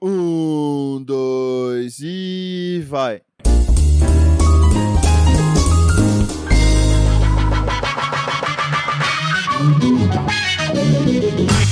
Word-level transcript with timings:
Um, 0.00 1.02
dois 1.04 1.98
e 2.00 2.84
vai. 2.86 3.20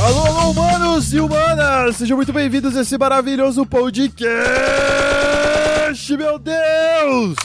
Alô, 0.01 0.27
alô, 0.27 0.51
humanos 0.51 1.15
e 1.15 1.21
humanas! 1.21 1.95
Sejam 1.97 2.17
muito 2.17 2.33
bem-vindos 2.33 2.77
a 2.77 2.81
esse 2.81 2.99
maravilhoso 2.99 3.65
podcast, 3.65 4.27
meu 6.17 6.37
Deus! 6.37 7.37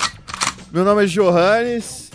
Meu 0.71 0.83
nome 0.83 1.03
é 1.03 1.07
Johannes. 1.07 2.09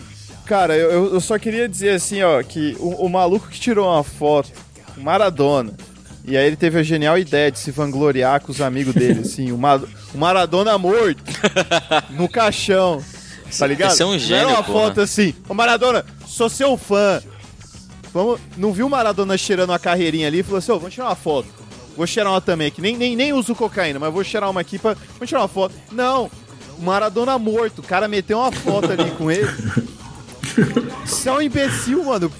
Cara, 0.45 0.75
eu, 0.75 1.13
eu 1.13 1.21
só 1.21 1.39
queria 1.39 1.69
dizer 1.69 1.91
assim, 1.91 2.21
ó, 2.21 2.43
que 2.43 2.75
o, 2.79 3.05
o 3.05 3.09
maluco 3.09 3.47
que 3.47 3.61
tirou 3.61 3.87
uma 3.89 4.03
foto, 4.03 4.51
Maradona, 4.97 5.73
e 6.27 6.35
aí 6.35 6.45
ele 6.45 6.57
teve 6.57 6.77
a 6.77 6.83
genial 6.83 7.17
ideia 7.17 7.49
de 7.49 7.57
se 7.57 7.71
vangloriar 7.71 8.41
com 8.41 8.51
os 8.51 8.59
amigos 8.59 8.93
dele, 8.93 9.21
assim, 9.21 9.49
o, 9.53 9.57
Ma 9.57 9.81
o 10.13 10.17
Maradona 10.17 10.77
morto, 10.77 11.23
no 12.11 12.27
caixão, 12.27 13.01
tá 13.57 13.65
ligado? 13.65 13.93
Esse 13.93 14.03
é 14.03 14.05
um 14.05 14.19
gênio, 14.19 14.43
é 14.43 14.47
uma 14.47 14.63
porra. 14.63 14.87
foto 14.87 15.01
assim, 15.01 15.33
ô 15.47 15.53
Maradona, 15.53 16.05
sou 16.27 16.49
seu 16.49 16.75
fã. 16.77 17.23
Vamos, 18.13 18.41
não 18.57 18.73
viu 18.73 18.87
o 18.87 18.89
Maradona 18.89 19.37
cheirando 19.37 19.69
uma 19.69 19.79
carreirinha 19.79 20.27
ali 20.27 20.39
e 20.39 20.43
falou 20.43 20.57
assim, 20.57 20.71
ô, 20.73 20.77
vamos 20.77 20.93
tirar 20.93 21.05
uma 21.05 21.15
foto. 21.15 21.47
Vou 21.95 22.05
cheirar 22.05 22.33
uma 22.33 22.41
também 22.41 22.67
aqui, 22.67 22.81
nem, 22.81 22.97
nem, 22.97 23.15
nem 23.15 23.31
uso 23.31 23.55
cocaína, 23.55 23.97
mas 23.97 24.13
vou 24.13 24.23
cheirar 24.23 24.49
uma 24.49 24.61
aqui 24.61 24.77
pra... 24.77 24.95
Vamos 25.13 25.29
tirar 25.29 25.41
uma 25.41 25.47
foto. 25.47 25.73
Não, 25.93 26.29
o 26.77 26.81
Maradona 26.81 27.39
morto, 27.39 27.79
o 27.79 27.83
cara 27.83 28.07
meteu 28.07 28.37
uma 28.37 28.51
foto 28.51 28.91
ali 28.91 29.09
com 29.11 29.31
ele. 29.31 29.47
Você 31.05 31.29
é 31.29 31.31
um 31.31 31.41
imbecil, 31.41 32.03
mano. 32.03 32.31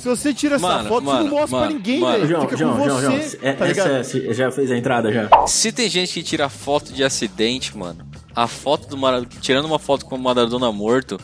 Se 0.00 0.08
você 0.08 0.32
tira 0.34 0.56
essa 0.56 0.66
Mano, 0.66 0.88
foto, 0.88 1.04
você 1.04 1.12
mano, 1.12 1.24
não 1.24 1.30
mostra 1.30 1.58
mano, 1.58 1.66
pra 1.70 1.76
ninguém, 1.78 2.00
mano. 2.00 2.12
velho. 2.14 2.28
João, 2.28 2.40
Fica 2.42 2.56
João, 2.56 2.76
com 2.76 2.84
João, 2.84 2.96
você, 2.96 3.02
João, 3.06 3.14
é- 3.42 3.52
tá 3.52 3.68
essa 3.68 3.88
é- 3.88 4.02
você 4.02 4.34
já 4.34 4.50
fez 4.50 4.70
a 4.70 4.76
entrada 4.76 5.12
já? 5.12 5.28
Se 5.46 5.70
tem 5.72 5.88
gente 5.90 6.14
que 6.14 6.22
tira 6.22 6.48
foto 6.48 6.92
de 6.92 7.04
acidente, 7.04 7.76
mano, 7.76 8.06
a 8.34 8.46
foto 8.46 8.88
do 8.88 8.96
Maradona, 8.96 9.28
tirando 9.40 9.66
uma 9.66 9.78
foto 9.78 10.06
com 10.06 10.16
o 10.16 10.18
Maradona 10.18 10.72
morto, 10.72 11.20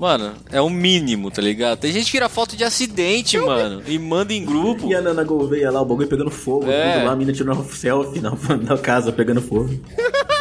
mano, 0.00 0.32
é 0.50 0.60
o 0.60 0.70
mínimo, 0.70 1.30
tá 1.30 1.42
ligado? 1.42 1.78
Tem 1.80 1.92
gente 1.92 2.06
que 2.06 2.12
tira 2.12 2.28
foto 2.28 2.56
de 2.56 2.64
acidente, 2.64 3.36
mano, 3.38 3.82
e 3.86 3.98
manda 3.98 4.32
em 4.32 4.44
grupo. 4.44 4.88
E 4.88 4.94
a 4.94 5.00
Nana 5.02 5.22
Gouveia 5.24 5.70
lá, 5.70 5.82
o 5.82 5.84
bagulho 5.84 6.08
pegando 6.08 6.30
fogo, 6.30 6.70
É. 6.70 7.02
lá, 7.04 7.12
a 7.12 7.16
mina 7.16 7.32
tirando 7.32 7.56
uma 7.60 7.64
selfie 7.64 8.20
na, 8.20 8.30
na 8.62 8.78
casa 8.78 9.12
pegando 9.12 9.42
fogo. 9.42 9.68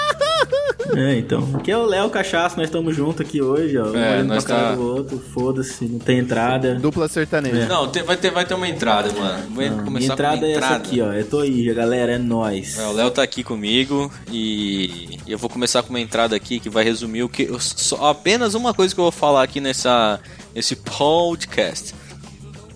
É, 0.97 1.17
então. 1.17 1.47
Aqui 1.55 1.71
é 1.71 1.77
o 1.77 1.85
Léo 1.85 2.09
Cachaço, 2.09 2.57
nós 2.57 2.65
estamos 2.67 2.95
juntos 2.95 3.21
aqui 3.21 3.41
hoje, 3.41 3.77
ó. 3.77 3.87
Um 3.87 3.95
É, 3.97 4.13
olhando 4.13 4.27
nós 4.27 4.43
pra 4.43 4.55
cara 4.55 4.69
tá- 4.69 4.75
do 4.75 4.81
outro, 4.95 5.19
foda-se, 5.33 5.85
não 5.85 5.99
tem 5.99 6.19
entrada. 6.19 6.75
Dupla 6.75 7.07
sertaneja. 7.07 7.65
Não, 7.67 7.87
tem- 7.89 8.03
vai, 8.03 8.15
ter, 8.17 8.31
vai 8.31 8.45
ter 8.45 8.53
uma 8.53 8.67
entrada, 8.67 9.11
mano. 9.13 9.43
Vou 9.49 9.63
Não, 9.69 9.83
começar 9.83 10.13
entrada 10.13 10.37
com 10.37 10.45
é 10.45 10.47
uma 10.47 10.51
essa 10.57 10.65
entrada. 10.65 10.75
aqui, 10.83 11.01
ó. 11.01 11.11
Eu 11.13 11.25
tô 11.29 11.39
aí, 11.39 11.73
galera, 11.73 12.13
é 12.13 12.17
nóis. 12.17 12.77
É, 12.79 12.87
o 12.87 12.93
Léo 12.93 13.11
tá 13.11 13.21
aqui 13.21 13.43
comigo 13.43 14.11
e 14.31 15.19
eu 15.27 15.37
vou 15.37 15.49
começar 15.49 15.83
com 15.83 15.89
uma 15.89 15.99
entrada 15.99 16.35
aqui 16.35 16.59
que 16.59 16.69
vai 16.69 16.83
resumir 16.83 17.23
o 17.23 17.29
que 17.29 17.43
eu- 17.43 17.59
só 17.59 18.09
apenas 18.09 18.53
uma 18.53 18.73
coisa 18.73 18.93
que 18.95 18.99
eu 18.99 19.05
vou 19.05 19.11
falar 19.11 19.43
aqui 19.43 19.59
nessa 19.59 20.19
nesse 20.55 20.75
podcast. 20.75 21.93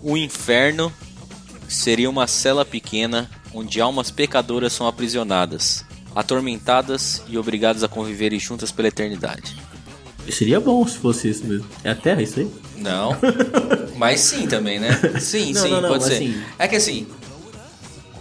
O 0.04 0.18
inferno 0.18 0.92
seria 1.68 2.10
uma 2.10 2.28
cela 2.28 2.66
pequena 2.66 3.30
onde 3.54 3.80
almas 3.82 4.12
pecadoras 4.12 4.74
são 4.74 4.88
aprisionadas, 4.88 5.86
atormentadas 6.16 7.22
e 7.28 7.38
obrigadas 7.38 7.84
a 7.84 7.88
conviverem 7.88 8.40
juntas 8.40 8.72
pela 8.72 8.88
eternidade. 8.88 9.56
Seria 10.30 10.60
bom 10.60 10.86
se 10.88 10.98
fosse 10.98 11.30
isso 11.30 11.46
mesmo. 11.46 11.66
É 11.84 11.90
a 11.92 11.96
Terra 11.96 12.22
isso 12.22 12.40
aí? 12.40 12.50
Não. 12.78 13.16
Mas 13.98 14.20
sim 14.22 14.48
também, 14.48 14.80
né? 14.80 14.90
Sim, 15.20 15.54
Não, 15.54 15.62
sim, 15.62 15.70
não, 15.70 15.82
não, 15.82 15.90
pode 15.90 16.06
ser. 16.06 16.14
assim- 16.14 16.42
É 16.60 16.68
que 16.68 16.76
assim, 16.76 17.08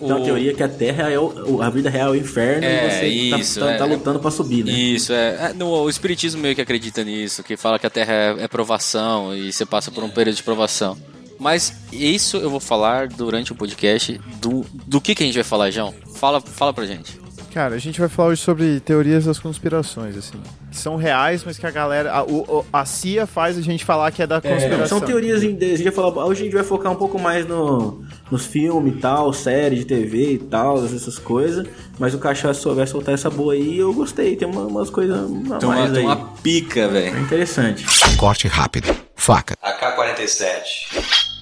Então 0.00 0.16
a 0.16 0.20
o- 0.20 0.24
teoria 0.24 0.50
é 0.50 0.54
que 0.54 0.62
a 0.62 0.68
Terra 0.68 1.10
é 1.10 1.18
o, 1.18 1.60
a 1.62 1.68
vida 1.70 1.88
real 1.90 2.08
é 2.14 2.18
o 2.18 2.20
inferno 2.20 2.64
É, 2.64 2.86
e 2.86 3.30
você 3.30 3.38
isso, 3.40 3.60
tá, 3.60 3.66
tá- 3.66 3.72
é. 3.72 3.76
tá 3.78 3.84
lutando 3.84 4.18
pra 4.18 4.30
subir, 4.30 4.64
né? 4.64 4.72
Isso, 4.72 5.12
é. 5.12 5.50
é, 5.50 5.52
no, 5.52 5.66
o 5.68 5.88
Espiritismo 5.90 6.40
meio 6.40 6.54
que 6.54 6.60
acredita 6.60 7.04
nisso, 7.04 7.42
que 7.42 7.56
fala 7.56 7.78
que 7.78 7.86
a 7.86 7.90
Terra 7.90 8.12
é, 8.12 8.44
é 8.44 8.48
provação 8.48 9.36
e 9.36 9.52
você 9.52 9.64
passa 9.66 9.90
por 9.90 10.02
um 10.02 10.08
período 10.10 10.36
de 10.36 10.42
provação. 10.42 10.96
Mas 11.38 11.72
isso 11.92 12.36
eu 12.38 12.50
vou 12.50 12.60
falar 12.60 13.08
durante 13.08 13.52
o 13.52 13.54
podcast. 13.54 14.20
Do, 14.40 14.64
do 14.86 15.00
que, 15.00 15.14
que 15.14 15.22
a 15.22 15.26
gente 15.26 15.34
vai 15.36 15.44
falar, 15.44 15.70
João? 15.70 15.94
Fala, 16.14 16.38
fala 16.40 16.72
pra 16.74 16.84
gente. 16.84 17.18
Cara, 17.52 17.74
a 17.74 17.78
gente 17.78 17.98
vai 17.98 18.08
falar 18.08 18.28
hoje 18.28 18.40
sobre 18.42 18.78
teorias 18.78 19.24
das 19.24 19.38
conspirações, 19.40 20.16
assim. 20.16 20.40
Que 20.70 20.76
são 20.76 20.94
reais, 20.94 21.42
mas 21.44 21.58
que 21.58 21.66
a 21.66 21.70
galera. 21.70 22.12
A, 22.12 22.22
o- 22.22 22.64
a 22.72 22.84
CIA 22.84 23.26
faz 23.26 23.58
a 23.58 23.60
gente 23.60 23.84
falar 23.84 24.12
que 24.12 24.22
é 24.22 24.26
da 24.26 24.36
É, 24.36 24.40
conspiração. 24.40 24.98
são 24.98 25.00
teorias 25.00 25.42
em- 25.42 25.56
a 25.56 25.60
gente 25.76 25.82
vai 25.82 25.92
falar, 25.92 26.24
hoje 26.26 26.42
a 26.42 26.44
gente 26.44 26.54
vai 26.54 26.62
focar 26.62 26.92
um 26.92 26.94
pouco 26.94 27.18
mais 27.18 27.44
no, 27.48 28.04
nos 28.30 28.46
filmes 28.46 28.94
e 28.94 28.98
tal, 28.98 29.32
séries 29.32 29.80
de 29.80 29.84
TV 29.84 30.34
e 30.34 30.38
tal, 30.38 30.84
essas 30.84 31.18
coisas. 31.18 31.66
Mas 31.98 32.14
o 32.14 32.18
Cachaço 32.18 32.72
vai 32.72 32.86
soltar 32.86 33.14
essa 33.14 33.28
boa 33.28 33.52
aí 33.54 33.74
e 33.74 33.78
eu 33.78 33.92
gostei. 33.92 34.36
Tem 34.36 34.46
uma- 34.46 34.66
umas 34.66 34.88
coisas 34.88 35.16
a 35.18 35.58
Tem 35.58 35.68
uma, 35.68 35.74
mais 35.74 35.90
tem 35.90 35.98
aí. 36.00 36.04
uma 36.06 36.16
pica, 36.42 36.80
É 36.82 36.88
velho. 36.88 37.18
interessante. 37.18 37.84
Corte 38.16 38.46
rápido. 38.46 38.94
Faca. 39.16 39.54
AK-47. 39.60 41.39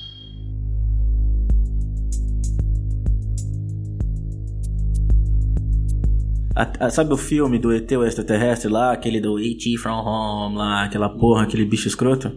A- 6.58 6.86
a- 6.86 6.90
sabe 6.90 7.12
o 7.12 7.16
filme 7.16 7.58
do 7.58 7.72
ET 7.72 7.90
o 7.96 8.04
extraterrestre 8.04 8.68
lá, 8.68 8.92
aquele 8.92 9.20
do 9.20 9.38
E.T. 9.38 9.76
from 9.78 9.92
Home 10.04 10.56
lá, 10.56 10.84
aquela 10.84 11.08
porra, 11.08 11.44
aquele 11.44 11.64
bicho 11.64 11.86
escroto? 11.86 12.32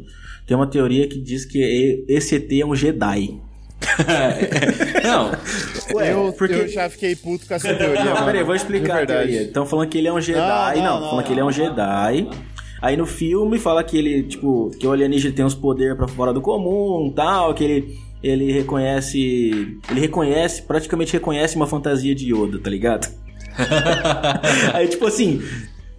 Tem 0.45 0.55
uma 0.55 0.67
teoria 0.67 1.07
que 1.07 1.19
diz 1.19 1.43
que 1.45 2.03
esse 2.07 2.35
ET 2.35 2.51
é 2.61 2.65
um 2.65 2.75
Jedi. 2.75 3.39
Não, 5.03 5.31
Ué, 5.95 6.13
eu, 6.13 6.33
porque- 6.37 6.53
eu 6.53 6.67
já 6.67 6.89
fiquei 6.89 7.15
puto 7.15 7.47
com 7.47 7.53
essa 7.55 7.73
teoria. 7.73 8.03
Não, 8.05 8.25
peraí, 8.25 8.43
vou 8.43 8.55
explicar 8.55 9.03
a 9.03 9.05
teoria. 9.05 9.41
Estão 9.43 9.65
falando 9.65 9.89
que 9.89 9.97
ele 9.97 10.07
é 10.07 10.13
um 10.13 10.21
Jedi. 10.21 10.77
Não, 10.77 10.83
Não, 10.83 10.93
não, 10.93 11.01
não, 11.01 11.09
falando 11.09 11.25
que 11.25 11.33
ele 11.33 11.39
é 11.41 11.45
um 11.45 11.51
Jedi. 11.51 12.27
Aí 12.81 12.97
no 12.97 13.05
filme 13.05 13.59
fala 13.59 13.83
que 13.83 13.97
ele, 13.97 14.23
tipo, 14.23 14.71
que 14.79 14.85
o 14.87 14.91
alienígena 14.91 15.33
tem 15.35 15.45
uns 15.45 15.53
poderes 15.55 15.95
pra 15.95 16.07
fora 16.07 16.33
do 16.33 16.41
comum 16.41 17.11
tal, 17.15 17.53
que 17.53 17.63
ele, 17.63 17.95
ele 18.23 18.51
reconhece. 18.51 19.77
Ele 19.89 19.99
reconhece, 19.99 20.61
praticamente 20.63 21.13
reconhece 21.13 21.55
uma 21.55 21.67
fantasia 21.67 22.13
de 22.15 22.33
Yoda, 22.33 22.59
tá 22.59 22.69
ligado? 22.69 23.07
Aí, 24.73 24.87
tipo 24.87 25.05
assim. 25.07 25.41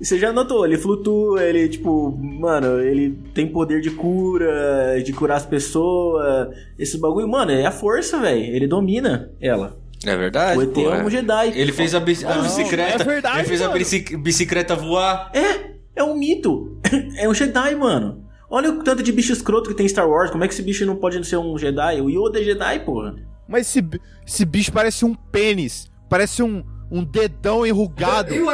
Você 0.01 0.19
já 0.19 0.33
notou, 0.33 0.67
ele 0.67 0.77
flutua, 0.77 1.45
ele, 1.45 1.69
tipo, 1.69 2.11
mano, 2.21 2.81
ele 2.81 3.11
tem 3.33 3.47
poder 3.47 3.81
de 3.81 3.89
cura, 3.93 5.01
de 5.01 5.13
curar 5.13 5.37
as 5.37 5.47
pessoas. 5.47 6.49
Esse 6.77 6.99
bagulho, 6.99 7.29
mano, 7.29 7.53
é 7.53 7.65
a 7.65 7.71
força, 7.71 8.19
velho. 8.19 8.43
Ele 8.43 8.67
domina 8.67 9.31
ela. 9.41 9.79
é 10.05 10.17
verdade. 10.17 10.59
O 10.59 10.63
ET 10.63 10.73
pô, 10.75 10.93
é 10.93 11.05
um 11.05 11.09
Jedi. 11.09 11.53
Ele 11.57 11.71
fez 11.71 11.95
a, 11.95 12.01
bici- 12.01 12.27
a 12.27 12.33
bicicleta. 12.33 13.01
é 13.01 13.07
verdade, 13.07 13.39
ele 13.39 13.49
fez 13.49 13.63
a 13.63 13.67
mano. 13.69 13.79
bici- 13.79 14.17
bicicleta 14.17 14.75
voar. 14.75 15.31
É, 15.33 15.71
é 15.95 16.03
um 16.03 16.17
mito. 16.19 16.77
É 17.17 17.29
um 17.29 17.34
Jedi, 17.34 17.77
mano. 17.77 18.25
Olha 18.51 18.71
o 18.71 18.83
tanto 18.83 19.05
de 19.05 19.13
bicho 19.13 19.33
escroto 19.33 19.71
que 19.71 19.77
tem 19.77 19.87
em 19.87 19.89
Star 19.89 20.09
Wars. 20.11 20.33
Como 20.33 20.43
é 20.43 20.49
que 20.49 20.53
esse 20.55 20.63
bicho 20.65 20.84
não 20.84 20.97
pode 20.97 21.25
ser 21.25 21.37
um 21.37 21.57
Jedi? 21.57 22.01
O 22.01 22.11
Yoda 22.11 22.41
é 22.41 22.43
Jedi, 22.43 22.81
porra. 22.81 23.15
Mas 23.49 23.69
esse, 23.69 23.84
esse 24.27 24.45
bicho 24.45 24.73
parece 24.73 25.05
um 25.05 25.15
pênis. 25.15 25.89
Parece 26.11 26.43
um, 26.43 26.65
um 26.92 27.03
dedão 27.03 27.66
enrugado. 27.66 28.34
Não- 28.34 28.44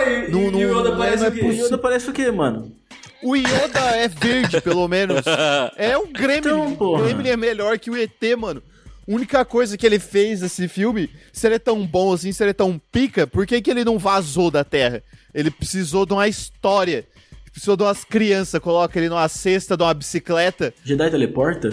não- 0.51 0.51
não 0.53 1.05
é 1.05 1.13
O 1.17 1.31
possível. 1.33 1.67
Yoda 1.67 1.77
parece 1.79 2.09
o 2.09 2.13
quê, 2.13 2.31
mano? 2.31 2.73
O 3.21 3.35
Yoda 3.35 3.81
é 3.97 4.07
verde, 4.07 4.61
pelo 4.61 4.87
menos. 4.87 5.23
É 5.77 5.99
o 5.99 6.07
Gremlin. 6.07 6.39
Então, 6.39 6.77
o. 6.79 6.99
Gremlin 7.03 7.31
é 7.31 7.37
melhor 7.37 7.77
que 7.79 7.91
o 7.91 7.97
ET, 7.97 8.23
mano. 8.39 8.63
Única 9.09 9.45
coisa 9.45 9.77
que 9.77 9.85
ele 9.85 9.99
fez 9.99 10.43
nesse 10.43 10.69
filme, 10.69 11.11
se 11.33 11.47
ele 11.49 11.57
é 11.57 11.59
tão 11.59 11.85
bom 11.85 12.13
assim, 12.13 12.31
se 12.31 12.43
ele 12.43 12.51
é 12.51 12.55
tão 12.55 12.81
pica, 12.93 13.27
por 13.27 13.45
que, 13.47 13.61
que 13.61 13.71
ele 13.71 13.83
não 13.85 13.99
vazou 13.99 14.51
da 14.51 14.63
Terra? 14.63 15.03
Ele 15.35 15.51
precisou 15.51 16.07
de 16.07 16.13
uma 16.13 16.29
história. 16.29 17.07
Precisou 17.51 17.77
de 17.77 17.83
umas 17.83 18.05
crianças, 18.05 18.61
coloca 18.61 18.97
ele 18.99 19.09
numa 19.09 19.27
cesta 19.29 19.77
de 19.77 19.83
uma 19.83 19.95
bicicleta. 19.95 20.73
Jedi 20.85 21.11
teleporta? 21.11 21.71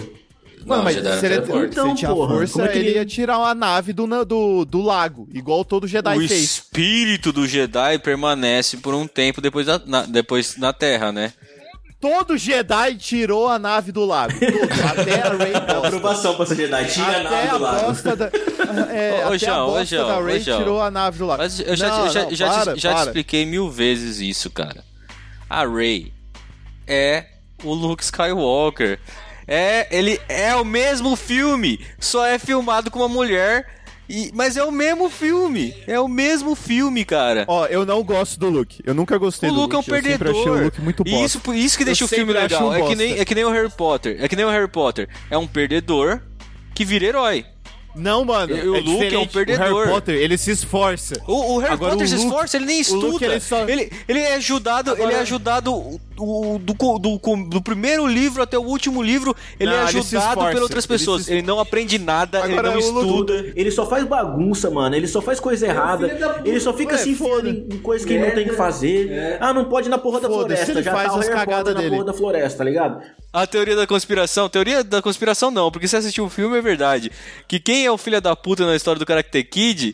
Mano, 0.64 0.82
mas 0.84 0.94
Jedi 0.96 1.18
se 1.20 1.26
ele, 1.26 1.34
teleporta. 1.36 1.52
se 1.52 1.62
ele 1.62 1.66
Então, 1.70 1.94
tinha 1.94 2.10
porra, 2.10 2.34
força, 2.34 2.52
como 2.54 2.64
é 2.64 2.68
que 2.68 2.78
ele 2.78 2.88
ele- 2.88 2.98
ia 2.98 3.04
tirar 3.06 3.38
uma 3.38 3.54
nave 3.54 3.92
do, 3.92 4.24
do, 4.24 4.64
do 4.64 4.80
lago, 4.82 5.28
igual 5.32 5.64
todo 5.64 5.86
Jedi 5.86 6.16
o 6.16 6.28
fez. 6.28 6.32
espírito 6.42 7.32
do 7.32 7.46
Jedi 7.46 7.98
permanece 7.98 8.76
por 8.78 8.94
um 8.94 9.06
tempo 9.06 9.40
depois, 9.40 9.66
da, 9.66 9.80
na, 9.84 10.02
depois 10.02 10.56
na 10.56 10.72
Terra, 10.72 11.12
né? 11.12 11.32
Todo 12.00 12.36
Jedi 12.36 12.94
tirou 12.96 13.48
a 13.48 13.58
nave 13.58 13.90
do 13.90 14.04
lago. 14.04 14.32
Tudo. 14.38 14.48
Até 15.00 15.22
a 15.22 15.30
Rey 15.32 15.52
bosta. 15.52 15.78
Aprovação 15.86 16.34
pra 16.36 16.46
ser 16.46 16.56
Jedi. 16.56 16.84
Tira 16.86 17.06
a 17.06 17.10
Até 17.10 17.22
nave 17.30 17.48
a 17.48 17.52
do 17.52 17.58
lado. 17.62 17.86
bosta 17.86 18.16
da. 18.16 18.30
É, 18.92 19.24
Ô, 19.24 19.28
até 19.28 19.38
João, 19.38 19.54
a 19.56 19.64
ô, 19.66 19.70
bosta 19.70 19.84
João, 19.96 20.08
da 20.08 20.20
Rey 20.26 20.40
tirou 20.40 20.82
a 20.82 20.90
nave 20.90 21.18
do 21.18 21.26
lago. 21.26 21.42
Mas 21.42 21.58
eu 21.60 21.76
já, 21.76 21.88
Não, 21.88 22.06
eu 22.06 22.12
já, 22.12 22.24
não, 22.24 22.34
já, 22.34 22.48
para, 22.50 22.74
te, 22.74 22.80
já 22.80 22.94
te 22.94 23.00
expliquei 23.06 23.46
mil 23.46 23.70
vezes 23.70 24.18
isso, 24.20 24.50
cara. 24.50 24.84
A 25.48 25.64
Rey 25.66 26.12
é 26.86 27.26
o 27.64 27.72
Luke 27.72 28.02
Skywalker. 28.02 28.98
É, 29.48 29.86
ele 29.96 30.20
é 30.28 30.54
o 30.56 30.64
mesmo 30.64 31.14
filme, 31.16 31.80
só 32.00 32.26
é 32.26 32.38
filmado 32.38 32.90
com 32.90 32.98
uma 33.00 33.08
mulher. 33.08 33.66
E, 34.08 34.30
mas 34.32 34.56
é 34.56 34.62
o 34.62 34.70
mesmo 34.70 35.10
filme. 35.10 35.74
É 35.84 35.98
o 35.98 36.06
mesmo 36.06 36.54
filme, 36.54 37.04
cara. 37.04 37.44
Ó, 37.48 37.66
eu 37.66 37.84
não 37.84 38.04
gosto 38.04 38.38
do 38.38 38.48
Luke. 38.48 38.80
Eu 38.86 38.94
nunca 38.94 39.18
gostei 39.18 39.50
o 39.50 39.52
do 39.52 39.60
Luke 39.62 39.74
é 39.74 39.78
um 39.78 39.80
Luke. 39.80 39.90
Eu 39.90 39.96
sempre 39.96 40.16
perdedor. 40.18 40.40
achei 40.40 40.52
o 40.52 40.64
Luke 40.64 40.80
muito 40.80 41.02
E 41.04 41.10
bosta. 41.10 41.26
isso, 41.38 41.54
isso 41.54 41.76
que 41.78 41.84
deixa 41.84 42.04
Eu 42.04 42.06
o 42.06 42.08
filme 42.08 42.32
sempre 42.32 42.42
legal. 42.42 42.68
um 42.68 42.74
é, 42.74 42.82
que 42.88 42.94
nem, 42.94 43.18
é 43.18 43.24
que 43.24 43.34
nem 43.34 43.44
o 43.44 43.50
Harry 43.50 43.68
Potter. 43.70 44.16
É 44.20 44.28
que 44.28 44.36
nem 44.36 44.44
o 44.44 44.48
Harry 44.50 44.68
Potter. 44.68 45.08
É 45.28 45.36
um 45.36 45.46
perdedor 45.46 46.20
que 46.72 46.84
vira 46.84 47.04
herói. 47.06 47.44
Não, 47.96 48.24
mano. 48.24 48.54
O 48.54 48.76
é 48.76 48.80
Luke 48.80 48.88
é 49.12 49.18
um 49.18 49.26
diferente. 49.26 49.32
perdedor. 49.32 49.72
O 49.72 49.78
Harry 49.78 49.90
Potter, 49.90 50.14
ele 50.14 50.38
se 50.38 50.52
esforça. 50.52 51.20
O, 51.26 51.54
o 51.54 51.58
Harry 51.58 51.72
Agora, 51.72 51.92
Potter 51.92 52.06
o 52.06 52.08
se 52.08 52.14
Luke- 52.14 52.26
esforça, 52.28 52.56
ele 52.58 52.66
nem 52.66 52.78
o 52.78 52.80
estuda. 52.82 53.06
Luke, 53.08 53.24
ele 53.24 53.40
só- 53.40 53.68
ele, 53.68 53.90
ele 54.06 54.20
é 54.20 54.34
ajudado, 54.34 54.92
ele 55.02 55.12
é 55.14 55.18
ajudado 55.18 55.98
o- 56.18 56.58
do, 56.58 56.74
do, 56.98 57.18
do 57.48 57.62
primeiro 57.62 58.06
livro 58.06 58.42
até 58.42 58.58
o 58.58 58.62
último 58.62 59.02
livro, 59.02 59.34
ele 59.60 59.70
Não, 59.70 59.76
é 59.76 59.80
ele 59.88 59.98
ajudado 59.98 60.28
esforça, 60.28 60.50
por 60.52 60.62
outras 60.62 60.84
ele 60.84 60.98
pessoas. 60.98 61.24
se 61.24 61.32
Ele, 61.32 61.42
não 61.42 61.60
aprende 61.60 61.98
nada, 61.98 62.42
Agora, 62.42 62.68
ele 62.72 62.90
não 62.90 63.02
estuda. 63.02 63.52
Ele 63.54 63.70
só 63.70 63.86
faz 63.86 64.04
bagunça, 64.04 64.70
mano. 64.70 64.94
Ele 64.96 65.06
só 65.06 65.20
faz 65.20 65.38
coisa 65.40 65.66
errada. 65.66 66.08
filho 66.08 66.20
da 66.20 66.28
puta. 66.30 66.48
Ele 66.48 66.60
só 66.60 66.72
fica 66.72 66.92
Ué, 66.94 66.98
se 66.98 67.10
enfiando 67.10 67.30
foda. 67.34 67.48
em 67.48 67.66
em 67.76 67.78
coisa 67.78 68.06
que 68.06 68.12
ele 68.14 68.24
não 68.26 68.34
tem 68.34 68.44
que 68.48 68.54
fazer. 68.54 69.36
Ah, 69.40 69.52
não 69.52 69.64
pode 69.66 69.88
ir 69.88 69.90
na 69.90 69.98
porra 69.98 70.20
da 70.20 70.28
floresta. 70.28 70.72
ele 70.72 70.82
Já 70.82 70.92
faz 70.92 71.08
tá 71.10 71.16
o 71.16 71.20
as 71.20 71.28
cagadas 71.28 71.56
Potter 71.58 71.74
na 71.74 71.80
dele. 71.80 71.90
porra 71.92 72.04
da 72.04 72.12
floresta, 72.12 72.58
tá 72.58 72.64
ligado? 72.64 73.02
A 73.32 73.46
teoria 73.46 73.76
da 73.76 73.86
conspiração, 73.86 74.48
teoria 74.48 74.82
da 74.82 75.02
conspiração 75.02 75.50
não, 75.50 75.70
porque 75.70 75.86
se 75.86 75.94
assistiu 75.96 76.24
o 76.24 76.30
filme 76.30 76.56
é 76.56 76.62
verdade. 76.62 77.10
Que 77.46 77.60
quem 77.60 77.84
é 77.84 77.90
o 77.90 77.98
filho 77.98 78.20
da 78.20 78.34
puta 78.34 78.64
na 78.64 78.74
história 78.74 78.98
do 78.98 79.04
Karate 79.04 79.42
Kid 79.44 79.92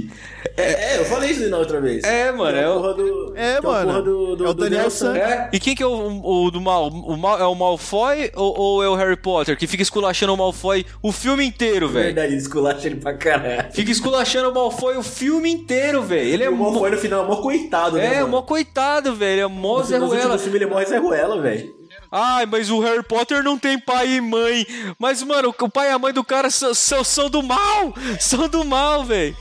É, 0.57 0.99
eu 1.01 1.05
falei 1.07 1.31
isso 1.31 1.49
na 1.49 1.59
outra 1.59 1.81
vez. 1.81 2.05
É, 2.05 2.31
mano, 2.31 2.57
é 2.57 2.69
o- 2.69 2.75
porra 2.81 2.95
do, 2.95 3.33
É, 3.37 3.61
mano. 3.61 4.37
É 4.45 4.49
o 4.49 4.55
Daniel. 4.55 4.91
San. 4.91 5.17
É. 5.17 5.49
E 5.53 5.59
quem 5.59 5.75
que 5.75 5.83
é 5.83 5.87
o, 5.87 6.12
o 6.21 6.51
do 6.51 6.61
mal? 6.61 6.89
O 6.89 7.17
mal? 7.17 7.39
É 7.41 7.47
o 7.47 7.55
Malfoy 7.55 8.31
ou, 8.35 8.59
ou 8.59 8.83
é 8.85 8.89
o 8.89 8.95
Harry 8.95 9.17
Potter? 9.17 9.57
Que 9.57 9.67
fica 9.67 9.83
esculachando 9.83 10.35
o 10.35 10.37
Malfoy 10.37 10.85
o 11.03 11.13
filme 11.13 11.45
inteiro, 11.45 11.89
velho. 11.89 12.07
Verdade, 12.07 12.35
esculacha 12.37 12.87
ele 12.87 12.97
pra 12.97 13.15
caralho. 13.15 13.73
Fica 13.73 13.91
esculachando 13.91 14.51
o 14.51 14.55
Malfoy 14.55 14.97
o 14.97 15.03
filme 15.03 15.51
inteiro, 15.51 16.03
velho. 16.03 16.29
Ele 16.29 16.45
é 16.45 16.51
o. 16.51 16.57
Malfoy 16.57 16.91
no 16.91 16.99
final 16.99 17.25
é 17.25 17.27
mó 17.29 17.37
coitado, 17.37 17.97
né? 17.97 18.15
É, 18.15 18.21
mano? 18.21 18.29
mó 18.29 18.43
coitado, 18.43 19.15
velho. 19.15 19.43
É 19.43 19.47
mó 19.47 19.83
Zé 19.83 19.99
No 19.99 20.07
Ruela. 20.07 20.39
filme 20.39 20.59
ele 20.59 20.67
morre 20.67 20.87
Zé 20.87 20.99
Ruela, 20.99 21.41
velho. 21.41 21.75
Ai, 22.11 22.45
mas 22.45 22.71
o 22.71 22.79
Harry 22.81 23.03
Potter 23.03 23.43
não 23.43 23.59
tem 23.59 23.79
pai 23.79 24.17
e 24.17 24.21
mãe. 24.21 24.67
Mas, 24.99 25.23
mano, 25.23 25.55
o 25.59 25.69
pai 25.69 25.89
e 25.89 25.93
a 25.93 25.99
mãe 25.99 26.13
do 26.13 26.23
cara 26.23 26.51
são, 26.51 26.75
são, 26.75 27.03
são 27.03 27.31
do 27.31 27.43
mal. 27.43 27.95
São 28.21 28.49
do 28.49 28.65
mal, 28.65 29.03
velho. 29.05 29.35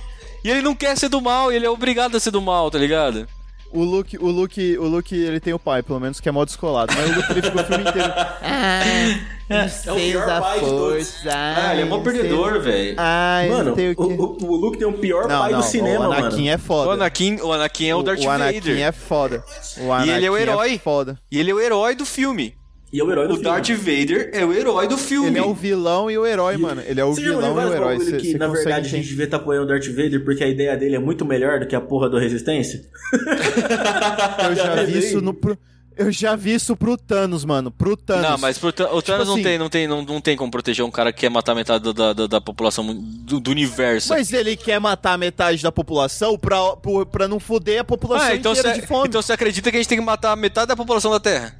E 0.44 0.50
ele 0.50 0.62
não 0.62 0.74
quer 0.74 0.98
ser 0.98 1.10
do 1.10 1.22
mal, 1.22 1.52
ele 1.52 1.66
é 1.66 1.70
obrigado 1.70 2.16
a 2.16 2.20
ser 2.20 2.32
do 2.32 2.42
mal, 2.42 2.72
tá 2.72 2.78
ligado? 2.80 3.28
O 3.74 3.84
Luke, 3.84 4.18
o 4.18 4.28
Luke, 4.28 4.78
o 4.78 4.84
Luke, 4.86 5.16
ele 5.16 5.40
tem 5.40 5.54
o 5.54 5.60
pai, 5.60 5.82
pelo 5.82 6.00
menos, 6.00 6.20
que 6.20 6.28
é 6.28 6.32
mó 6.32 6.44
descolado. 6.44 6.94
Mas 6.96 7.10
o 7.10 7.16
Luke, 7.16 7.32
ele 7.32 7.42
ficou 7.42 7.62
o 7.62 7.66
filme 7.66 7.84
inteiro. 7.90 8.12
É 9.52 9.92
o 9.92 9.96
pior 9.96 10.40
pai 10.40 10.60
de 10.62 10.66
todos. 10.66 11.14
Ah, 11.28 11.74
ele 11.74 11.82
é 11.82 11.86
mó 11.86 12.00
perdedor, 12.00 12.62
velho. 12.62 12.96
Ai, 12.98 13.50
Mano, 13.50 13.72
o 13.72 13.74
o, 13.74 13.76
quê. 13.76 13.94
o, 13.98 14.46
o 14.46 14.56
Luke 14.56 14.78
tem 14.78 14.88
o 14.88 14.94
pior 14.94 15.28
Não, 15.28 15.42
pai 15.42 15.52
não, 15.52 15.60
do 15.60 15.66
cinema, 15.66 16.08
o 16.08 16.12
Anakin 16.14 16.36
mano. 16.38 16.48
é 16.50 16.56
O 16.56 16.60
foda. 16.60 16.92
Anakin, 16.94 17.36
o 17.42 17.52
Anakin 17.52 17.88
é 17.88 17.96
o 17.96 18.02
Darth 18.02 18.26
Anakin 18.26 18.60
Vader. 18.62 18.80
é 18.82 18.92
foda. 18.94 19.44
O 19.82 19.92
Anakin 19.92 20.10
E 20.10 20.14
ele 20.14 20.26
é 20.26 20.32
o 20.32 20.38
herói. 20.38 20.80
foda. 20.82 21.20
E 21.30 21.38
ele 21.38 21.52
é 21.52 21.54
o 21.54 21.60
herói 21.60 21.96
do 21.96 22.06
filme. 22.06 22.56
E 22.94 23.00
é 23.00 23.04
o 23.04 23.10
herói 23.10 23.26
do 23.28 23.34
O 23.36 23.38
filme. 23.38 23.50
Darth 23.50 23.70
Vader 23.70 24.30
é 24.34 24.46
o 24.46 24.52
herói 24.54 24.86
do 24.88 24.98
filme. 24.98 25.30
Ele 25.30 25.40
é 25.40 25.44
o 25.44 25.54
vilão 25.54 26.12
e 26.12 26.18
o 26.18 26.26
herói, 26.26 26.58
mano. 26.58 26.82
Ele 26.86 27.00
é 27.00 27.06
o 27.06 27.14
Você 27.14 27.22
vilão 27.22 27.62
e 27.62 27.66
o 27.66 27.74
herói. 27.74 27.96
bagulho 27.98 28.10
Cê- 28.10 28.18
que, 28.18 28.32
cê 28.34 28.38
na 28.38 28.48
consegue 28.48 28.66
verdade, 28.66 28.88
a 28.88 28.90
gente 28.90 29.08
devia 29.08 29.26
estar 29.26 29.38
apoiando 29.38 29.66
o 29.66 29.68
Darth 29.70 29.88
Vader 29.88 30.24
porque 30.26 30.44
a 30.44 30.48
ideia 30.50 30.76
dele 30.76 30.96
é 30.98 31.00
muito 31.00 31.24
melhor 31.24 31.60
do 31.62 31.68
que 31.68 31.76
a 31.76 31.80
porra 31.80 32.10
do 32.10 32.18
Resistência? 32.18 32.82
Eu 34.50 34.56
já 34.56 34.84
vi 34.84 34.98
isso 35.00 35.22
no. 35.22 35.34
pro- 35.34 35.58
Eu 35.98 36.12
já 36.12 36.36
vi 36.36 36.54
isso 36.54 36.76
pro 36.76 36.98
Thanos, 36.98 37.46
mano. 37.46 37.70
Pro 37.72 37.96
Thanos. 37.96 38.24
Não, 38.30 38.38
mas 38.38 38.58
pro, 38.58 38.70
o 38.70 39.02
Thanos 39.02 39.28
não, 39.28 39.36
assim- 39.36 39.44
tem, 39.44 39.58
não, 39.58 39.70
tem, 39.70 39.88
não, 39.88 40.02
não 40.02 40.20
tem 40.22 40.36
como 40.36 40.52
proteger 40.52 40.84
um 40.84 40.92
cara 40.92 41.14
que 41.14 41.20
quer 41.22 41.30
matar 41.30 41.54
metade 41.56 41.94
da, 41.94 42.14
da, 42.14 42.28
da 42.28 42.42
população 42.42 42.86
do, 42.94 43.40
do 43.40 43.52
universo. 43.52 44.10
Mas 44.10 44.34
ele 44.34 44.56
quer 44.56 44.80
matar 44.80 45.18
metade 45.18 45.62
da 45.64 45.72
população 45.72 46.38
pra, 46.38 46.76
pro- 46.78 47.06
pra 47.06 47.28
não 47.28 47.40
foder 47.40 47.82
a 47.82 47.84
população 47.84 48.28
ah, 48.28 48.36
então 48.36 48.52
inteira 48.52 48.74
você, 48.74 48.82
de 48.82 48.88
fome. 48.88 49.08
então 49.08 49.22
você 49.22 49.34
acredita 49.34 49.70
que 49.70 49.78
a 49.78 49.80
gente 49.80 49.88
tem 49.90 49.98
que 50.00 50.04
matar 50.04 50.36
metade 50.36 50.68
da 50.68 50.76
população 50.76 51.12
da 51.12 51.20
Terra? 51.20 51.56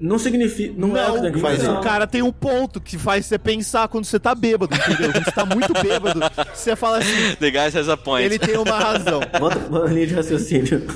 Não 0.00 0.18
significa. 0.18 0.72
Não, 0.76 0.96
é 0.96 1.10
o 1.10 1.14
que 1.14 1.20
tem 1.22 1.32
que 1.32 1.38
mas 1.40 1.58
fazer. 1.62 1.70
o 1.76 1.80
cara 1.80 2.06
tem 2.06 2.22
um 2.22 2.30
ponto 2.32 2.80
que 2.80 2.96
faz 2.96 3.26
você 3.26 3.36
pensar 3.38 3.88
quando 3.88 4.04
você 4.04 4.18
tá 4.20 4.34
bêbado, 4.34 4.72
entendeu? 4.74 5.12
Quando 5.12 5.24
você 5.24 5.32
tá 5.32 5.44
muito 5.44 5.72
bêbado, 5.72 6.20
você 6.54 6.76
fala 6.76 6.98
assim, 6.98 7.34
The 7.40 7.50
guy 7.50 7.58
has 7.78 7.88
a 7.88 7.96
point. 7.96 8.24
ele 8.24 8.38
tem 8.38 8.56
uma 8.56 8.78
razão. 8.78 9.20
Bota 9.40 9.58
uma 9.68 9.86
linha 9.86 10.06
de 10.06 10.14
raciocínio. 10.14 10.86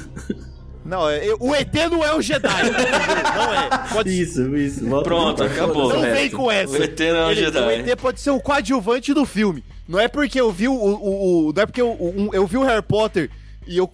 Não, 0.84 1.08
é- 1.08 1.22
o 1.38 1.54
ET 1.54 1.72
não 1.90 2.04
é 2.04 2.12
o 2.14 2.20
Jedi? 2.20 2.48
Não 2.48 3.54
é. 3.54 3.88
Pode 3.92 4.20
Isso, 4.22 4.56
isso. 4.56 4.84
Bota- 4.84 5.04
Pronto, 5.04 5.38
bota- 5.38 5.44
acabou. 5.44 5.86
o 5.86 5.92
Não 5.94 6.00
vem 6.02 6.30
com 6.30 6.50
essa. 6.50 6.72
O 6.72 6.82
ET 6.82 7.00
não 7.00 7.28
é 7.28 7.30
Ele- 7.32 7.40
Jedi. 7.40 7.58
O 7.60 7.70
ET 7.70 7.96
pode 8.00 8.20
ser 8.20 8.30
o 8.30 8.40
coadjuvante 8.40 9.14
do 9.14 9.24
filme. 9.24 9.64
Não 9.88 9.98
é 9.98 10.08
porque 10.08 10.40
eu 10.40 10.50
vi 10.50 10.68
o. 10.68 10.72
o- 10.74 11.48
o- 11.48 11.52
não 11.52 11.62
é 11.62 11.66
porque 11.66 11.80
eu, 11.82 11.90
um- 11.92 12.30
eu 12.32 12.46
vi 12.46 12.56
o 12.56 12.64
Harry 12.64 12.82
Potter 12.82 13.30
e 13.66 13.76
eu. 13.78 13.88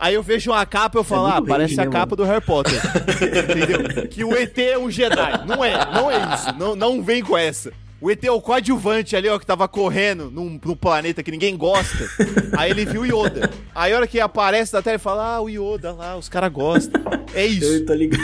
Aí 0.00 0.14
eu 0.14 0.22
vejo 0.22 0.50
uma 0.50 0.64
capa 0.64 0.96
e 0.96 1.00
eu 1.00 1.04
falo, 1.04 1.28
muito 1.28 1.44
ah, 1.44 1.46
parece 1.46 1.74
hate, 1.74 1.82
a 1.82 1.84
né, 1.84 1.90
capa 1.90 2.16
do 2.16 2.24
Harry 2.24 2.40
Potter. 2.40 2.80
Entendeu? 3.20 4.08
Que 4.08 4.24
o 4.24 4.34
ET 4.34 4.56
é 4.58 4.78
um 4.78 4.90
Jedi. 4.90 5.46
Não 5.46 5.62
é, 5.62 5.72
não 5.92 6.10
é 6.10 6.34
isso. 6.34 6.58
Não, 6.58 6.74
não 6.74 7.02
vem 7.02 7.22
com 7.22 7.36
essa. 7.36 7.70
O 8.00 8.10
ET 8.10 8.24
é 8.24 8.30
o 8.30 8.40
coadjuvante 8.40 9.14
ali, 9.14 9.28
ó, 9.28 9.38
que 9.38 9.44
tava 9.44 9.68
correndo 9.68 10.30
num, 10.30 10.58
num 10.64 10.74
planeta 10.74 11.22
que 11.22 11.30
ninguém 11.30 11.54
gosta. 11.54 12.08
Aí 12.56 12.70
ele 12.70 12.86
viu 12.86 13.02
o 13.02 13.06
Yoda. 13.06 13.50
Aí 13.74 13.92
a 13.92 13.96
hora 13.96 14.06
que 14.06 14.18
aparece 14.18 14.72
na 14.72 14.80
tela, 14.80 14.94
ele 14.94 15.02
fala, 15.02 15.34
ah, 15.34 15.40
o 15.42 15.50
Yoda 15.50 15.92
lá, 15.92 16.16
os 16.16 16.30
caras 16.30 16.50
gostam. 16.50 17.02
É 17.34 17.44
isso. 17.44 17.66
Eu 17.66 17.84
tô 17.84 17.92
ligado. 17.92 18.22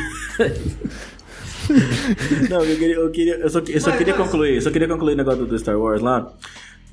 Não, 2.49 2.65
eu 2.65 2.79
queria, 2.79 2.95
eu 2.95 3.11
queria, 3.11 3.35
eu 3.35 3.51
só, 3.51 3.59
eu 3.59 3.81
só 3.81 3.93
queria 3.93 4.15
concluir, 4.15 4.55
eu 4.55 4.63
só 4.63 4.71
queria 4.71 4.89
concluir 4.89 5.13
o 5.15 5.17
negócio 5.17 5.45
do 5.45 5.59
Star 5.59 5.79
Wars 5.79 6.01
lá. 6.01 6.33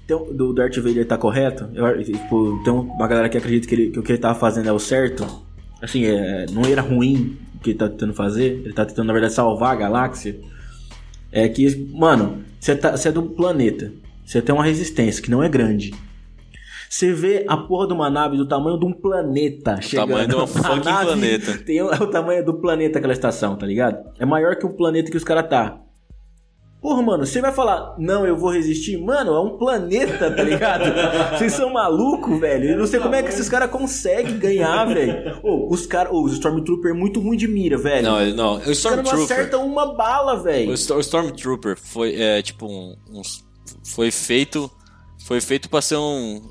Um- 0.09 0.33
do 0.35 0.53
Darth 0.53 0.75
Vader 0.77 1.05
tá 1.07 1.17
correto. 1.17 1.69
Eu, 1.73 2.03
tipo, 2.03 2.61
tem 2.63 2.73
uma 2.73 3.07
galera 3.07 3.29
que 3.29 3.37
acredita 3.37 3.67
que, 3.67 3.75
ele- 3.75 3.89
que 3.91 3.99
o 3.99 4.03
que 4.03 4.11
ele 4.11 4.19
tava 4.19 4.37
fazendo 4.37 4.67
é 4.67 4.71
o 4.71 4.79
certo. 4.79 5.25
Assim, 5.81 6.05
é, 6.05 6.45
não 6.51 6.63
era 6.63 6.81
ruim 6.81 7.37
o 7.55 7.59
que 7.59 7.71
ele 7.71 7.77
tá 7.79 7.87
tentando 7.89 8.13
fazer. 8.13 8.61
Ele 8.63 8.73
tá 8.73 8.85
tentando, 8.85 9.07
na 9.07 9.13
verdade, 9.13 9.33
salvar 9.33 9.71
a 9.73 9.75
galáxia. 9.75 10.39
É 11.31 11.47
que, 11.49 11.87
mano, 11.93 12.43
você 12.59 12.75
tá, 12.75 12.93
é 13.03 13.11
do 13.11 13.23
planeta. 13.23 13.91
Você 14.25 14.41
tem 14.41 14.53
uma 14.53 14.63
resistência 14.63 15.21
que 15.21 15.31
não 15.31 15.41
é 15.43 15.49
grande. 15.49 15.93
Você 16.89 17.11
vê 17.11 17.43
a 17.47 17.57
porra 17.57 17.87
de 17.87 17.93
uma 17.93 18.07
nave 18.09 18.37
do 18.37 18.45
tamanho 18.47 18.77
de 18.79 18.85
um 18.85 18.93
planeta 18.93 19.81
chegando. 19.81 20.09
tamanho 20.09 20.27
de 20.27 20.35
um 20.35 20.41
A 20.41 20.47
fucking 20.47 20.81
planeta. 20.81 21.57
Tem 21.57 21.81
o, 21.81 21.87
o 21.87 22.07
tamanho 22.07 22.45
do 22.45 22.53
planeta 22.53 22.99
aquela 22.99 23.13
estação, 23.13 23.55
tá 23.55 23.65
ligado? 23.65 23.97
É 24.19 24.25
maior 24.25 24.55
que 24.57 24.65
o 24.65 24.69
planeta 24.69 25.09
que 25.09 25.17
os 25.17 25.23
caras 25.23 25.49
tá. 25.49 25.79
Porra, 26.83 27.01
mano, 27.01 27.25
você 27.25 27.39
vai 27.39 27.53
falar, 27.53 27.95
não, 27.97 28.27
eu 28.27 28.35
vou 28.37 28.51
resistir? 28.51 28.97
Mano, 28.97 29.33
é 29.33 29.39
um 29.39 29.57
planeta, 29.57 30.29
tá 30.29 30.43
ligado? 30.43 30.83
Vocês 31.39 31.53
são 31.53 31.71
malucos, 31.71 32.37
velho. 32.41 32.71
Eu 32.71 32.77
não 32.77 32.85
sei 32.85 32.99
como 32.99 33.15
é 33.15 33.23
que 33.23 33.29
esses 33.29 33.47
caras 33.47 33.71
conseguem 33.71 34.37
ganhar, 34.37 34.83
velho. 34.85 35.39
Ô, 35.41 35.73
os 35.73 35.87
caras, 35.87 36.11
ô, 36.11 36.21
os 36.21 36.33
Stormtrooper 36.33 36.91
é 36.91 36.93
muito 36.93 37.21
ruim 37.21 37.37
de 37.37 37.47
mira, 37.47 37.77
velho. 37.77 38.03
Não, 38.03 38.25
não. 38.35 38.53
O 38.55 38.59
caras 38.59 38.67
não 38.67 38.73
Stormtrooper. 38.73 39.23
acertam 39.23 39.65
uma 39.65 39.95
bala, 39.95 40.43
velho. 40.43 40.71
O, 40.71 40.77
Stor- 40.77 40.97
o 40.97 40.99
Stormtrooper 40.99 41.77
foi, 41.81 42.15
é, 42.21 42.41
tipo, 42.41 42.65
um, 42.67 42.95
uns- 43.13 43.45
foi 43.81 44.11
feito. 44.11 44.69
Foi 45.25 45.39
feito 45.39 45.69
pra 45.69 45.81
ser 45.81 45.95
um. 45.95 46.41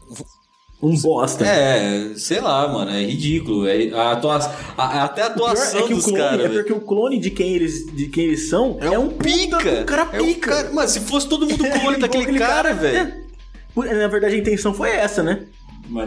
Um 0.83 0.97
bosta. 1.01 1.47
É, 1.47 2.13
sei 2.17 2.41
lá, 2.41 2.67
mano, 2.67 2.91
é 2.91 3.05
ridículo. 3.05 3.69
É, 3.69 3.91
a 3.93 4.13
atua, 4.13 4.39
a- 4.77 5.05
até 5.05 5.23
a 5.23 5.27
atuação 5.27 5.81
é 5.81 5.83
que 5.85 5.93
o 5.93 5.97
dos 5.97 6.05
clone, 6.07 6.19
caras. 6.21 6.45
é 6.45 6.49
porque 6.49 6.73
o 6.73 6.81
clone 6.81 7.19
de 7.21 7.31
quem 7.31 7.55
eles, 7.55 7.87
de 7.95 8.07
quem 8.07 8.25
eles 8.25 8.49
são 8.49 8.79
é, 8.81 8.99
um 8.99 9.09
pica. 9.11 9.59
puta 9.59 9.77
do 9.77 9.85
cara 9.85 10.09
É 10.13 10.21
um 10.21 10.27
pica. 10.27 10.51
cara- 10.51 10.73
Mano, 10.73 10.89
se 10.89 10.99
fosse 11.01 11.29
todo 11.29 11.47
mundo 11.49 11.65
É 11.65 11.79
clone 11.79 11.99
daquele 11.99 12.25
aquele 12.25 12.39
cara, 12.41 12.73
velho. 12.75 13.13
é. 13.77 13.95
Na 13.95 14.09
verdade, 14.09 14.35
a 14.35 14.39
intenção 14.39 14.75
foi 14.75 14.91
essa, 14.91 15.23
né? 15.23 15.45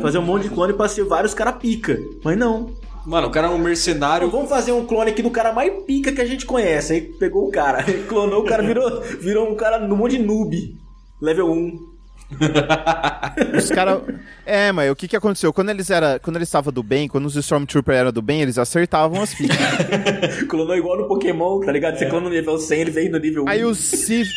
Fazer 0.01 0.17
um 0.17 0.23
monte 0.23 0.43
de 0.43 0.49
clone 0.49 0.73
pra 0.73 0.87
ser 0.87 1.03
vários 1.05 1.33
cara 1.33 1.53
pica. 1.53 1.97
Mas 2.23 2.37
não. 2.37 2.71
Mano, 3.05 3.27
o 3.27 3.31
cara 3.31 3.47
é 3.47 3.49
um 3.51 3.57
mercenário. 3.57 4.29
Vamos 4.29 4.49
fazer 4.49 4.71
um 4.71 4.85
clone 4.85 5.11
aqui 5.11 5.21
do 5.21 5.29
cara 5.31 5.53
mais 5.53 5.71
pica 5.85 6.11
que 6.11 6.19
a 6.21 6.25
gente 6.25 6.45
conhece. 6.45 6.91
Aí 6.93 7.01
pegou 7.01 7.47
o 7.47 7.51
cara, 7.51 7.83
clonou 8.09 8.41
o 8.41 8.45
cara, 8.45 8.61
virou, 8.63 9.01
virou 9.21 9.49
um 9.49 9.55
cara 9.55 9.79
no 9.79 9.95
monte 9.95 10.17
de 10.17 10.23
noob. 10.23 10.75
Level 11.21 11.49
1. 11.51 11.94
Os 13.57 13.69
caras. 13.69 14.01
É, 14.45 14.71
mas 14.71 14.91
o 14.91 14.95
que 14.95 15.07
que 15.07 15.15
aconteceu? 15.15 15.53
Quando 15.53 15.69
eles 15.69 15.89
era, 15.89 16.19
quando 16.19 16.35
eles 16.37 16.47
estavam 16.47 16.71
do 16.73 16.83
bem, 16.83 17.07
quando 17.07 17.25
os 17.25 17.35
Stormtroopers 17.35 17.97
eram 17.97 18.11
do 18.11 18.21
bem, 18.21 18.41
eles 18.41 18.57
acertavam 18.57 19.21
as 19.21 19.33
fichas. 19.33 19.57
Clonou 20.49 20.75
igual 20.75 20.97
no 20.97 21.07
Pokémon, 21.07 21.59
tá 21.61 21.71
ligado? 21.71 21.97
Você 21.97 22.07
clona 22.07 22.29
no 22.29 22.35
nível 22.35 22.57
100, 22.57 22.81
ele 22.81 22.91
veio 22.91 23.11
no 23.11 23.19
nível 23.19 23.43
1. 23.45 23.49
Aí 23.49 23.63
o 23.63 23.73
Sif. 23.73 24.29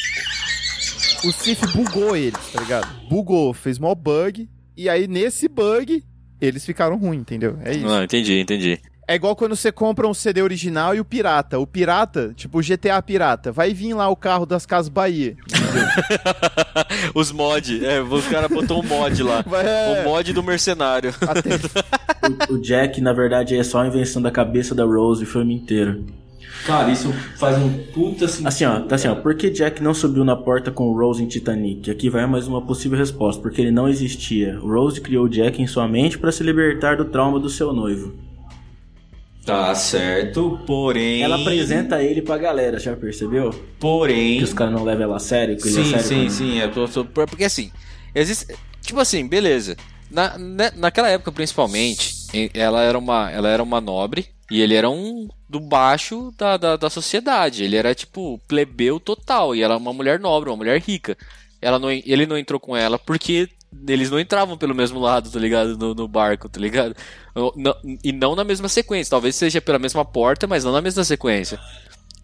O 1.25 1.33
Sif 1.33 1.61
bugou 1.75 2.17
eles, 2.17 2.39
tá 2.53 2.61
ligado? 2.61 2.89
Bugou, 3.09 3.53
fez 3.53 3.79
mó 3.79 3.95
bug. 3.95 4.49
E 4.77 4.89
aí, 4.89 5.09
nesse 5.09 5.49
bug, 5.49 6.05
eles 6.41 6.65
ficaram 6.65 6.97
ruins, 6.97 7.21
entendeu? 7.21 7.59
É 7.65 7.73
isso. 7.73 7.87
Não, 7.87 8.05
entendi, 8.05 8.39
entendi. 8.39 8.81
É 9.11 9.15
igual 9.15 9.35
quando 9.35 9.57
você 9.57 9.73
compra 9.73 10.07
um 10.07 10.13
CD 10.13 10.43
original 10.43 10.95
e 10.95 11.01
o 11.01 11.05
pirata. 11.05 11.59
O 11.59 11.67
pirata, 11.67 12.35
tipo 12.37 12.59
o 12.59 12.63
GTA 12.63 13.01
pirata, 13.01 13.51
vai 13.51 13.73
vir 13.73 13.95
lá 13.95 14.07
o 14.11 14.15
carro 14.15 14.45
das 14.45 14.67
Casas 14.67 14.91
Bahia. 14.91 15.35
Os 17.15 17.33
mod, 17.33 17.85
é, 17.85 18.03
os 18.03 18.27
caras 18.27 18.51
botou 18.51 18.83
um 18.83 18.87
mod 18.87 19.23
lá. 19.23 19.43
É. 19.65 20.03
O 20.03 20.05
mod 20.11 20.33
do 20.33 20.43
mercenário. 20.43 21.15
Até- 21.27 21.57
O, 22.51 22.55
o 22.55 22.61
Jack, 22.61 23.01
na 23.01 23.13
verdade, 23.15 23.57
é 23.57 23.63
só 23.63 23.81
a 23.81 23.87
invenção 23.87 24.21
da 24.21 24.31
cabeça 24.31 24.75
da 24.75 24.85
Rose 24.85 25.25
o 25.25 25.27
filme 25.27 25.55
inteiro. 25.55 26.05
Cara, 26.67 26.91
isso 26.91 27.11
faz 27.39 27.57
um 27.57 27.71
puta 27.95 28.27
Assim, 28.27 28.65
ó, 28.65 28.81
tá 28.81 28.97
assim, 28.97 29.09
ó. 29.09 29.15
Por 29.15 29.35
que 29.37 29.49
Jack 29.49 29.83
não 29.83 29.95
subiu 29.95 30.25
na 30.25 30.37
porta 30.37 30.71
com 30.71 30.93
Rose 30.93 31.23
em 31.23 31.27
Titanic? 31.29 31.91
Aqui 31.91 32.11
vai 32.11 32.27
mais 32.27 32.47
uma 32.47 32.61
possível 32.61 32.99
resposta. 32.99 33.41
Porque 33.41 33.61
ele 33.63 33.71
não 33.71 33.89
existia. 33.89 34.59
Rose 34.59 35.01
criou 35.01 35.29
Jack 35.29 35.63
em 35.63 35.67
sua 35.67 35.89
mente 35.89 36.19
para 36.19 36.31
se 36.33 36.43
libertar 36.43 36.97
do 36.97 37.07
trauma 37.07 37.39
do 37.41 37.49
seu 37.49 37.73
noivo. 37.73 38.28
Tá 39.49 39.75
certo, 39.75 40.61
porém. 40.67 41.23
Ela 41.23 41.37
apresenta 41.41 42.03
ele 42.03 42.21
pra 42.21 42.37
galera, 42.37 42.79
já 42.79 42.95
percebeu? 42.95 43.49
Porém. 43.81 44.39
Que 44.39 44.45
os 44.45 44.53
caras 44.53 44.75
não 44.75 44.85
levam 44.85 45.05
ela 45.05 45.17
a 45.17 45.19
sério, 45.19 45.57
que 45.57 45.67
ele 45.69 45.81
é 45.81 45.85
Sim, 45.85 45.91
sério 45.91 46.07
sim, 46.07 46.29
sim. 46.29 46.61
É, 46.61 46.69
tô- 46.69 46.87
tô- 46.87 47.05
porque 47.07 47.45
assim, 47.45 47.73
existe. 48.15 48.55
tipo 48.83 49.01
assim, 49.01 49.27
beleza. 49.27 49.75
Na, 50.11 50.37
né, 50.37 50.71
naquela 50.77 51.09
época, 51.09 51.33
principalmente, 51.33 52.15
ela 52.53 52.83
era 52.83 52.99
uma, 52.99 53.31
ela 53.31 53.49
era 53.49 53.63
uma 53.63 53.81
nobre 53.81 54.27
e 54.51 54.61
ele 54.61 54.75
era 54.75 54.91
um 54.91 55.29
do 55.49 55.61
baixo 55.61 56.31
da, 56.37 56.59
da, 56.59 56.77
da 56.77 56.91
sociedade. 56.91 57.65
Ele 57.65 57.77
era, 57.77 57.95
tipo, 57.95 58.39
plebeu 58.47 59.01
total. 59.01 59.55
E 59.57 59.63
ela 59.63 59.75
é 59.75 59.77
uma 59.79 59.95
mulher 59.95 60.21
nobre, 60.21 60.51
uma 60.51 60.57
mulher 60.57 60.79
rica. 60.81 61.17
Ela 61.61 61.79
não, 61.79 61.91
ele 61.91 62.27
não 62.27 62.37
entrou 62.37 62.61
com 62.61 62.77
ela 62.77 62.99
porque 62.99 63.49
eles 63.87 64.11
não 64.11 64.19
entravam 64.19 64.57
pelo 64.57 64.75
mesmo 64.75 64.99
lado, 64.99 65.31
tá 65.31 65.39
ligado? 65.39 65.77
No, 65.77 65.95
no 65.95 66.09
barco, 66.09 66.49
tá 66.49 66.61
ligado? 66.61 66.95
E 68.03 68.13
não 68.13 68.35
na 68.35 68.45
mesma 68.45 68.69
sequência. 68.69 69.11
Talvez 69.11 69.37
seja 69.37 69.61
pela 69.61 69.79
mesma 69.79 70.05
porta, 70.05 70.47
mas 70.47 70.65
não 70.65 70.73
na 70.73 70.81
mesma 70.81 71.05
sequência. 71.05 71.59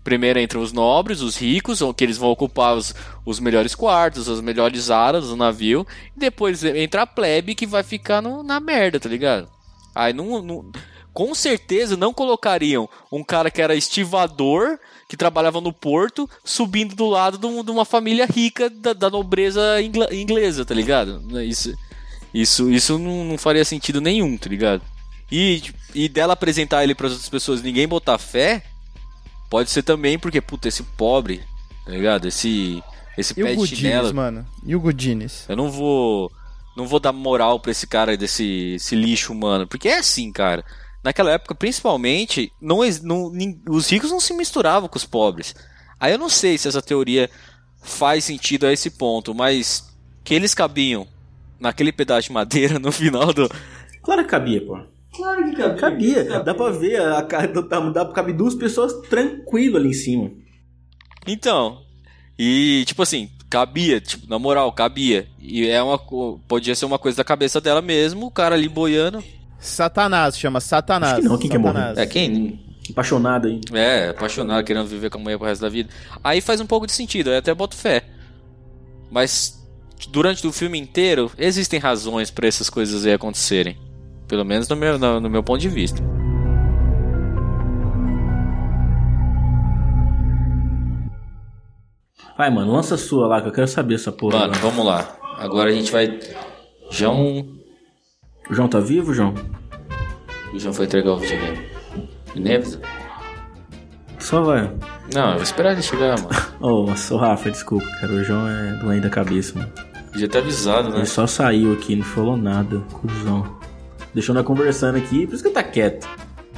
Primeiro 0.03 0.39
entram 0.39 0.61
os 0.61 0.73
nobres, 0.73 1.21
os 1.23 1.37
ricos, 1.37 1.81
que 1.97 2.05
eles 2.05 2.19
vão 2.19 2.29
ocupar 2.31 2.77
os, 2.77 2.95
os 3.25 3.41
melhores 3.41 3.75
quartos, 3.75 4.29
as 4.29 4.41
melhores 4.41 4.91
aras 4.91 5.29
do 5.29 5.37
navio. 5.37 5.87
E 6.15 6.21
depois 6.21 6.63
entra 6.63 7.03
a 7.03 7.07
plebe 7.07 7.55
que 7.55 7.67
vai 7.67 7.83
ficar 7.83 8.21
no- 8.21 8.43
na 8.43 8.61
merda, 8.61 9.01
tá 9.01 9.09
ligado? 9.09 9.49
Aí 9.95 10.13
não, 10.13 10.43
não- 10.43 10.71
com 11.15 11.35
certeza 11.35 11.97
não 11.97 12.13
colocariam 12.13 12.87
um 13.11 13.23
cara 13.25 13.51
que 13.51 13.63
era 13.63 13.75
estivador, 13.75 14.79
que 15.09 15.17
trabalhava 15.17 15.61
no 15.61 15.73
porto, 15.73 16.29
subindo 16.45 16.95
do 16.95 17.07
lado 17.07 17.39
de, 17.39 17.47
um- 17.47 17.61
uma 17.63 17.85
família 17.85 18.27
rica 18.27 18.69
da, 18.69 18.93
da 18.93 19.09
nobreza 19.09 19.81
inglesa, 20.13 20.65
tá 20.65 20.75
ligado? 20.75 21.23
Isso, 21.43 21.73
isso, 22.35 22.71
isso 22.71 22.99
não, 22.99 23.39
faria 23.39 23.65
sentido 23.65 24.01
nenhum, 24.01 24.37
tá 24.37 24.49
ligado? 24.51 24.83
E, 25.31 25.63
e 25.95 26.09
dela 26.09 26.33
apresentar 26.33 26.83
ele 26.83 26.95
para 26.95 27.07
outras 27.07 27.29
pessoas 27.29 27.61
e 27.61 27.65
ninguém 27.65 27.87
botar 27.89 28.19
fé, 28.19 28.63
pode 29.49 29.71
ser 29.71 29.83
também 29.83 30.19
porque, 30.19 30.41
puta, 30.41 30.69
esse 30.69 30.83
pobre, 30.83 31.43
tá 31.87 31.93
ligado? 31.93 32.27
Esse, 32.29 32.83
esse 33.17 33.33
E 33.39 33.43
o 33.43 33.47
pé 33.47 33.53
de 33.53 33.57
Gudines, 33.57 33.79
chinelo. 33.79 34.15
mano? 34.15 34.47
E 34.67 34.75
o 34.75 34.81
Gudines? 34.81 35.45
Eu 35.49 35.57
não 35.57 35.71
vou. 35.71 36.31
Não 36.77 36.89
vou 36.89 36.99
dar 36.99 37.13
moral 37.13 37.61
pra 37.61 37.71
esse 37.71 37.87
cara 37.87 38.17
desse 38.17 38.73
esse 38.75 38.97
lixo 38.97 39.33
humano. 39.33 39.65
Porque 39.65 39.89
é 39.89 39.99
assim, 39.99 40.33
cara. 40.33 40.65
Naquela 41.05 41.33
época, 41.33 41.55
principalmente, 41.55 42.51
não, 42.61 42.79
não- 43.03 43.31
os 43.69 43.91
ricos 43.91 44.11
não 44.11 44.19
se 44.19 44.33
misturavam 44.33 44.89
com 44.89 44.97
os 44.97 45.05
pobres. 45.05 45.55
Aí 46.01 46.13
eu 46.13 46.19
não 46.19 46.31
sei 46.31 46.57
se 46.57 46.67
essa 46.67 46.81
teoria 46.81 47.29
faz 47.83 48.25
sentido 48.25 48.67
a 48.67 48.73
esse 48.73 48.91
ponto, 48.91 49.35
mas 49.35 49.85
que 50.25 50.33
eles 50.35 50.55
cabiam 50.55 51.07
naquele 51.61 51.93
pedaço 51.93 52.29
de 52.29 52.33
madeira 52.33 52.79
no 52.79 52.91
final 52.91 53.33
do. 53.35 53.51
Claro 54.03 54.23
que 54.25 54.31
cabia, 54.31 54.65
pô. 54.65 54.79
Claro 55.15 55.45
que 55.45 55.57
cabia. 55.57 55.77
Cabia. 55.77 56.41
Dá 56.41 56.55
pra 56.55 56.71
ver, 56.71 57.01
a, 57.01 57.21
dá, 57.21 57.81
dá, 57.91 58.07
cabe 58.13 58.33
duas 58.33 58.55
pessoas 58.55 58.95
tranquilo 59.09 59.77
ali 59.77 59.91
em 59.91 59.95
cima. 59.95 60.31
Então. 61.27 61.83
E, 62.39 62.83
tipo 62.87 63.03
assim, 63.03 63.31
cabia, 63.49 64.01
tipo, 64.01 64.27
na 64.29 64.39
moral, 64.39 64.73
cabia. 64.73 65.29
E 65.39 65.69
é 65.69 65.83
uma. 65.83 65.99
Podia 66.49 66.75
ser 66.75 66.87
uma 66.87 66.99
coisa 66.99 67.19
da 67.19 67.25
cabeça 67.25 67.61
dela 67.61 67.81
mesmo, 67.83 68.27
o 68.27 68.31
cara 68.31 68.55
ali 68.55 68.69
boiando. 68.69 69.23
Satanás, 69.65 70.39
chama 70.39 70.61
Satanás. 70.61 71.15
Acho 71.15 71.23
que 71.23 71.29
não, 71.29 71.39
quem 71.39 71.51
quer 71.51 71.59
morrer? 71.59 71.73
Satanás. 71.73 71.99
É, 71.99 72.07
quem, 72.07 72.61
Apaixonado 72.91 73.49
aí. 73.49 73.61
É, 73.73 74.11
apaixonado, 74.11 74.63
querendo 74.63 74.87
viver 74.87 75.09
com 75.09 75.19
a 75.19 75.21
mulher 75.23 75.39
pro 75.39 75.47
resto 75.47 75.63
da 75.63 75.71
vida. 75.71 75.89
Aí 76.23 76.41
faz 76.43 76.61
um 76.61 76.67
pouco 76.67 76.87
de 76.87 76.93
sentido, 76.93 77.31
eu 77.31 77.39
até 77.39 77.55
boto 77.55 77.75
fé. 77.75 78.05
Mas 79.11 79.67
durante 80.11 80.47
o 80.47 80.53
filme 80.53 80.79
inteiro, 80.79 81.31
existem 81.39 81.81
razões 81.81 82.31
pra 82.31 82.47
essas 82.47 82.69
coisas 82.69 83.07
aí 83.07 83.15
acontecerem. 83.15 83.79
Pelo 84.29 84.45
menos 84.45 84.69
no 84.69 84.77
meu, 84.77 84.99
no, 84.99 85.21
no 85.21 85.31
meu 85.31 85.43
ponto 85.43 85.61
de 85.61 85.69
vista. 85.69 86.03
Vai, 92.37 92.51
mano, 92.51 92.73
lança 92.73 92.97
a 92.97 92.99
sua 92.99 93.27
lá, 93.27 93.41
que 93.41 93.49
eu 93.49 93.53
quero 93.53 93.69
saber 93.69 93.95
essa 93.95 94.13
porra. 94.13 94.41
Mano, 94.41 94.53
lá. 94.53 94.59
vamos 94.59 94.85
lá. 94.85 95.17
Agora 95.39 95.71
a 95.71 95.73
gente 95.73 95.91
vai. 95.91 96.21
João. 96.91 97.64
O 98.49 98.55
João 98.55 98.69
tá 98.69 98.81
vivo, 98.81 99.15
João? 99.15 99.35
O 100.53 100.59
João 100.59 100.73
foi 100.73 100.85
entregar 100.85 101.13
o 101.13 101.17
videogame. 101.17 101.59
Nem 102.37 102.57
avisa. 102.57 102.81
Só 104.19 104.43
vai. 104.43 104.73
Não, 105.13 105.31
eu 105.31 105.35
vou 105.35 105.43
esperar 105.43 105.73
ele 105.73 105.83
chegar, 105.83 106.19
mano. 106.19 106.31
Ô, 106.61 106.87
oh, 107.11 107.17
Rafa, 107.17 107.51
desculpa, 107.51 107.87
cara. 108.01 108.13
O 108.13 108.25
João 108.25 108.49
é 108.49 108.73
doente 108.79 109.03
da 109.03 109.11
cabeça, 109.11 109.59
mano. 109.59 109.71
Podia 110.13 110.29
ter 110.29 110.39
avisado, 110.39 110.91
né? 110.91 110.99
Ele 110.99 111.07
só 111.07 111.27
saiu 111.27 111.73
aqui, 111.73 111.97
não 111.97 112.05
falou 112.05 112.37
nada, 112.37 112.81
cuzão. 112.93 113.59
Deixou 114.15 114.35
nós 114.35 114.45
conversando 114.45 114.97
aqui, 114.97 115.27
por 115.27 115.35
isso 115.35 115.43
que 115.43 115.49
ele 115.49 115.55
tá 115.55 115.63
quieto. 115.63 116.09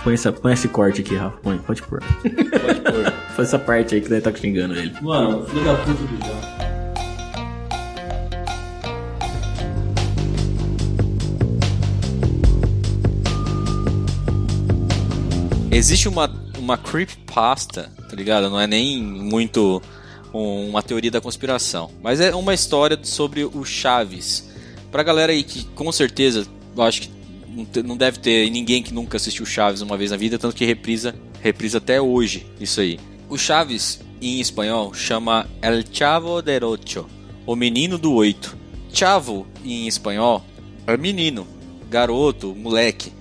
Põe, 0.05 0.15
essa, 0.15 0.31
põe 0.31 0.53
esse 0.53 0.69
corte 0.69 1.01
aqui, 1.01 1.17
Rafa. 1.17 1.39
Põe, 1.39 1.59
pode 1.59 1.83
pôr. 1.83 2.01
Pode 2.23 2.81
pôr. 2.83 3.13
Faz 3.35 3.49
essa 3.49 3.59
parte 3.59 3.95
aí 3.95 4.01
que 4.01 4.09
daí 4.09 4.21
tá 4.21 4.33
xingando 4.33 4.75
ele. 4.75 4.95
Mano, 5.01 5.45
filho 5.47 5.65
da 5.65 5.75
puta 5.75 5.93
do 5.93 6.27
João. 6.27 6.41
Existe 15.77 16.09
uma, 16.09 16.33
uma 16.59 16.79
creepypasta, 16.79 17.93
tá 18.09 18.17
ligado? 18.17 18.49
Não 18.49 18.59
é 18.59 18.67
nem 18.67 19.03
muito 19.03 19.83
um- 20.33 20.71
uma 20.71 20.83
teoria 20.83 21.11
da 21.11 21.21
conspiração. 21.21 21.91
Mas 22.03 22.19
é 22.19 22.35
uma 22.35 22.55
história 22.55 22.99
sobre 23.03 23.45
o 23.45 23.63
Chaves. 23.63 24.49
Pra 24.91 25.03
galera 25.03 25.33
aí 25.33 25.43
que 25.45 25.65
com 25.75 25.93
certeza, 25.93 26.47
eu 26.75 26.83
acho 26.83 27.03
que 27.03 27.11
não 27.85 27.95
deve 27.97 28.19
ter 28.21 28.51
ninguém 28.51 28.83
que 28.83 28.93
nunca 28.95 29.19
assistiu 29.19 29.45
Chaves 29.45 29.83
uma 29.83 29.99
vez 29.99 30.11
na 30.11 30.17
vida, 30.17 30.39
tanto 30.39 30.57
que 30.57 30.65
reprisa, 30.65 31.15
reprisa 31.43 31.77
até 31.79 32.01
hoje 32.01 32.47
isso 32.59 32.81
aí. 32.81 32.99
O 33.29 33.37
Chaves, 33.37 34.01
em 34.21 34.41
espanhol, 34.41 34.95
chama 34.95 35.47
El 35.61 35.83
Chavo 35.93 36.41
del 36.41 36.65
Ocho, 36.71 37.07
o 37.45 37.55
menino 37.55 37.99
do 37.99 38.15
oito. 38.15 38.57
Chavo, 38.95 39.47
em 39.63 39.87
espanhol, 39.87 40.43
é 40.87 40.97
menino, 40.97 41.47
garoto, 41.91 42.55
moleque. 42.55 43.13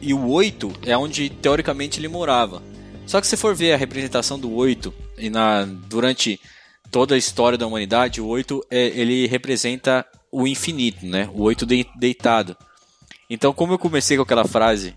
E 0.00 0.12
o 0.14 0.28
8 0.28 0.72
é 0.82 0.96
onde 0.96 1.30
teoricamente 1.30 1.98
ele 1.98 2.08
morava. 2.08 2.62
Só 3.06 3.20
que 3.20 3.26
se 3.26 3.36
for 3.36 3.54
ver 3.54 3.72
a 3.72 3.76
representação 3.76 4.38
do 4.38 4.52
8 4.52 4.92
e 5.18 5.30
na 5.30 5.64
durante 5.64 6.40
toda 6.90 7.14
a 7.14 7.18
história 7.18 7.56
da 7.58 7.66
humanidade, 7.66 8.20
o 8.20 8.26
8 8.26 8.64
é, 8.70 8.86
ele 8.88 9.26
representa 9.26 10.04
o 10.30 10.46
infinito, 10.46 11.06
né? 11.06 11.28
O 11.32 11.42
8 11.42 11.64
de- 11.64 11.86
deitado. 11.96 12.56
Então, 13.30 13.52
como 13.52 13.72
eu 13.72 13.78
comecei 13.78 14.16
com 14.16 14.22
aquela 14.22 14.44
frase 14.44 14.94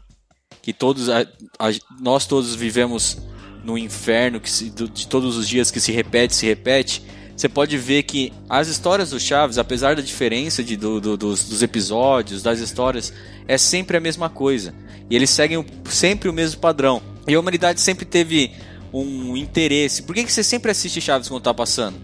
que 0.61 0.73
todos 0.73 1.09
a- 1.09 1.21
a- 1.57 1.71
nós 1.99 2.25
todos 2.25 2.53
vivemos 2.55 3.17
no 3.63 3.77
inferno 3.77 4.39
que 4.39 4.49
se- 4.49 4.69
de 4.69 5.07
todos 5.07 5.37
os 5.37 5.47
dias 5.47 5.71
que 5.71 5.79
se 5.79 5.91
repete, 5.91 6.35
se 6.35 6.45
repete, 6.45 7.03
você 7.35 7.47
pode 7.47 7.77
ver 7.77 8.03
que 8.03 8.33
as 8.49 8.67
histórias 8.67 9.11
do 9.11 9.19
Chaves, 9.19 9.57
apesar 9.57 9.95
da 9.95 10.01
diferença 10.01 10.63
de, 10.63 10.75
do- 10.75 10.99
do- 10.99 11.17
dos, 11.17 11.47
dos 11.47 11.61
episódios, 11.63 12.43
das 12.43 12.59
histórias, 12.59 13.13
é 13.47 13.57
sempre 13.57 13.95
a 13.97 14.01
mesma 14.01 14.29
coisa. 14.29 14.73
E 15.09 15.15
eles 15.15 15.29
seguem 15.29 15.65
sempre 15.85 16.29
o 16.29 16.33
mesmo 16.33 16.59
padrão. 16.59 17.01
E 17.27 17.33
a 17.33 17.39
humanidade 17.39 17.81
sempre 17.81 18.05
teve 18.05 18.51
um 18.93 19.35
interesse. 19.35 20.03
Por 20.03 20.15
que, 20.15 20.23
que 20.23 20.31
você 20.31 20.43
sempre 20.43 20.71
assiste 20.71 21.01
Chaves 21.01 21.27
quando 21.27 21.43
tá 21.43 21.53
passando? 21.53 21.97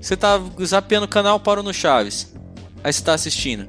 Você 0.00 0.16
tá 0.16 0.40
zapeando 0.64 1.06
o 1.06 1.08
canal, 1.08 1.40
parou 1.40 1.62
no 1.62 1.74
Chaves. 1.74 2.34
Aí 2.82 2.92
você 2.92 3.02
tá 3.02 3.14
assistindo. 3.14 3.68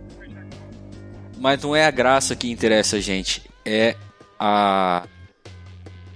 Mas 1.38 1.62
não 1.62 1.76
é 1.76 1.86
a 1.86 1.92
graça 1.92 2.36
que 2.36 2.50
interessa 2.52 2.98
a 2.98 3.00
gente. 3.00 3.44
É 3.66 3.96
a, 4.38 5.08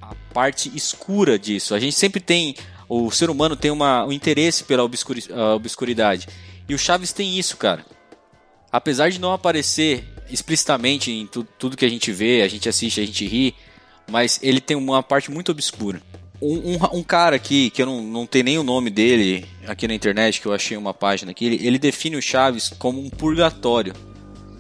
a 0.01 0.15
parte 0.34 0.72
escura 0.75 1.39
disso. 1.39 1.74
A 1.74 1.79
gente 1.79 1.96
sempre 1.96 2.20
tem. 2.20 2.55
O 2.88 3.10
ser 3.10 3.29
humano 3.29 3.55
tem 3.55 3.72
uma, 3.72 4.05
um 4.05 4.12
interesse 4.12 4.63
pela 4.65 4.84
obscuri- 4.84 5.27
obscuridade. 5.55 6.27
E 6.67 6.75
o 6.75 6.77
Chaves 6.77 7.12
tem 7.12 7.39
isso, 7.39 7.58
cara. 7.58 7.86
Apesar 8.72 9.10
de 9.10 9.20
não 9.20 9.32
aparecer 9.32 10.12
explicitamente 10.30 11.12
em 11.12 11.27
tu- 11.27 11.48
tudo 11.58 11.77
que 11.77 11.86
a 11.86 11.89
gente 11.89 12.12
vê, 12.12 12.42
a 12.42 12.48
gente 12.48 12.68
assiste, 12.70 13.00
a 13.01 13.06
gente 13.06 13.25
ri, 13.27 13.53
mas 14.10 14.39
ele 14.42 14.60
tem 14.60 14.75
uma 14.77 15.01
parte 15.03 15.32
muito 15.32 15.51
obscura. 15.51 16.01
Um, 16.42 16.74
um- 16.74 16.98
um 17.00 17.03
cara 17.03 17.36
aqui, 17.36 17.70
que 17.70 17.82
eu 17.82 17.86
não, 17.86 18.01
não 18.03 18.25
tenho 18.25 18.46
nem 18.46 18.58
o 18.58 18.63
nome 18.63 18.89
dele 18.89 19.46
aqui 19.65 19.88
na 19.88 19.94
internet, 19.94 20.42
que 20.42 20.46
eu 20.46 20.53
achei 20.53 20.75
uma 20.75 20.94
página 20.94 21.32
aqui, 21.32 21.46
ele, 21.46 21.65
ele 21.68 21.80
define 21.80 22.15
o 22.18 22.22
Chaves 22.22 22.70
como 22.77 23.00
um 23.00 23.10
purgatório, 23.10 23.94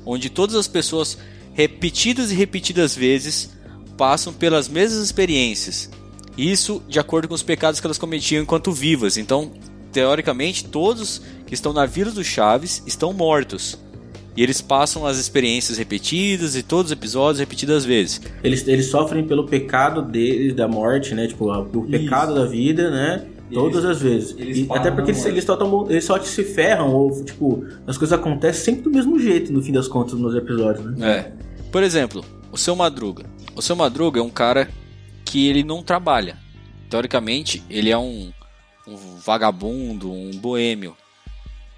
onde 0.05 0.29
todas 0.29 0.55
as 0.55 0.67
pessoas, 0.67 1.17
repetidas 1.53 2.31
e 2.31 2.35
repetidas 2.35 2.95
vezes, 2.95 3.49
passam 3.97 4.31
pelas 4.33 4.67
mesmas 4.67 5.03
experiências. 5.03 5.89
Isso 6.37 6.81
de 6.87 6.99
acordo 6.99 7.27
com 7.27 7.33
os 7.35 7.43
pecados 7.43 7.79
que 7.79 7.85
elas 7.85 7.97
cometiam 7.97 8.41
enquanto 8.41 8.71
vivas. 8.71 9.17
Então, 9.17 9.51
teoricamente, 9.91 10.65
todos 10.65 11.21
que 11.45 11.53
estão 11.53 11.73
na 11.73 11.85
Vila 11.85 12.11
do 12.11 12.23
Chaves 12.23 12.81
estão 12.87 13.13
mortos. 13.13 13.77
E 14.35 14.41
eles 14.41 14.61
passam 14.61 15.05
as 15.05 15.17
experiências 15.17 15.77
repetidas 15.77 16.55
e 16.55 16.63
todos 16.63 16.91
os 16.91 16.97
episódios 16.97 17.39
repetidas 17.39 17.85
vezes. 17.85 18.19
Eles, 18.43 18.67
eles 18.67 18.87
sofrem 18.87 19.23
pelo 19.25 19.45
pecado 19.45 20.01
deles, 20.01 20.55
da 20.55 20.67
morte, 20.67 21.13
né? 21.13 21.27
Tipo, 21.27 21.51
o 21.51 21.85
pecado 21.87 22.33
da 22.33 22.45
vida, 22.45 22.89
né? 22.89 23.27
Todas 23.53 23.85
as 23.85 24.01
vezes. 24.01 24.35
eles 24.39 24.57
E 24.57 24.67
até 24.71 24.89
porque 24.89 25.11
eles, 25.11 25.23
eles, 25.25 25.43
só 25.43 25.55
tomam- 25.55 25.87
eles 25.87 26.03
só 26.03 26.19
se 26.19 26.43
ferram, 26.43 26.91
ou, 26.91 27.23
tipo, 27.23 27.63
as 27.85 27.95
coisas 27.97 28.17
acontecem 28.17 28.63
sempre 28.65 28.81
do 28.83 28.89
mesmo 28.89 29.19
jeito, 29.19 29.53
no 29.53 29.61
fim 29.61 29.71
das 29.71 29.87
contas, 29.87 30.17
nos 30.17 30.33
episódios, 30.35 30.83
né? 30.97 31.11
É. 31.11 31.31
Por 31.71 31.83
exemplo, 31.83 32.25
o 32.51 32.57
seu 32.57 32.75
Madruga. 32.75 33.25
O 33.55 33.61
seu 33.61 33.75
Madruga 33.75 34.19
é 34.19 34.23
um 34.23 34.29
cara 34.31 34.67
que 35.23 35.47
ele 35.47 35.63
não 35.63 35.83
trabalha. 35.83 36.35
Teoricamente, 36.89 37.63
ele 37.69 37.91
é 37.91 37.97
um, 37.97 38.31
um 38.87 38.95
vagabundo, 39.23 40.11
um 40.11 40.31
boêmio. 40.31 40.97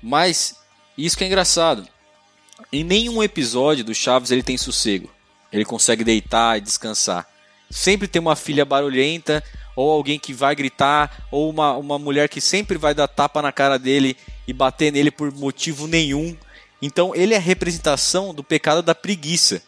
Mas, 0.01 0.55
isso 0.97 1.17
que 1.17 1.25
é 1.25 1.27
engraçado. 1.27 1.83
Em 2.75 2.83
nenhum 2.83 3.23
episódio 3.23 3.85
do 3.85 3.95
Chaves 3.95 4.31
ele 4.31 4.43
tem 4.43 4.57
sossego. 4.57 5.09
Ele 5.49 5.63
consegue 5.63 6.03
deitar 6.03 6.57
e 6.57 6.61
descansar. 6.61 7.25
Sempre 7.71 8.05
tem 8.05 8.21
uma 8.21 8.35
filha 8.35 8.65
barulhenta, 8.65 9.41
ou 9.77 9.89
alguém 9.89 10.19
que 10.19 10.33
vai 10.33 10.53
gritar, 10.53 11.25
ou 11.31 11.49
uma, 11.49 11.77
uma 11.77 11.97
mulher 11.97 12.27
que 12.27 12.41
sempre 12.41 12.77
vai 12.77 12.93
dar 12.93 13.07
tapa 13.07 13.41
na 13.41 13.53
cara 13.53 13.79
dele 13.79 14.17
e 14.45 14.51
bater 14.51 14.91
nele 14.91 15.09
por 15.09 15.31
motivo 15.31 15.87
nenhum. 15.87 16.35
Então 16.81 17.15
ele 17.15 17.33
é 17.33 17.37
a 17.37 17.39
representação 17.39 18.33
do 18.33 18.43
pecado 18.43 18.81
da 18.81 18.93
preguiça. 18.93 19.63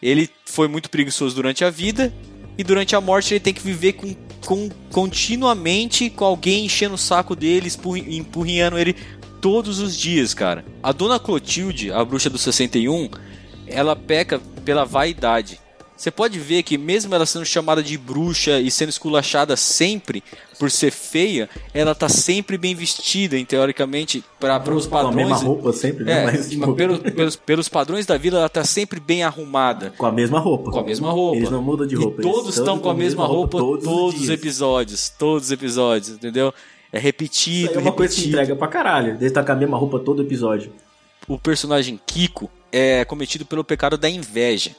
Ele 0.00 0.30
foi 0.46 0.66
muito 0.66 0.88
preguiçoso 0.88 1.34
durante 1.34 1.62
a 1.62 1.68
vida 1.68 2.10
e 2.56 2.64
durante 2.64 2.96
a 2.96 3.02
morte 3.02 3.34
ele 3.34 3.40
tem 3.40 3.52
que 3.52 3.60
viver 3.60 3.92
com, 3.92 4.16
com 4.46 4.70
continuamente 4.90 6.08
com 6.08 6.24
alguém 6.24 6.64
enchendo 6.64 6.94
o 6.94 6.98
saco 6.98 7.36
dele, 7.36 7.70
empurrinhando 8.08 8.78
ele 8.78 8.96
todos 9.40 9.78
os 9.80 9.96
dias, 9.96 10.34
cara. 10.34 10.64
A 10.82 10.92
dona 10.92 11.18
Clotilde, 11.18 11.90
a 11.92 12.04
bruxa 12.04 12.28
do 12.30 12.38
61, 12.38 13.08
ela 13.66 13.94
peca 13.96 14.40
pela 14.64 14.84
vaidade. 14.84 15.60
Você 15.96 16.12
pode 16.12 16.38
ver 16.38 16.62
que 16.62 16.78
mesmo 16.78 17.12
ela 17.12 17.26
sendo 17.26 17.44
chamada 17.44 17.82
de 17.82 17.98
bruxa 17.98 18.60
e 18.60 18.70
sendo 18.70 18.88
esculachada 18.90 19.56
sempre 19.56 20.22
por 20.56 20.70
ser 20.70 20.92
feia, 20.92 21.50
ela 21.74 21.92
tá 21.92 22.08
sempre 22.08 22.56
bem 22.56 22.72
vestida, 22.72 23.36
e, 23.36 23.44
teoricamente, 23.44 24.22
para 24.38 24.62
os 24.72 24.86
Com 24.86 24.96
a 24.96 25.02
padrões. 25.02 25.16
mesma 25.28 25.36
roupa 25.38 25.72
sempre, 25.72 26.04
né? 26.04 26.22
É, 26.22 26.24
Mas, 26.26 26.50
tipo, 26.50 26.72
pelo- 26.74 26.98
pelos, 27.00 27.34
pelos 27.34 27.68
padrões 27.68 28.06
da 28.06 28.16
vida, 28.16 28.36
ela 28.38 28.48
tá 28.48 28.62
sempre 28.62 29.00
bem 29.00 29.24
arrumada. 29.24 29.92
com 29.98 30.06
a 30.06 30.12
mesma 30.12 30.38
roupa. 30.38 30.70
Com 30.70 30.78
a 30.78 30.84
mesma 30.84 31.10
roupa. 31.10 31.36
Eles 31.38 31.50
não 31.50 31.62
mudam 31.62 31.84
de 31.84 31.96
roupa. 31.96 32.20
E 32.20 32.22
todos 32.22 32.56
estão 32.56 32.78
com 32.78 32.90
a 32.90 32.94
mesma 32.94 33.26
roupa, 33.26 33.58
todos, 33.58 33.84
os 33.88 34.14
dias. 34.14 34.28
episódios. 34.30 35.08
Todos 35.18 35.46
os 35.46 35.50
episódios, 35.52 36.10
entendeu? 36.10 36.54
É 36.92 36.98
repetido, 36.98 37.70
Isso 37.70 37.78
é 37.78 37.82
uma 37.82 37.92
coisa 37.92 38.14
que 38.14 38.20
repetido. 38.20 38.36
entrega 38.42 38.56
pra 38.56 38.68
caralho. 38.68 39.16
Eles 39.20 39.32
tá 39.32 39.44
com 39.44 39.52
a 39.52 39.56
mesma 39.56 39.76
roupa 39.76 39.98
todo 39.98 40.22
episódio. 40.22 40.72
O 41.26 41.38
personagem 41.38 42.00
Kiko 42.06 42.50
é 42.72 43.04
cometido 43.04 43.44
pelo 43.44 43.62
pecado 43.62 43.98
da 43.98 44.08
inveja. 44.08 44.70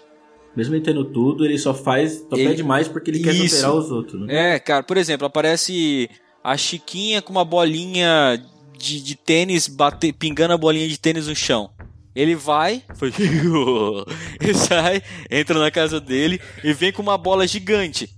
Mesmo 0.56 0.74
ele 0.74 0.84
tendo 0.84 1.06
tudo, 1.06 1.46
ele 1.46 1.58
só 1.60 1.74
faz, 1.74 2.26
só 2.28 2.36
Ele- 2.36 2.50
pede 2.50 2.64
mais 2.64 2.88
porque 2.88 3.12
ele 3.12 3.20
quer 3.20 3.34
Isso. 3.36 3.58
superar 3.58 3.76
os 3.76 3.92
outros, 3.92 4.20
né? 4.26 4.56
É, 4.56 4.60
cara, 4.60 4.82
por 4.82 4.98
exemplo, 4.98 5.28
aparece 5.28 6.10
a 6.44 6.58
Chiquinha 6.58 7.22
com 7.22 7.32
uma 7.32 7.46
bolinha 7.46 8.44
de, 8.76 9.00
de 9.02 9.16
tênis, 9.16 9.68
bate, 9.68 10.12
pingando 10.12 10.54
a 10.54 10.58
bolinha 10.58 10.88
de 10.88 10.98
tênis 11.00 11.28
no 11.28 11.36
chão. 11.36 11.70
Ele 12.16 12.34
vai, 12.34 12.84
foi, 12.96 13.14
ele 14.42 14.54
sai, 14.56 15.02
entra 15.30 15.60
na 15.60 15.70
casa 15.70 16.00
dele 16.02 16.42
e 16.64 16.74
vem 16.74 16.92
com 16.92 17.02
uma 17.04 17.18
bola 17.18 17.48
gigante. 17.48 18.10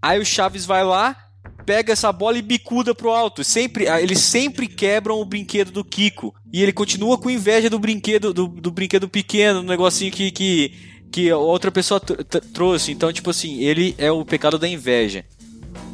Aí 0.00 0.20
o 0.20 0.24
Chaves 0.26 0.66
vai 0.66 0.84
lá, 0.84 1.16
pega 1.64 1.92
essa 1.92 2.12
bola 2.12 2.38
e 2.38 2.42
bicuda 2.42 2.94
pro 2.94 3.10
alto. 3.10 3.44
Sempre, 3.44 3.88
ah, 3.88 4.00
eles 4.00 4.18
sempre 4.20 4.66
quebram 4.66 5.20
o 5.20 5.24
brinquedo 5.24 5.70
do 5.70 5.84
Kiko. 5.84 6.34
E 6.52 6.62
ele 6.62 6.72
continua 6.72 7.16
com 7.18 7.30
inveja 7.30 7.70
do 7.70 7.78
brinquedo 7.78 8.32
do, 8.34 8.46
do 8.48 8.70
brinquedo 8.70 9.08
pequeno, 9.08 9.60
um 9.60 9.64
negocinho 9.64 10.10
que, 10.12 10.30
que, 10.30 10.72
que 11.10 11.32
outra 11.32 11.70
pessoa 11.70 12.00
tr- 12.00 12.22
tr- 12.24 12.38
trouxe. 12.52 12.92
Então, 12.92 13.12
tipo 13.12 13.30
assim, 13.30 13.60
ele 13.60 13.94
é 13.98 14.10
o 14.10 14.24
pecado 14.24 14.58
da 14.58 14.68
inveja. 14.68 15.24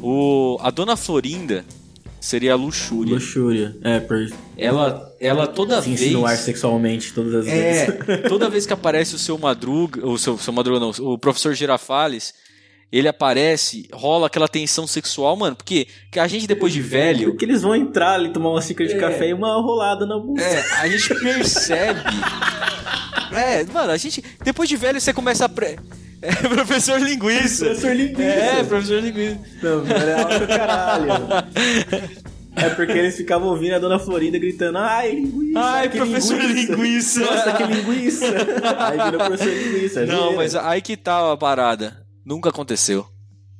O, 0.01 0.57
a 0.61 0.69
dona 0.71 0.95
Florinda 0.97 1.65
seria 2.19 2.53
a 2.53 2.55
luxúria. 2.55 3.13
Luxúria. 3.13 3.77
É, 3.81 3.99
por 3.99 4.27
Ela, 4.57 5.15
ela 5.19 5.47
toda 5.47 5.81
se 5.81 5.89
vez. 5.89 6.01
insinuar 6.01 6.35
sexualmente 6.37 7.13
todas 7.13 7.33
as 7.35 7.47
É, 7.47 7.85
vezes. 7.91 8.29
toda 8.29 8.49
vez 8.49 8.65
que 8.65 8.73
aparece 8.73 9.15
o 9.15 9.19
seu 9.19 9.37
Madruga, 9.37 10.05
o 10.05 10.17
seu, 10.17 10.37
seu 10.37 10.51
Madruga 10.51 10.79
não, 10.79 10.89
o 10.89 11.17
professor 11.17 11.53
Girafales, 11.53 12.33
ele 12.91 13.07
aparece, 13.07 13.87
rola 13.93 14.27
aquela 14.27 14.47
tensão 14.47 14.87
sexual, 14.87 15.35
mano, 15.35 15.55
porque 15.55 15.87
que 16.11 16.19
a 16.19 16.27
gente 16.27 16.47
depois 16.47 16.73
de 16.73 16.81
velho, 16.81 17.29
Porque 17.29 17.45
eles 17.45 17.61
vão 17.61 17.75
entrar 17.75 18.13
ali, 18.15 18.29
tomar 18.29 18.49
uma 18.49 18.61
xícara 18.61 18.89
de 18.89 18.97
café 18.97 19.29
e 19.29 19.33
uma 19.33 19.53
rolada 19.61 20.05
na 20.05 20.17
bunda. 20.17 20.41
é, 20.41 20.59
a 20.79 20.87
gente 20.87 21.13
percebe. 21.21 21.99
É, 23.31 23.63
mano, 23.65 23.91
a 23.91 23.97
gente 23.97 24.23
depois 24.43 24.67
de 24.67 24.75
velho 24.75 24.99
você 24.99 25.13
começa 25.13 25.45
a 25.45 25.49
pre... 25.49 25.77
É, 26.21 26.31
professor 26.49 26.99
linguiça. 26.99 27.65
Professor 27.65 27.95
linguiça. 27.95 28.23
É, 28.23 28.63
professor 28.63 29.01
linguiça. 29.01 29.39
Não, 29.63 29.77
mano, 29.85 29.93
é 29.93 30.21
alto 30.21 30.47
caralho. 30.47 31.13
É 32.55 32.67
porque 32.71 32.91
eles 32.91 33.15
ficavam 33.15 33.47
ouvindo 33.49 33.75
a 33.75 33.79
dona 33.79 33.97
Florinda 33.99 34.37
gritando: 34.37 34.79
Ai, 34.79 35.11
linguiça! 35.11 35.59
Ai, 35.59 35.87
professor 35.87 36.37
linguiça." 36.41 37.19
Nossa, 37.21 37.53
que 37.53 37.63
linguiça! 37.63 38.25
Aí 38.79 38.97
vira 38.97 39.15
o 39.15 39.27
professor 39.27 39.53
linguiça. 39.53 40.05
Não, 40.05 40.17
zoeira. 40.17 40.35
mas 40.35 40.55
aí 40.55 40.81
que 40.81 40.97
tá 40.97 41.31
a 41.31 41.37
parada. 41.37 42.05
Nunca 42.29 42.49
aconteceu. 42.49 43.07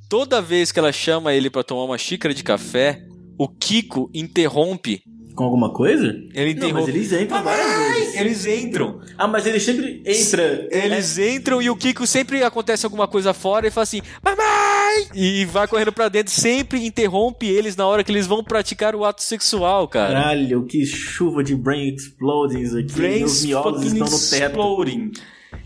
Toda 0.07 0.39
vez 0.43 0.71
que 0.71 0.77
ela 0.77 0.91
chama 0.91 1.33
ele 1.33 1.49
pra 1.49 1.63
tomar 1.63 1.85
uma 1.85 1.97
xícara 1.97 2.35
de 2.35 2.43
café, 2.43 3.01
o 3.35 3.47
Kiko 3.47 4.11
interrompe. 4.13 5.01
Com 5.33 5.43
alguma 5.45 5.73
coisa? 5.73 6.03
Ele 6.35 6.53
Não, 6.53 6.67
interrompe. 6.67 6.73
mas 6.91 6.95
eles 6.95 7.11
entram 7.13 7.43
várias 7.43 7.93
vezes. 7.95 8.15
Eles 8.15 8.45
entram. 8.45 9.01
Ah, 9.17 9.27
mas 9.27 9.47
ele 9.47 9.59
sempre 9.59 10.03
entra. 10.05 10.67
Eles 10.69 11.17
entram 11.17 11.59
e 11.63 11.67
o 11.71 11.75
Kiko 11.75 12.05
sempre 12.05 12.43
acontece 12.43 12.85
alguma 12.85 13.07
coisa 13.07 13.33
fora 13.33 13.65
e 13.67 13.71
fala 13.71 13.83
assim: 13.85 14.01
Mamãe! 14.23 15.07
E 15.15 15.45
vai 15.45 15.67
correndo 15.67 15.91
pra 15.91 16.07
dentro, 16.07 16.31
sempre 16.31 16.85
interrompe 16.85 17.47
eles 17.47 17.75
na 17.75 17.87
hora 17.87 18.03
que 18.03 18.11
eles 18.11 18.27
vão 18.27 18.43
praticar 18.43 18.95
o 18.95 19.03
ato 19.03 19.23
sexual, 19.23 19.87
cara. 19.87 20.13
Caralho, 20.13 20.63
que 20.67 20.85
chuva 20.85 21.43
de 21.43 21.55
brain 21.55 21.95
explodings 21.95 22.75
aqui. 22.75 22.93
Brains 22.93 23.19
Meus 23.21 23.45
miolos 23.45 23.83
estão 23.83 24.07
no 24.07 24.19
teto. 24.29 24.43
exploding. 24.45 25.11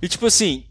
E 0.01 0.07
tipo 0.07 0.25
assim, 0.27 0.63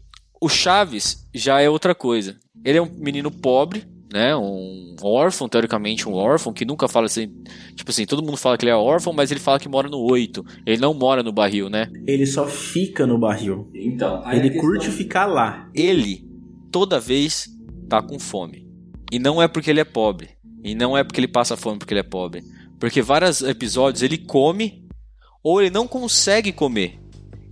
o 0.45 0.49
Chaves 0.49 1.27
já 1.33 1.61
é 1.61 1.69
outra 1.69 1.93
coisa. 1.95 2.37
Ele 2.65 2.77
é 2.77 2.81
um 2.81 2.89
menino 2.97 3.29
pobre, 3.31 3.83
né? 4.11 4.35
Um 4.35 4.95
órfão, 5.01 5.49
teoricamente 5.49 6.07
um 6.07 6.13
órfão, 6.13 6.53
que 6.53 6.65
nunca 6.65 6.87
fala 6.87 7.07
assim. 7.07 7.31
Tipo 7.75 7.91
assim, 7.91 8.05
todo 8.05 8.23
mundo 8.23 8.37
fala 8.37 8.57
que 8.57 8.63
ele 8.65 8.71
é 8.71 8.75
órfão, 8.75 9.11
mas 9.13 9.31
ele 9.31 9.39
fala 9.39 9.59
que 9.59 9.67
mora 9.67 9.89
no 9.89 9.99
oito. 9.99 10.45
Ele 10.65 10.81
não 10.81 10.93
mora 10.93 11.23
no 11.23 11.31
barril, 11.31 11.69
né? 11.69 11.89
Ele 12.07 12.25
só 12.25 12.47
fica 12.47 13.05
no 13.07 13.17
barril. 13.17 13.69
Então, 13.73 14.23
Ele 14.31 14.49
questão- 14.49 14.61
curte 14.61 14.89
ficar 14.91 15.25
lá. 15.25 15.69
Ele, 15.73 16.25
toda 16.71 16.99
vez, 16.99 17.49
tá 17.89 18.01
com 18.01 18.19
fome. 18.19 18.67
E 19.11 19.19
não 19.19 19.41
é 19.41 19.47
porque 19.47 19.69
ele 19.69 19.79
é 19.81 19.85
pobre. 19.85 20.29
E 20.63 20.73
não 20.75 20.97
é 20.97 21.03
porque 21.03 21.19
ele 21.19 21.27
passa 21.27 21.57
fome 21.57 21.77
porque 21.77 21.93
ele 21.93 21.99
é 21.99 22.03
pobre. 22.03 22.41
Porque 22.79 23.01
vários 23.01 23.41
episódios 23.41 24.01
ele 24.01 24.17
come 24.17 24.85
ou 25.43 25.61
ele 25.61 25.69
não 25.69 25.87
consegue 25.87 26.51
comer. 26.53 26.99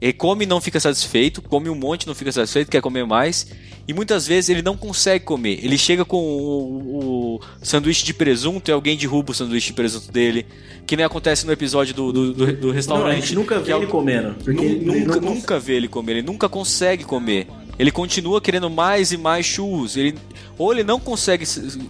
Ele 0.02 0.14
come 0.14 0.46
e 0.46 0.48
não 0.48 0.60
fica 0.60 0.80
satisfeito, 0.80 1.42
come 1.44 1.70
um 1.70 1.76
monte 1.76 2.04
e 2.04 2.08
não 2.08 2.16
fica 2.16 2.32
satisfeito, 2.32 2.72
quer 2.72 2.82
comer 2.82 3.06
mais. 3.06 3.46
E 3.88 3.94
muitas 3.94 4.26
vezes 4.26 4.50
ele 4.50 4.62
não 4.62 4.76
consegue 4.78 5.26
comer. 5.26 5.60
Ele 5.64 5.78
chega 5.78 6.04
com 6.06 6.18
o, 6.18 7.36
o 7.36 7.40
sanduíche 7.62 8.06
de 8.06 8.14
presunto 8.14 8.70
e 8.70 8.74
alguém 8.74 8.96
derruba 8.98 9.32
o 9.32 9.34
sanduíche 9.36 9.68
de 9.68 9.74
presunto 9.74 10.12
dele. 10.12 10.46
Que 10.88 10.96
nem 10.96 11.06
acontece 11.06 11.46
no 11.46 11.52
episódio 11.52 11.94
do, 11.94 12.12
do, 12.12 12.34
do- 12.34 12.54
do 12.54 12.68
Não, 12.68 12.74
restaurante. 12.74 13.18
a 13.18 13.20
gente 13.20 13.36
nunca 13.36 13.60
que 13.60 13.66
vê 13.66 13.74
é 13.74 13.76
ele 13.76 13.86
o- 13.86 13.90
comendo. 13.90 14.36
Ele 14.48 14.86
nunca, 15.06 15.22
não 15.22 15.36
nunca 15.36 15.60
vê 15.60 15.74
ele 15.74 15.88
comer, 15.88 16.12
ele 16.14 16.22
nunca 16.24 16.48
consegue 16.50 17.04
comer. 17.04 17.48
Ele 17.82 17.90
continua 17.92 18.40
querendo 18.40 18.70
mais 18.70 19.12
e 19.12 19.18
mais 19.18 19.44
churros. 19.44 19.98
Ele, 19.98 20.14
ou 20.56 20.72
ele 20.72 20.84
não 20.84 21.00
consegue 21.00 21.46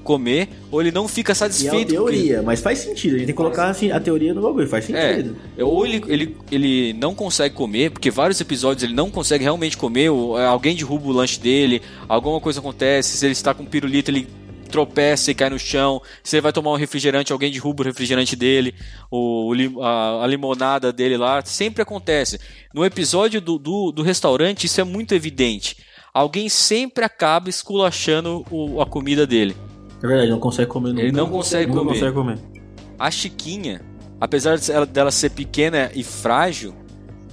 comer, 0.06 0.47
ou 0.71 0.80
ele 0.80 0.89
não 0.89 1.06
fica 1.06 1.32
E 1.32 1.34
é 1.34 1.36
satisfeito. 1.36 1.71
com 1.73 1.82
o 1.82 1.86
que- 1.86 1.91
teoria, 2.13 2.41
mas 2.41 2.62
faz 2.62 2.80
sentido. 2.80 3.15
A 3.15 3.17
gente 3.17 3.25
tem 3.27 3.34
que 3.36 3.38
colocar 3.38 3.67
assim, 3.69 3.91
a 3.91 3.99
teoria 3.99 4.34
no 4.34 4.41
bagulho, 4.41 4.67
faz 4.69 4.89
É, 4.89 5.15
sentido. 5.15 5.36
ou 5.60 5.86
ele, 5.86 6.01
ele, 6.08 6.38
ele 6.49 6.93
não 6.93 7.13
consegue 7.13 7.54
comer, 7.54 7.91
porque 7.91 8.10
vários 8.10 8.39
episódios 8.39 8.84
ele 8.84 8.93
não 8.93 9.12
consegue 9.12 9.43
realmente 9.43 9.75
comer, 9.75 10.10
ou 10.10 10.39
é, 10.39 10.45
alguém 10.45 10.73
derruba 10.77 11.10
o 11.10 11.12
lanche 11.12 11.38
dele, 11.38 11.82
alguma 12.08 12.39
coisa 12.39 12.60
acontece, 12.62 13.17
se 13.17 13.25
ele 13.25 13.34
está 13.34 13.54
com 13.54 13.65
pirulito, 13.65 14.10
ele 14.10 14.27
tropeça 14.72 15.30
e 15.30 15.36
cai 15.36 15.50
no 15.50 15.60
chão, 15.60 16.02
se 16.24 16.36
ele 16.38 16.42
vai 16.42 16.52
tomar 16.54 16.72
um 16.72 16.76
refrigerante, 16.78 17.32
alguém 17.32 17.52
derruba 17.52 17.84
o 17.84 17.86
refrigerante 17.86 18.36
dele, 18.36 18.74
o, 19.12 19.54
a, 19.82 20.24
a 20.24 20.28
limonada 20.28 20.92
dele 20.92 21.18
lá, 21.18 21.44
sempre 21.46 21.82
acontece. 21.84 22.40
No 22.74 22.84
episódio 22.86 23.40
do, 23.42 23.60
do, 23.60 23.92
do 23.92 24.02
restaurante, 24.02 24.64
isso 24.66 24.80
é 24.82 24.84
muito 24.84 25.14
evidente. 25.14 25.78
Alguém 26.14 26.50
sempre 26.50 27.04
acaba 27.06 27.50
esculachando 27.50 28.46
o- 28.50 28.82
a 28.82 28.86
comida 28.86 29.28
dele. 29.28 29.56
É 30.04 30.08
verdade, 30.08 30.30
não 30.32 30.40
consegue 30.40 30.70
comer 30.70 30.90
nunca. 30.90 31.02
Ele 31.04 31.12
não 31.12 31.30
consegue 31.30 31.68
Nunca 31.68 31.80
comer. 31.82 31.94
consegue 31.94 32.14
comer. 32.14 32.40
A 32.98 33.12
Chiquinha, 33.12 33.82
apesar 34.20 34.58
de 34.58 34.72
ela- 34.72 34.86
dela 34.86 35.12
ser 35.12 35.30
pequena 35.32 35.92
e 35.94 36.04
frágil, 36.04 36.74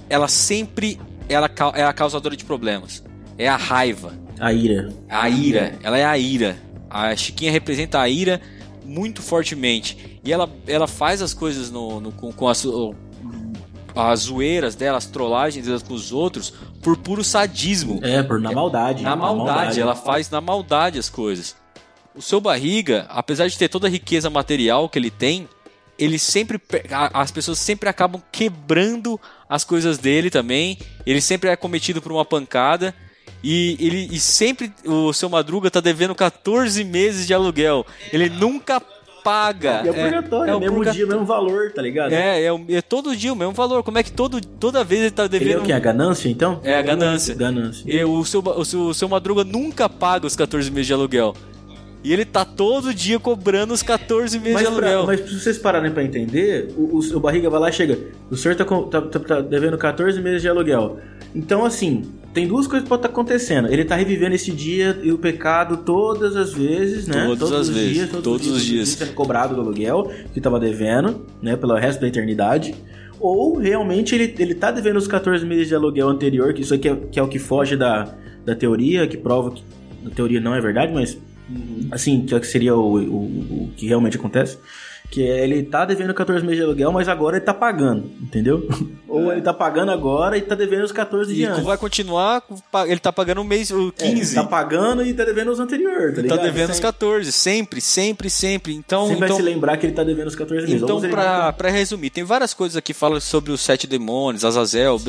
ela 0.09 0.27
sempre 0.27 0.99
ela 1.27 1.49
é 1.75 1.83
a 1.83 1.93
causadora 1.93 2.35
de 2.35 2.43
problemas. 2.45 3.03
É 3.37 3.47
a 3.47 3.55
raiva, 3.55 4.13
A 4.39 4.51
ira. 4.53 4.89
a 5.09 5.29
ira. 5.29 5.77
Ela 5.83 5.97
é 5.97 6.05
a 6.05 6.17
ira. 6.17 6.57
A 6.89 7.15
Chiquinha 7.15 7.51
representa 7.51 7.99
a 7.99 8.09
ira 8.09 8.41
muito 8.83 9.21
fortemente. 9.21 10.19
E 10.23 10.33
ela, 10.33 10.49
ela 10.67 10.87
faz 10.87 11.21
as 11.21 11.33
coisas 11.33 11.69
no, 11.69 11.99
no- 11.99 12.11
com, 12.11 12.31
com 12.31 12.47
as, 12.47 12.65
as 13.95 14.19
zoeiras 14.21 14.75
dela, 14.75 14.97
as 14.97 15.05
trollagens 15.05 15.65
dela 15.65 15.79
com 15.79 15.93
os 15.93 16.11
outros, 16.11 16.53
por 16.81 16.97
puro 16.97 17.23
sadismo. 17.23 17.99
É, 18.03 18.23
por, 18.23 18.39
na 18.39 18.51
maldade. 18.51 19.03
Na 19.03 19.15
maldade, 19.15 19.79
ela 19.79 19.95
faz 19.95 20.29
na 20.29 20.39
maldade 20.41 20.97
as 20.97 21.09
coisas. 21.09 21.55
O 22.15 22.21
seu 22.21 22.39
barriga, 22.41 23.05
apesar 23.09 23.47
de 23.47 23.57
ter 23.57 23.67
toda 23.69 23.87
a 23.87 23.89
riqueza 23.89 24.29
material 24.29 24.89
que 24.89 24.97
ele 24.97 25.11
tem, 25.11 25.47
ele 25.97 26.17
sempre 26.17 26.59
as 27.13 27.29
pessoas 27.31 27.59
sempre 27.59 27.89
acabam 27.89 28.21
quebrando 28.31 29.19
as 29.49 29.63
coisas 29.63 29.97
dele 29.97 30.29
também. 30.29 30.77
Ele 31.05 31.21
sempre 31.21 31.49
é 31.49 31.55
cometido 31.55 32.01
por 32.01 32.11
uma 32.11 32.25
pancada 32.25 32.95
e 33.43 33.77
ele 33.79 34.09
e 34.11 34.19
sempre 34.19 34.71
o 34.85 35.11
seu 35.13 35.29
Madruga 35.29 35.69
tá 35.71 35.79
devendo 35.79 36.13
14 36.15 36.83
meses 36.83 37.25
de 37.27 37.33
aluguel. 37.33 37.85
Ele 38.11 38.29
nunca 38.29 38.81
paga. 39.23 39.81
E 39.83 39.87
é 39.87 39.91
o 39.91 39.93
purgatório, 39.93 40.51
é, 40.51 40.53
o 40.53 40.57
o 40.57 40.59
mesmo 40.61 40.75
purga- 40.77 40.91
dia, 40.91 41.05
mesmo 41.05 41.25
valor, 41.25 41.71
tá 41.73 41.81
ligado? 41.81 42.13
É, 42.13 42.43
é, 42.43 42.53
o- 42.53 42.65
é 42.69 42.81
todo 42.81 43.15
dia 43.15 43.31
o 43.33 43.35
mesmo 43.35 43.53
valor. 43.53 43.83
Como 43.83 43.97
é 43.97 44.03
que 44.03 44.11
todo, 44.11 44.39
toda 44.41 44.83
vez 44.83 45.01
ele 45.01 45.11
tá 45.11 45.25
Ele 45.25 45.35
é 45.35 45.39
devendo. 45.39 45.59
o 45.61 45.63
que? 45.65 45.73
A 45.73 45.79
ganância, 45.79 46.29
então? 46.29 46.59
É, 46.63 46.75
a 46.77 46.81
ganância. 46.81 47.35
Ganância. 47.35 47.83
E 47.85 48.03
o 48.03 48.23
seu, 48.25 48.39
o, 48.41 48.65
seu, 48.65 48.79
o 48.87 48.93
seu 48.93 49.09
Madruga 49.09 49.43
nunca 49.43 49.89
paga 49.89 50.25
os 50.25 50.35
14 50.35 50.71
meses 50.71 50.87
de 50.87 50.93
aluguel. 50.93 51.35
E 52.01 52.13
ele 52.13 52.23
tá 52.23 52.45
todo 52.45 52.93
dia 52.93 53.19
cobrando 53.19 53.73
os 53.73 53.83
14 53.83 54.39
meses 54.39 54.53
Mas, 54.53 54.69
de 54.69 54.73
pra, 54.73 54.87
aluguel. 54.87 55.05
mas 55.05 55.19
pra 55.19 55.29
vocês 55.37 55.57
pararem 55.57 55.91
pra 55.91 56.01
entender, 56.01 56.73
o, 56.77 56.97
o, 56.97 57.17
o 57.17 57.19
barriga 57.19 57.49
vai 57.49 57.59
lá 57.59 57.69
e 57.69 57.73
chega. 57.73 57.99
O 58.31 58.37
senhor 58.37 58.55
tá, 58.55 58.63
tá- 58.63 59.01
tá- 59.01 59.19
tá 59.19 59.41
devendo 59.41 59.77
14 59.77 60.21
meses 60.21 60.41
de 60.41 60.47
aluguel. 60.47 60.97
Então, 61.35 61.65
assim, 61.65 62.09
tem 62.33 62.47
duas 62.47 62.67
coisas 62.67 62.83
que 62.83 62.89
podem 62.89 63.05
estar 63.05 63.09
acontecendo. 63.09 63.71
Ele 63.71 63.83
tá 63.83 63.95
revivendo 63.95 64.35
esse 64.35 64.51
dia 64.51 64.99
e 65.01 65.11
o 65.11 65.17
pecado 65.17 65.77
todas 65.77 66.35
as 66.35 66.53
vezes, 66.53 67.07
né? 67.07 67.25
Todas 67.25 67.39
todos 67.39 67.53
as 67.53 67.67
os 67.67 67.75
vezes, 67.75 67.93
dias, 67.93 68.09
todos 68.09 68.47
os 68.47 68.63
dias. 68.63 68.89
sendo 68.89 69.13
cobrado 69.13 69.55
do 69.55 69.61
aluguel 69.61 70.11
que 70.33 70.39
tava 70.39 70.59
devendo, 70.59 71.25
né? 71.41 71.55
Pelo 71.55 71.75
resto 71.75 71.99
da 71.99 72.07
eternidade. 72.07 72.75
Ou 73.19 73.57
realmente 73.57 74.15
ele, 74.15 74.33
ele 74.39 74.55
tá 74.55 74.71
devendo 74.71 74.97
os 74.97 75.07
14 75.07 75.45
meses 75.45 75.67
de 75.67 75.75
aluguel 75.75 76.07
anterior, 76.07 76.53
que 76.53 76.61
isso 76.61 76.73
aqui 76.73 76.87
é, 76.87 76.95
que 76.95 77.19
é 77.19 77.23
o 77.23 77.27
que 77.27 77.39
foge 77.39 77.75
da, 77.75 78.15
da 78.45 78.55
teoria, 78.55 79.07
que 79.07 79.17
prova 79.17 79.51
que 79.51 79.63
a 80.05 80.09
teoria 80.09 80.39
não 80.39 80.55
é 80.55 80.61
verdade, 80.61 80.93
mas 80.93 81.17
assim, 81.91 82.25
que 82.25 82.33
é 82.33 82.39
que 82.39 82.47
seria 82.47 82.75
o, 82.75 82.97
o, 82.97 83.23
o 83.65 83.71
que 83.75 83.87
realmente 83.87 84.17
acontece. 84.17 84.57
Que 85.11 85.27
é 85.27 85.43
ele 85.43 85.63
tá 85.63 85.85
devendo 85.85 86.13
14 86.13 86.43
meses 86.45 86.57
de 86.59 86.63
aluguel, 86.63 86.91
mas 86.91 87.07
agora 87.09 87.37
ele 87.37 87.45
tá 87.45 87.53
pagando, 87.53 88.11
entendeu? 88.21 88.67
Ou 89.09 89.31
ele 89.31 89.41
tá 89.41 89.51
pagando 89.51 89.91
agora 89.91 90.37
e 90.37 90.41
tá 90.41 90.53
devendo 90.53 90.83
os 90.83 90.91
14 90.91 91.33
de 91.33 91.41
E 91.41 91.45
antes. 91.45 91.63
vai 91.63 91.77
continuar, 91.79 92.43
ele 92.87 92.99
tá 92.99 93.11
pagando 93.11 93.41
o 93.41 93.43
mês 93.43 93.71
o 93.71 93.91
É, 93.97 94.07
15. 94.11 94.35
tá 94.35 94.43
pagando 94.43 95.03
e 95.03 95.11
tá 95.13 95.25
devendo 95.25 95.51
os 95.51 95.59
anteriores, 95.59 96.15
tá 96.15 96.35
tá 96.35 96.43
devendo 96.43 96.69
os 96.69 96.75
Sempre- 96.75 96.91
14, 96.91 97.31
sempre, 97.31 97.81
sempre, 97.81 98.29
sempre. 98.29 98.73
Então, 98.75 99.05
Sempre 99.05 99.19
vai 99.21 99.27
então, 99.29 99.37
se 99.37 99.43
lembrar 99.43 99.77
que 99.77 99.87
ele 99.87 99.93
tá 99.93 100.03
devendo 100.03 100.27
os 100.27 100.35
14 100.35 100.67
meses. 100.67 100.81
então 100.83 101.01
pra, 101.01 101.41
vai- 101.45 101.53
pra 101.53 101.69
resumir, 101.71 102.11
tem 102.11 102.23
várias 102.23 102.53
coisas 102.53 102.77
aqui 102.77 102.93
que 102.93 102.93
falam 102.93 103.19
sobre 103.19 103.51
os 103.51 103.61
sete 103.61 103.87
demônios, 103.87 104.45
Azazel, 104.45 105.01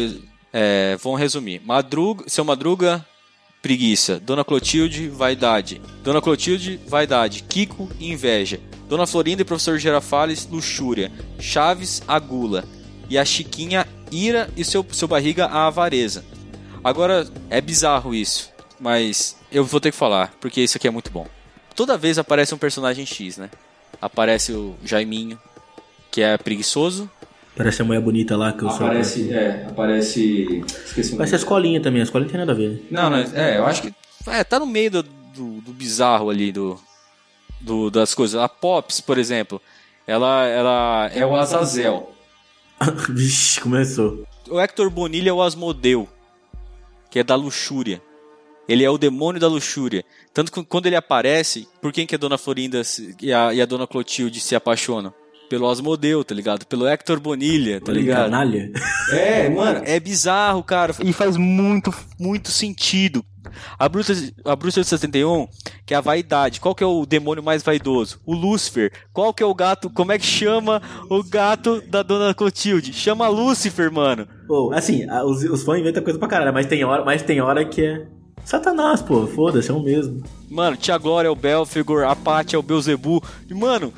é, 0.53 0.97
vamos 1.03 1.21
resumir. 1.21 1.61
Madruga, 1.65 2.25
seu 2.27 2.43
Madruga, 2.45 3.05
preguiça. 3.63 4.19
Dona 4.21 4.45
Clotilde, 4.45 5.09
vaidade. 5.09 5.81
Dona 6.03 6.21
Clotilde, 6.21 6.81
vaidade. 6.87 7.43
Kiko, 7.43 7.89
inveja. 8.01 8.61
Dona 8.89 9.07
Florinda 9.07 9.43
e 9.43 9.45
professor 9.45 9.79
Girafales, 9.79 10.49
luxúria. 10.51 11.13
Chaves, 11.39 12.03
a 12.09 12.19
gula. 12.19 12.65
E 13.09 13.19
a 13.19 13.25
Chiquinha, 13.25 13.87
ira 14.11 14.51
e 14.57 14.65
seu, 14.65 14.85
seu 14.91 15.07
barriga, 15.07 15.47
a 15.47 15.67
avareza. 15.67 16.25
Agora, 16.83 17.29
é 17.51 17.61
bizarro 17.61 18.15
isso, 18.15 18.51
mas 18.79 19.37
eu 19.53 19.65
vou 19.65 19.81
ter 19.81 19.91
que 19.91 19.97
falar, 19.97 20.33
porque 20.41 20.61
isso 20.61 20.79
aqui 20.79 20.89
é 20.89 20.91
muito 20.91 21.11
bom. 21.11 21.27
Toda 21.75 21.99
vez 21.99 22.19
aparece 22.19 22.55
um 22.55 22.59
personagem 22.59 23.05
X, 23.05 23.37
né? 23.37 23.51
Aparece 24.01 24.53
o 24.53 24.75
Jaiminho, 24.85 25.39
que 26.11 26.23
é 26.23 26.39
preguiçoso. 26.39 27.11
Parece 27.57 27.83
a 27.83 27.85
mulher 27.85 28.01
bonita 28.01 28.37
lá 28.37 28.53
que 28.53 28.63
eu 28.63 28.71
sou. 28.71 28.87
Aparece, 28.87 29.33
é, 29.33 29.67
aparece. 29.69 30.65
Esqueci 30.87 31.15
o 31.15 31.17
Parece 31.17 31.35
a 31.35 31.39
escolinha 31.39 31.81
também, 31.81 32.01
a 32.01 32.05
escolinha 32.05 32.27
não 32.27 32.33
tem 32.33 32.41
nada 32.41 32.53
a 32.53 32.55
ver. 32.55 32.87
Não, 32.91 33.11
não, 33.11 33.19
é, 33.19 33.59
eu 33.59 33.67
acho 33.67 33.83
que 33.83 33.95
é, 34.27 34.45
tá 34.45 34.59
no 34.59 34.67
meio 34.67 34.91
do, 34.91 35.03
do, 35.03 35.61
do 35.61 35.73
bizarro 35.73 36.31
ali 36.31 36.53
do, 36.53 36.79
do 37.61 37.91
das 37.91 38.15
coisas. 38.15 38.41
A 38.41 38.49
Pops, 38.49 39.01
por 39.01 39.19
exemplo, 39.19 39.61
ela 40.07 40.47
ela 40.47 41.11
é 41.13 41.25
o 41.25 41.35
Azazel. 41.35 42.13
Vixe, 43.11 43.61
começou. 43.61 44.27
O 44.49 44.61
Hector 44.61 44.91
Bonilha 44.91 45.31
é 45.31 45.33
o 45.33 45.43
Asmodeu, 45.43 46.09
que 47.11 47.19
é 47.19 47.25
da 47.25 47.35
luxúria. 47.35 48.03
Ele 48.69 48.85
é 48.85 48.91
o 48.91 48.99
demônio 48.99 49.41
da 49.41 49.49
luxúria. 49.49 50.05
Tanto 50.33 50.53
que 50.53 50.65
quando 50.65 50.87
ele 50.87 50.97
aparece, 50.97 51.69
por 51.81 51.93
quem 51.93 52.07
que 52.07 52.15
a 52.15 52.19
Dona 52.19 52.39
Florinda 52.39 52.83
e 53.21 53.33
a, 53.33 53.53
e 53.53 53.61
a 53.61 53.67
Dona 53.67 53.87
Clotilde 53.87 54.41
se 54.41 54.55
apaixonam? 54.55 55.13
Pelo 55.51 55.69
Asmodeu, 55.69 56.23
tá 56.25 56.35
ligado? 56.35 56.65
Pelo 56.65 56.87
Hector 56.87 57.19
Bonilha, 57.21 57.81
tá 57.81 57.93
ligado? 57.93 58.31
Canalha. 58.31 58.71
É, 59.11 59.49
mano, 59.51 59.83
é 59.85 59.99
bizarro, 59.99 60.63
cara. 60.63 60.95
E 61.05 61.13
faz 61.13 61.37
muito, 61.37 61.93
muito 62.19 62.51
sentido. 62.53 63.25
A 63.77 63.89
bruxa, 63.89 64.15
a 64.45 64.55
bruxa 64.55 64.81
de 64.81 64.87
71, 64.87 65.49
que 65.85 65.93
é 65.93 65.97
a 65.97 66.01
vaidade. 66.01 66.61
Qual 66.61 66.73
que 66.73 66.85
é 66.85 66.87
o 66.87 67.05
demônio 67.05 67.43
mais 67.43 67.65
vaidoso? 67.65 68.21
O 68.25 68.33
Lúcifer. 68.33 68.93
Qual 69.13 69.35
que 69.35 69.43
é 69.43 69.47
o 69.47 69.53
gato? 69.55 69.91
Como 69.91 70.13
é 70.13 70.19
que 70.21 70.25
chama 70.25 70.81
o 71.11 71.21
gato 71.25 71.81
da 71.89 72.03
Dona 72.05 72.33
Clotilde? 72.33 72.93
Chama 72.93 73.27
Lúcifer, 73.27 73.91
mano. 73.91 74.29
Pô, 74.47 74.71
assim, 74.73 75.03
a- 75.11 75.25
os, 75.25 75.43
os 75.43 75.65
fãs 75.65 75.81
inventam 75.81 76.03
coisa 76.05 76.19
pra 76.19 76.29
caralho, 76.29 76.55
mas 76.55 76.67
tem 76.67 76.85
hora, 76.85 77.05
mas 77.05 77.23
tem 77.23 77.41
hora 77.41 77.65
que 77.65 77.83
é. 77.85 78.07
Satanás, 78.45 79.03
pô, 79.03 79.27
foda-se, 79.27 79.71
é 79.71 79.75
o 79.75 79.81
mesmo. 79.83 80.23
Mano, 80.49 80.77
Tia 80.77 80.97
Glória 80.97 81.29
é 81.29 81.31
o 81.31 81.35
Belfigor, 81.37 82.05
a 82.05 82.15
Paty 82.17 82.55
é 82.55 82.59
o 82.59 82.63
Beuzebu. 82.63 83.23
E, 83.49 83.53
mano, 83.55 83.93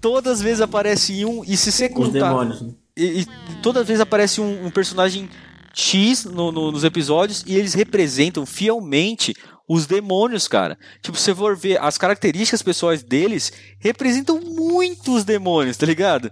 todas 0.00 0.34
as 0.38 0.42
vezes 0.42 0.60
aparece 0.60 1.24
um, 1.24 1.42
e 1.44 1.56
se 1.56 1.70
você 1.72 1.86
Os 1.86 1.92
contar... 1.92 2.28
demônios. 2.28 2.62
né? 2.62 2.70
E, 2.96 3.20
e 3.22 3.26
toda 3.62 3.82
vez 3.82 4.00
aparece 4.00 4.40
um, 4.40 4.66
um 4.66 4.70
personagem 4.70 5.28
X 5.74 6.24
no- 6.24 6.52
no- 6.52 6.70
nos 6.70 6.84
episódios 6.84 7.42
e 7.46 7.54
eles 7.54 7.72
representam 7.74 8.44
fielmente 8.44 9.34
os 9.66 9.86
demônios, 9.86 10.46
cara. 10.46 10.76
Tipo, 11.00 11.16
se 11.16 11.24
você 11.24 11.34
for 11.34 11.56
ver 11.56 11.80
as 11.80 11.96
características 11.96 12.60
pessoais 12.62 13.02
deles, 13.02 13.50
representam 13.78 14.38
muitos 14.40 15.24
demônios, 15.24 15.76
tá 15.78 15.86
ligado? 15.86 16.30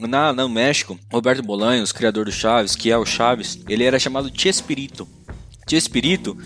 Na, 0.00 0.32
no 0.32 0.48
México, 0.48 0.98
Roberto 1.12 1.42
Bolanhos, 1.42 1.92
criador 1.92 2.24
do 2.24 2.32
Chaves, 2.32 2.74
que 2.74 2.90
é 2.90 2.96
o 2.98 3.04
Chaves, 3.06 3.60
ele 3.68 3.84
era 3.84 3.98
chamado 3.98 4.32
Chespirito. 4.34 5.06
Chespirito 5.68 6.36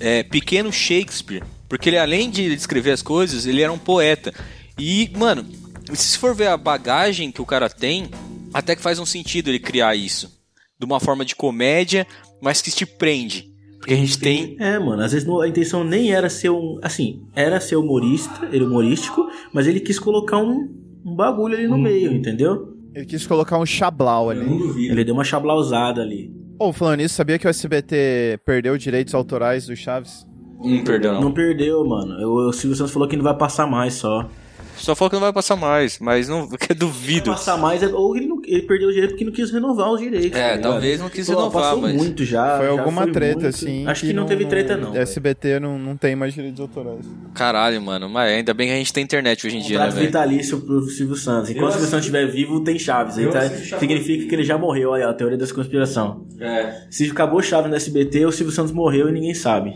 é 0.00 0.22
pequeno 0.22 0.72
Shakespeare, 0.72 1.42
porque 1.68 1.88
ele 1.88 1.98
além 1.98 2.28
de 2.28 2.42
escrever 2.52 2.90
as 2.90 3.00
coisas, 3.02 3.46
ele 3.46 3.62
era 3.62 3.72
um 3.72 3.78
poeta. 3.78 4.34
E, 4.76 5.10
mano, 5.16 5.46
se 5.92 6.18
for 6.18 6.34
ver 6.34 6.48
a 6.48 6.56
bagagem 6.56 7.30
que 7.30 7.42
o 7.42 7.46
cara 7.46 7.68
tem, 7.68 8.08
até 8.52 8.74
que 8.74 8.82
faz 8.82 8.98
um 8.98 9.06
sentido 9.06 9.48
ele 9.48 9.58
criar 9.58 9.94
isso. 9.94 10.32
De 10.78 10.84
uma 10.86 10.98
forma 11.00 11.24
de 11.24 11.36
comédia, 11.36 12.06
mas 12.42 12.60
que 12.62 12.70
te 12.70 12.84
prende. 12.86 13.52
Porque 13.78 13.92
a 13.94 13.96
gente 13.96 14.18
tem. 14.18 14.56
É, 14.58 14.78
mano, 14.78 15.02
às 15.02 15.12
vezes 15.12 15.26
não- 15.28 15.40
a 15.40 15.48
intenção 15.48 15.84
nem 15.84 16.10
era 16.12 16.30
ser 16.30 16.50
um. 16.50 16.78
Assim, 16.82 17.22
era 17.34 17.60
ser 17.60 17.76
humorista, 17.76 18.48
ele 18.50 18.64
humorístico, 18.64 19.26
mas 19.52 19.66
ele 19.66 19.78
quis 19.78 19.98
colocar 19.98 20.38
um, 20.38 20.68
um 21.04 21.14
bagulho 21.14 21.54
ali 21.56 21.66
no 21.68 21.76
meio, 21.76 22.10
entendeu? 22.12 22.72
Ele 22.94 23.04
quis 23.04 23.26
colocar 23.26 23.58
um 23.58 23.66
chablau 23.66 24.32
Eu 24.32 24.40
ali. 24.40 24.48
não 24.50 24.56
duvido. 24.56 24.94
Ele 24.94 25.04
deu 25.04 25.14
uma 25.14 25.24
chablausada 25.24 26.00
ali. 26.00 26.32
Ô, 26.58 26.72
falando 26.72 26.98
nisso, 27.00 27.14
sabia 27.14 27.38
que 27.38 27.46
o 27.46 27.50
SBT 27.50 28.38
perdeu 28.46 28.78
direitos 28.78 29.12
autorais 29.14 29.66
do 29.66 29.76
Chaves? 29.76 30.24
Hum, 30.62 30.82
perdão. 30.84 31.20
Não 31.20 31.32
perdeu, 31.32 31.84
mano. 31.84 32.14
O, 32.26 32.48
o 32.48 32.52
Silvio 32.52 32.76
Santos 32.76 32.92
falou 32.92 33.06
que 33.08 33.16
não 33.16 33.24
vai 33.24 33.36
passar 33.36 33.66
mais 33.66 33.94
só. 33.94 34.30
Só 34.76 34.94
falou 34.94 35.10
que 35.10 35.14
não 35.16 35.20
vai 35.22 35.32
passar 35.32 35.56
mais, 35.56 35.98
mas 35.98 36.28
não. 36.28 36.48
Que 36.64 36.68
Vai 36.68 36.76
duvido. 36.76 37.30
passar 37.30 37.56
mais, 37.58 37.82
é- 37.82 37.88
ou 37.88 38.16
ele, 38.16 38.26
não- 38.26 38.40
ele 38.44 38.62
perdeu 38.62 38.88
o 38.88 38.92
direito 38.92 39.10
porque 39.12 39.24
não 39.24 39.32
quis 39.32 39.50
renovar 39.50 39.90
os 39.90 40.00
direitos. 40.00 40.38
É, 40.38 40.56
tá 40.56 40.62
talvez 40.70 41.00
não 41.00 41.08
quis 41.08 41.26
Pô, 41.26 41.32
renovar, 41.32 41.62
passou 41.62 41.80
mas- 41.82 41.94
muito 41.94 42.24
já. 42.24 42.56
Foi 42.58 42.66
já 42.66 42.72
alguma 42.72 43.06
treta, 43.06 43.34
muito. 43.40 43.46
assim. 43.48 43.86
Acho 43.86 44.06
que, 44.06 44.12
não, 44.12 44.26
teve 44.26 44.44
treta, 44.46 44.76
não. 44.76 44.94
SBT 44.96 45.60
não, 45.60 45.78
não 45.78 45.96
tem 45.96 46.14
mais 46.16 46.34
direitos 46.34 46.60
autorais. 46.60 47.04
Caralho, 47.34 47.80
mano. 47.82 48.08
Mas 48.08 48.32
ainda 48.32 48.52
bem 48.54 48.68
que 48.68 48.72
a 48.74 48.76
gente 48.76 48.92
tem 48.92 49.04
internet 49.04 49.46
hoje 49.46 49.56
em 49.58 49.60
dia, 49.62 49.78
né, 49.78 49.90
velho? 49.90 50.06
vitalício 50.06 50.60
pro 50.60 50.80
Silvio 50.88 51.16
Santos. 51.16 51.50
Enquanto 51.50 51.68
o 51.70 51.72
Silvio 51.72 51.88
Santos 51.88 52.06
estiver 52.06 52.26
vivo, 52.30 52.60
tem 52.62 52.78
Chaves. 52.78 53.16
Aí 53.18 53.26
tá- 53.28 53.40
assisto 53.40 53.66
Chaves. 53.66 53.80
significa 53.80 54.28
que 54.28 54.34
ele 54.34 54.44
já 54.44 54.56
morreu. 54.58 54.90
Olha, 54.90 55.08
a 55.08 55.14
teoria 55.14 55.38
da 55.38 55.46
conspiração. 55.46 56.26
É. 56.40 56.82
Se 56.90 57.10
acabou 57.10 57.40
Chaves 57.42 57.70
no 57.70 57.76
SBT, 57.76 58.26
o 58.26 58.32
Silvio 58.32 58.52
Santos 58.54 58.72
morreu 58.72 59.08
e 59.08 59.12
ninguém 59.12 59.34
sabe. 59.34 59.74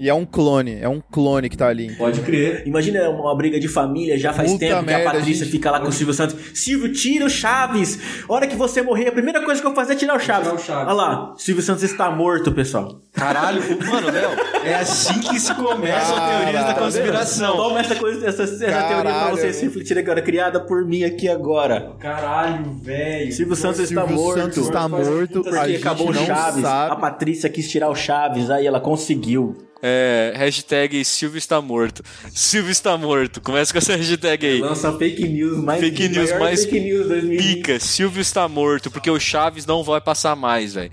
E 0.00 0.08
é 0.08 0.14
um 0.14 0.24
clone, 0.24 0.78
é 0.80 0.88
um 0.88 0.98
clone 0.98 1.50
que 1.50 1.56
tá 1.58 1.68
ali. 1.68 1.94
Pode 1.96 2.20
crer. 2.22 2.62
Imagina 2.66 3.10
uma 3.10 3.36
briga 3.36 3.60
de 3.60 3.68
família 3.68 4.18
já 4.18 4.32
faz 4.32 4.50
Puta 4.50 4.66
tempo 4.66 4.80
que 4.80 4.86
merda, 4.86 5.10
a 5.10 5.12
Patrícia 5.12 5.44
gente. 5.44 5.52
fica 5.52 5.70
lá 5.70 5.78
com 5.78 5.88
o 5.88 5.92
Silvio 5.92 6.14
Santos. 6.14 6.36
Silvio, 6.54 6.90
tira 6.90 7.26
o 7.26 7.28
Chaves! 7.28 7.98
Hora 8.26 8.46
que 8.46 8.56
você 8.56 8.80
morrer, 8.80 9.08
a 9.08 9.12
primeira 9.12 9.44
coisa 9.44 9.60
que 9.60 9.66
eu 9.66 9.72
vou 9.72 9.76
fazer 9.78 9.92
é 9.92 9.96
tirar 9.96 10.16
o 10.16 10.18
Chaves. 10.18 10.44
Tirar 10.48 10.54
o 10.54 10.58
Chaves. 10.58 10.84
Olha 10.86 10.92
lá, 10.94 11.34
Silvio 11.36 11.62
Santos 11.62 11.82
está 11.82 12.10
morto, 12.10 12.50
pessoal. 12.50 13.02
Caralho, 13.12 13.60
mano, 13.86 14.10
Léo, 14.10 14.30
é 14.64 14.74
assim 14.76 15.20
que 15.20 15.38
se 15.38 15.54
começa 15.54 16.14
a 16.16 16.28
teoria 16.38 16.62
da 16.62 16.74
conspiração. 16.74 17.56
Toma 17.56 17.80
essa, 17.80 17.94
coisa, 17.96 18.26
essa, 18.26 18.42
essa 18.44 18.56
teoria 18.58 19.02
pra 19.02 19.30
vocês 19.32 19.56
velho. 19.56 19.66
refletirem 19.68 20.02
agora, 20.02 20.22
criada 20.22 20.60
por 20.60 20.84
mim 20.86 21.04
aqui 21.04 21.28
agora. 21.28 21.92
Caralho, 21.98 22.72
velho. 22.82 23.32
Silvio 23.32 23.54
Santos 23.56 23.80
está 23.80 24.00
Silvio 24.06 24.16
morto. 24.16 24.40
Santos 24.40 24.56
está 24.64 24.88
morto, 24.88 25.42
Porque 25.42 25.58
a 25.58 25.68
gente 25.68 25.80
acabou 25.80 26.08
o 26.08 26.12
não 26.14 26.24
Chaves. 26.24 26.64
A 26.64 26.68
sabe. 26.88 27.00
Patrícia 27.02 27.50
quis 27.50 27.68
tirar 27.68 27.90
o 27.90 27.94
Chaves, 27.94 28.48
aí 28.50 28.66
ela 28.66 28.80
conseguiu. 28.80 29.56
É, 29.82 30.32
hashtag 30.36 31.04
Silvio 31.04 31.38
está 31.38 31.60
morto. 31.60 32.02
Silvio 32.32 32.70
está 32.70 32.96
morto. 32.98 33.40
Começa 33.40 33.72
com 33.72 33.78
essa 33.78 33.96
hashtag 33.96 34.46
aí. 34.46 34.60
Lança 34.60 34.92
fake 34.98 35.26
news 35.28 35.58
mais 35.58 35.80
Fake 35.80 36.08
news 36.08 36.28
maior 36.30 36.40
mais 36.40 36.64
fake 36.64 36.80
news 36.80 37.08
2020. 37.08 37.42
Pica, 37.42 37.80
Silvio 37.80 38.20
está 38.20 38.46
morto, 38.48 38.90
porque 38.90 39.10
o 39.10 39.18
Chaves 39.18 39.64
não 39.64 39.82
vai 39.82 40.00
passar 40.00 40.36
mais, 40.36 40.74
velho. 40.74 40.92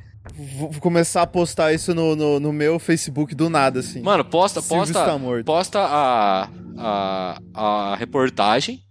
Vou 0.58 0.72
começar 0.80 1.22
a 1.22 1.28
postar 1.28 1.74
isso 1.74 1.94
no, 1.96 2.16
no, 2.16 2.40
no 2.40 2.54
meu 2.54 2.80
Facebook 2.80 3.34
do 3.34 3.50
nada, 3.50 3.80
assim. 3.80 4.02
Mano, 4.02 4.24
posta, 4.26 4.62
Silvio 4.62 4.78
posta, 4.80 5.00
está 5.00 5.18
morto. 5.18 5.46
posta 5.46 5.80
a, 5.80 6.50
a, 6.78 7.40
a 7.54 7.96
reportagem 7.96 8.82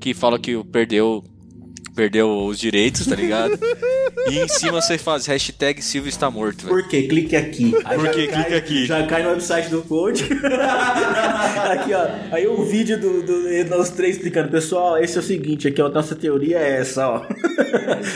que 0.00 0.14
fala 0.14 0.38
que 0.38 0.54
o 0.56 0.64
perdeu 0.64 1.24
perdeu 1.96 2.44
os 2.44 2.58
direitos, 2.58 3.06
tá 3.06 3.16
ligado? 3.16 3.58
e 4.30 4.38
em 4.38 4.48
cima 4.48 4.80
você 4.80 4.98
faz 4.98 5.24
hashtag 5.26 5.80
Silvio 5.82 6.08
está 6.10 6.30
morto, 6.30 6.66
velho. 6.66 6.76
Por 6.82 6.88
quê? 6.88 7.02
Clique 7.04 7.34
aqui. 7.34 7.74
Aí 7.84 7.98
Por 7.98 8.10
que 8.10 8.26
cai- 8.28 8.44
clica 8.44 8.56
aqui? 8.58 8.86
Já 8.86 9.06
cai 9.06 9.22
no 9.22 9.30
website 9.30 9.70
do 9.70 9.80
Pod. 9.82 10.22
aqui, 11.70 11.92
ó. 11.94 12.06
Aí 12.34 12.46
o 12.46 12.62
vídeo 12.64 13.00
do, 13.00 13.22
do 13.22 13.46
nós 13.68 13.90
três 13.90 14.16
explicando. 14.16 14.50
Pessoal, 14.50 14.98
esse 14.98 15.16
é 15.16 15.20
o 15.20 15.24
seguinte, 15.24 15.66
aqui, 15.68 15.80
ó. 15.80 15.88
Nossa 15.88 16.14
teoria 16.14 16.58
é 16.58 16.80
essa, 16.80 17.08
ó. 17.08 17.22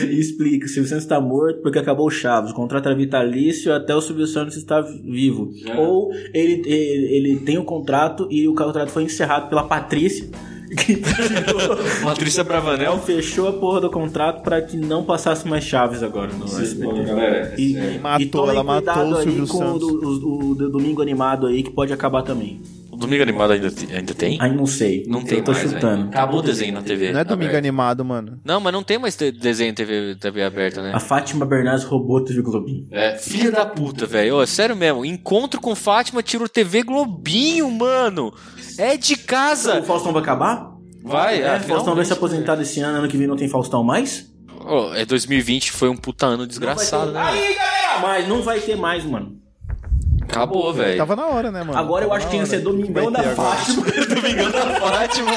e 0.07 0.19
explica. 0.19 0.67
Silvio 0.67 0.87
Santos 0.89 1.03
está 1.03 1.19
morto 1.19 1.61
porque 1.61 1.79
acabou 1.79 2.07
o 2.07 2.11
Chaves. 2.11 2.51
O 2.51 2.55
contrato 2.55 2.87
era 2.87 2.95
vitalício 2.95 3.73
até 3.73 3.95
o 3.95 4.01
Silvio 4.01 4.27
Santos 4.27 4.55
estar 4.55 4.81
vivo. 4.81 5.49
Ou 5.77 6.11
ele, 6.33 6.61
ele, 6.65 7.15
ele 7.15 7.39
tem 7.39 7.57
o 7.57 7.63
contrato 7.65 8.27
e 8.29 8.47
o 8.47 8.53
contrato 8.53 8.89
foi 8.91 9.03
encerrado 9.03 9.49
pela 9.49 9.63
Patrícia. 9.67 10.29
Patrícia 12.03 12.43
Bravanel. 12.43 12.97
Fechou 12.99 13.47
a 13.47 13.53
porra 13.53 13.81
do 13.81 13.89
contrato 13.89 14.41
pra 14.41 14.61
que 14.61 14.77
não 14.77 15.03
passasse 15.03 15.47
mais 15.47 15.63
Chaves 15.63 16.01
agora 16.03 16.31
no 16.33 16.45
SBT. 16.45 17.03
galera. 17.03 17.53
E, 17.57 17.77
é, 17.77 17.99
Matou, 17.99 18.45
e 18.47 18.49
ela 18.49 18.63
matou 18.63 19.11
o 19.11 19.15
aí 19.17 19.23
Silvio 19.23 19.47
com 19.47 19.57
Santos. 19.57 19.83
O, 19.83 19.95
o- 20.27 20.49
o 20.51 20.55
do- 20.55 20.69
domingo 20.69 21.01
animado 21.01 21.47
aí 21.47 21.63
que 21.63 21.71
pode 21.71 21.91
acabar 21.93 22.21
também. 22.23 22.61
O 23.01 23.05
Domingo 23.07 23.23
Animado 23.23 23.53
ainda, 23.53 23.67
ainda 23.95 24.13
tem? 24.13 24.37
Aí 24.39 24.55
não 24.55 24.67
sei. 24.67 25.03
Não 25.07 25.23
tem 25.23 25.39
Eu 25.39 25.43
tô 25.43 25.51
mais, 25.53 25.63
chutando. 25.63 25.95
velho. 25.97 26.09
Acabou 26.09 26.39
o 26.39 26.43
desenho 26.43 26.73
na 26.73 26.81
TV. 26.83 27.11
Não 27.11 27.19
é 27.19 27.23
domingo 27.23 27.45
aberta. 27.49 27.57
animado, 27.57 28.05
mano. 28.05 28.39
Não, 28.45 28.59
mas 28.59 28.71
não 28.71 28.83
tem 28.83 28.99
mais 28.99 29.15
desenho 29.15 29.73
TV, 29.73 30.15
TV 30.19 30.43
aberta, 30.43 30.83
né? 30.83 30.91
A 30.93 30.99
Fátima 30.99 31.43
Bernardes 31.45 31.83
roubou 31.83 32.19
a 32.19 32.23
TV 32.23 32.41
Globinho. 32.43 32.85
É, 32.91 33.17
filha 33.17 33.51
da 33.51 33.65
puta, 33.65 34.05
velho. 34.05 34.35
Ô, 34.37 34.45
sério 34.45 34.75
mesmo. 34.75 35.03
Encontro 35.03 35.59
com 35.59 35.73
Fátima 35.73 36.21
tirou 36.21 36.47
TV 36.47 36.83
Globinho, 36.83 37.71
mano. 37.71 38.31
É 38.77 38.95
de 38.95 39.15
O 39.15 39.17
casa. 39.25 39.81
Faustão 39.81 40.13
vai 40.13 40.21
acabar? 40.21 40.71
Vai, 41.03 41.41
É, 41.41 41.47
é. 41.47 41.57
o 41.57 41.61
Faustão 41.61 41.95
vai 41.95 42.05
se 42.05 42.13
aposentar 42.13 42.61
esse 42.61 42.79
ano, 42.81 42.99
ano 42.99 43.07
que 43.07 43.17
vem 43.17 43.25
não 43.25 43.35
tem 43.35 43.49
Faustão 43.49 43.83
mais? 43.83 44.31
Ô, 44.63 44.93
é 44.93 45.03
2020, 45.03 45.71
foi 45.71 45.89
um 45.89 45.95
puta 45.97 46.27
ano 46.27 46.45
desgraçado, 46.45 47.11
né? 47.11 47.19
Aí, 47.19 47.55
galera! 47.55 47.99
Mas 48.01 48.27
não 48.27 48.43
vai 48.43 48.59
ter 48.59 48.75
mais, 48.75 49.03
mano. 49.03 49.40
Acabou, 50.31 50.73
velho. 50.73 50.97
Tava 50.97 51.15
na 51.15 51.27
hora, 51.27 51.51
né, 51.51 51.63
mano? 51.63 51.77
Agora 51.77 52.05
eu 52.05 52.13
acho 52.13 52.25
que 52.27 52.31
tinha 52.31 52.43
que 52.43 52.49
ser. 52.49 52.59
Domingão 52.63 53.11
da. 53.11 53.21
Fátima. 53.23 53.85
Domingão 54.15 54.51
da 54.51 54.79
Fátima. 54.79 55.31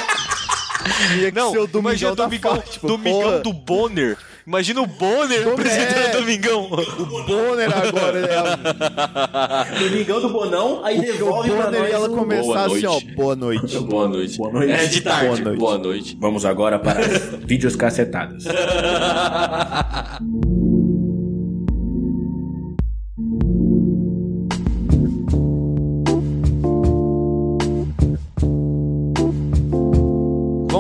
Não, 1.35 1.50
ser 1.50 1.59
o 1.61 1.66
Domingão 1.66 1.80
imagina 1.80 2.14
da 2.14 2.24
Domingão, 2.24 2.57
Fátima, 2.57 2.88
Domingão 2.88 3.22
porra. 3.22 3.38
do 3.40 3.52
Bonner. 3.54 4.18
Imagina 4.46 4.83
o 4.83 4.87
Bonner 4.87 5.48
apresentando 5.48 5.98
é. 5.98 6.09
o 6.11 6.20
Domingão. 6.20 6.64
O 6.66 7.24
Bonner 7.24 7.70
agora, 7.74 8.20
né? 8.20 9.78
Domingão 9.80 10.20
do 10.20 10.28
Bonão, 10.28 10.85
aí 10.85 10.98
O 10.98 11.02
devolve 11.02 11.50
pra 11.50 11.64
Bonner 11.64 11.80
nós 11.80 11.88
e 11.88 11.92
ela 11.94 12.07
o- 12.09 12.14
começar 12.14 12.64
assim, 12.66 12.85
ó. 12.85 12.90
noite. 12.92 13.14
Boa 13.14 13.35
noite. 13.35 13.78
Boa 13.78 14.09
noite. 14.09 14.37
Boa 14.37 14.52
noite. 14.52 14.72
É 14.72 14.85
de 14.87 15.00
tarde. 15.00 15.26
Boa 15.26 15.38
noite. 15.40 15.59
Boa 15.59 15.78
noite. 15.78 16.18
Vamos 16.20 16.44
agora 16.44 16.78
para 16.78 17.00
vídeos 17.46 17.74
cacetadas. 17.74 18.44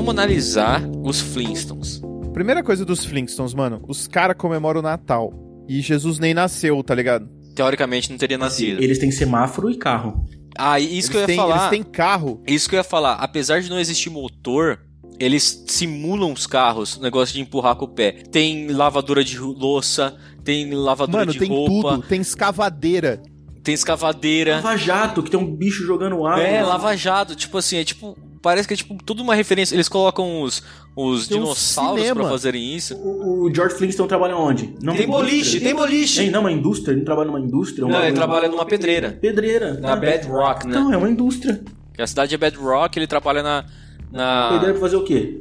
Vamos 0.04 0.20
analisar 0.20 0.82
os 1.02 1.18
Flintstones. 1.18 2.02
Primeira 2.34 2.62
coisa 2.62 2.84
dos 2.84 3.06
Flintstones, 3.06 3.54
mano. 3.54 3.82
Os 3.88 4.06
caras 4.06 4.36
comemoram 4.36 4.80
o 4.80 4.82
Natal. 4.82 5.32
E 5.66 5.80
Jesus 5.80 6.18
nem 6.18 6.34
nasceu, 6.34 6.82
tá 6.84 6.94
ligado? 6.94 7.26
Teoricamente 7.56 8.10
não 8.10 8.18
teria 8.18 8.36
nascido. 8.36 8.82
Eles 8.82 8.98
têm 8.98 9.10
semáforo 9.10 9.70
e 9.70 9.78
carro. 9.78 10.22
Ah, 10.58 10.78
e 10.78 10.98
isso 10.98 11.10
que 11.10 11.16
eu 11.16 11.20
ia 11.20 11.24
eles, 11.24 11.26
têm, 11.28 11.36
falar. 11.38 11.56
eles 11.56 11.70
têm 11.70 11.82
carro. 11.82 12.42
Isso 12.46 12.68
que 12.68 12.74
eu 12.74 12.80
ia 12.80 12.84
falar. 12.84 13.14
Apesar 13.14 13.62
de 13.62 13.70
não 13.70 13.80
existir 13.80 14.10
motor, 14.10 14.78
eles 15.18 15.64
simulam 15.68 16.32
os 16.34 16.46
carros, 16.46 16.98
o 16.98 17.00
negócio 17.00 17.34
de 17.34 17.40
empurrar 17.40 17.74
com 17.74 17.86
o 17.86 17.88
pé. 17.88 18.12
Tem 18.30 18.68
lavadora 18.68 19.24
de 19.24 19.38
louça, 19.38 20.14
tem 20.44 20.70
lavadora 20.74 21.22
Mano, 21.24 21.32
de 21.32 21.38
tem 21.38 21.48
roupa, 21.48 21.94
tudo. 21.94 22.06
Tem 22.06 22.20
escavadeira. 22.20 23.22
tem 23.62 23.72
escavadeira. 23.74 24.56
Lava 24.56 24.76
Jato, 24.76 25.22
que 25.22 25.30
tem 25.30 25.40
um 25.40 25.56
bicho 25.56 25.82
jogando 25.86 26.26
água. 26.26 26.42
É, 26.42 26.62
lava 26.62 26.94
jato, 26.94 27.34
tipo 27.34 27.56
assim, 27.56 27.78
é 27.78 27.84
tipo. 27.84 28.14
Parece 28.44 28.68
que 28.68 28.74
é 28.74 28.76
tipo 28.76 29.02
tudo 29.02 29.22
uma 29.22 29.34
referência. 29.34 29.74
Eles 29.74 29.88
colocam 29.88 30.42
os, 30.42 30.62
os 30.94 31.26
Tem 31.26 31.38
um 31.38 31.44
dinossauros 31.44 31.98
cinema. 32.02 32.20
pra 32.20 32.28
fazerem 32.30 32.76
isso. 32.76 32.94
O, 32.94 33.44
o 33.46 33.54
George 33.54 33.74
Flintstone 33.74 34.06
trabalha 34.06 34.36
onde? 34.36 34.74
Não 34.82 34.94
Tem 34.94 35.06
boliche, 35.06 35.60
tem 35.60 35.74
boliche. 35.74 36.20
Ei, 36.20 36.30
não, 36.30 36.40
uma 36.40 36.52
indústria? 36.52 36.92
Ele 36.92 36.98
não 36.98 37.06
trabalha 37.06 37.26
numa 37.28 37.40
indústria? 37.40 37.86
um 37.86 37.88
Não, 37.88 38.04
ele 38.04 38.12
trabalha 38.12 38.46
numa 38.48 38.66
pedreira. 38.66 39.16
Pedreira. 39.18 39.80
Na 39.80 39.94
Ah, 39.94 39.96
Bedrock, 39.96 40.66
né? 40.66 40.74
Não, 40.74 40.92
é 40.92 40.96
uma 40.98 41.08
indústria. 41.08 41.62
Que 41.94 42.02
a 42.02 42.06
cidade 42.06 42.34
é 42.34 42.36
Bedrock, 42.38 42.98
ele 42.98 43.06
trabalha 43.06 43.42
na. 43.42 43.64
na 44.12 44.48
Pedreira 44.50 44.74
pra 44.74 44.80
fazer 44.82 44.96
o 44.96 45.04
quê? 45.04 45.40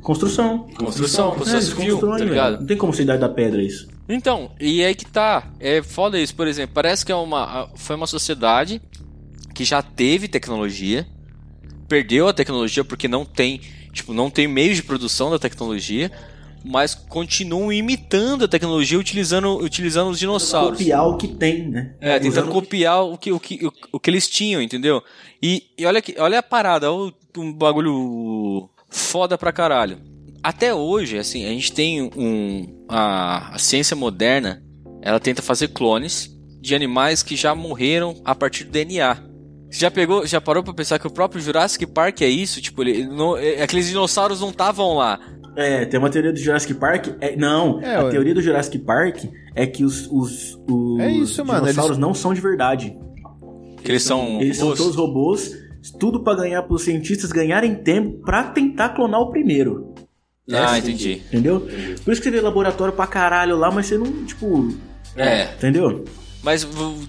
Construção. 0.00 0.68
construção, 0.78 1.30
construção 1.32 1.54
É, 1.54 1.56
eles 1.58 1.68
civil, 1.68 1.98
tá 1.98 2.18
ligado? 2.18 2.60
Não 2.60 2.66
tem 2.66 2.76
como 2.76 2.94
ser 2.94 3.02
idade 3.02 3.20
da 3.20 3.28
pedra 3.28 3.60
isso. 3.60 3.88
Então, 4.08 4.52
e 4.60 4.84
aí 4.84 4.94
que 4.94 5.06
tá. 5.06 5.48
É 5.58 5.82
foda 5.82 6.20
isso, 6.20 6.36
por 6.36 6.46
exemplo. 6.46 6.70
Parece 6.72 7.04
que 7.04 7.10
é 7.10 7.16
uma, 7.16 7.68
foi 7.74 7.96
uma 7.96 8.06
sociedade 8.06 8.80
que 9.52 9.64
já 9.64 9.82
teve 9.82 10.28
tecnologia, 10.28 11.04
perdeu 11.88 12.28
a 12.28 12.32
tecnologia 12.32 12.84
porque 12.84 13.06
não 13.08 13.24
tem, 13.24 13.60
tipo, 13.92 14.12
não 14.12 14.30
tem 14.30 14.46
meios 14.48 14.76
de 14.76 14.82
produção 14.82 15.30
da 15.30 15.38
tecnologia, 15.38 16.10
mas 16.64 16.94
continuam 16.94 17.70
imitando 17.72 18.44
a 18.44 18.48
tecnologia 18.48 18.98
utilizando, 18.98 19.56
utilizando 19.62 20.10
os 20.10 20.18
dinossauros. 20.18 20.78
Copiar 20.78 21.06
o 21.06 21.16
que 21.16 21.28
tem, 21.28 21.68
né? 21.68 21.94
É, 22.00 22.18
tentando 22.18 22.50
copiar 22.50 23.02
o 23.04 23.18
que, 23.18 23.30
o, 23.32 23.38
que, 23.38 23.66
o, 23.66 23.72
o 23.92 24.00
que 24.00 24.08
eles 24.10 24.28
tinham, 24.28 24.62
entendeu? 24.62 25.02
E, 25.42 25.64
e 25.76 25.84
olha, 25.84 26.00
que, 26.00 26.14
olha 26.18 26.38
a 26.38 26.42
parada, 26.42 26.90
olha 26.90 27.12
o- 27.36 27.40
um 27.40 27.52
bagulho 27.52 28.68
foda 28.88 29.36
pra 29.36 29.52
caralho. 29.52 29.98
Até 30.42 30.74
hoje, 30.74 31.18
assim, 31.18 31.44
a 31.46 31.48
gente 31.50 31.72
tem 31.72 32.02
um. 32.16 32.84
A, 32.88 33.54
a 33.54 33.58
ciência 33.58 33.96
moderna, 33.96 34.62
ela 35.02 35.18
tenta 35.18 35.40
fazer 35.42 35.68
clones 35.68 36.30
de 36.60 36.74
animais 36.74 37.22
que 37.22 37.34
já 37.36 37.54
morreram 37.54 38.20
a 38.24 38.34
partir 38.34 38.64
do 38.64 38.70
DNA. 38.70 39.18
Você 39.74 39.80
já 39.80 39.90
pegou, 39.90 40.24
já 40.24 40.40
parou 40.40 40.62
pra 40.62 40.72
pensar 40.72 41.00
que 41.00 41.06
o 41.06 41.10
próprio 41.10 41.42
Jurassic 41.42 41.84
Park 41.84 42.20
é 42.22 42.28
isso? 42.28 42.60
Tipo, 42.60 42.82
ele, 42.84 43.08
não, 43.08 43.36
é- 43.36 43.60
aqueles 43.60 43.88
dinossauros 43.88 44.40
não 44.40 44.50
estavam 44.50 44.94
lá. 44.94 45.18
É, 45.56 45.84
tem 45.84 45.98
uma 45.98 46.08
teoria 46.08 46.32
do 46.32 46.38
Jurassic 46.38 46.74
Park. 46.74 47.08
É, 47.20 47.34
não, 47.34 47.80
É, 47.82 47.96
a 47.96 48.04
ué. 48.04 48.10
teoria 48.10 48.32
do 48.34 48.40
Jurassic 48.40 48.78
Park 48.78 49.24
é 49.52 49.66
que 49.66 49.84
os, 49.84 50.06
os, 50.12 50.56
os 50.70 51.00
É 51.00 51.10
isso, 51.10 51.44
mano, 51.44 51.62
dinossauros 51.62 51.98
não 51.98 52.14
são 52.14 52.32
de 52.32 52.40
verdade. 52.40 52.96
Que 53.82 53.90
eles 53.90 54.04
são. 54.04 54.40
Eles 54.40 54.56
são 54.58 54.72
todos 54.76 54.94
robôs, 54.94 55.50
tudo 55.98 56.22
pra 56.22 56.36
ganhar 56.36 56.62
pros 56.62 56.82
cientistas 56.82 57.32
ganharem 57.32 57.74
tempo 57.74 58.22
pra 58.24 58.44
tentar 58.44 58.90
clonar 58.90 59.20
o 59.22 59.30
primeiro. 59.32 59.92
Ah, 60.52 60.66
Essa- 60.66 60.78
entendi. 60.78 61.20
Entendeu? 61.26 61.60
Por 62.04 62.12
isso 62.12 62.22
que 62.22 62.28
você 62.28 62.30
vê 62.30 62.40
laboratório 62.40 62.94
pra 62.94 63.08
caralho 63.08 63.56
lá, 63.56 63.72
mas 63.72 63.86
você 63.86 63.98
não, 63.98 64.24
tipo. 64.24 64.72
É. 65.16 65.52
Entendeu? 65.54 66.04
Mas 66.44 66.60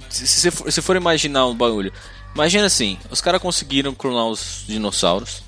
se 0.10 0.28
você 0.28 0.50
for, 0.50 0.72
se 0.72 0.82
for 0.82 0.96
imaginar 0.96 1.46
um 1.48 1.54
bagulho, 1.56 1.92
imagina 2.36 2.66
assim, 2.66 2.98
os 3.10 3.22
caras 3.22 3.42
conseguiram 3.42 3.96
clonar 3.96 4.28
os 4.28 4.66
dinossauros 4.68 5.44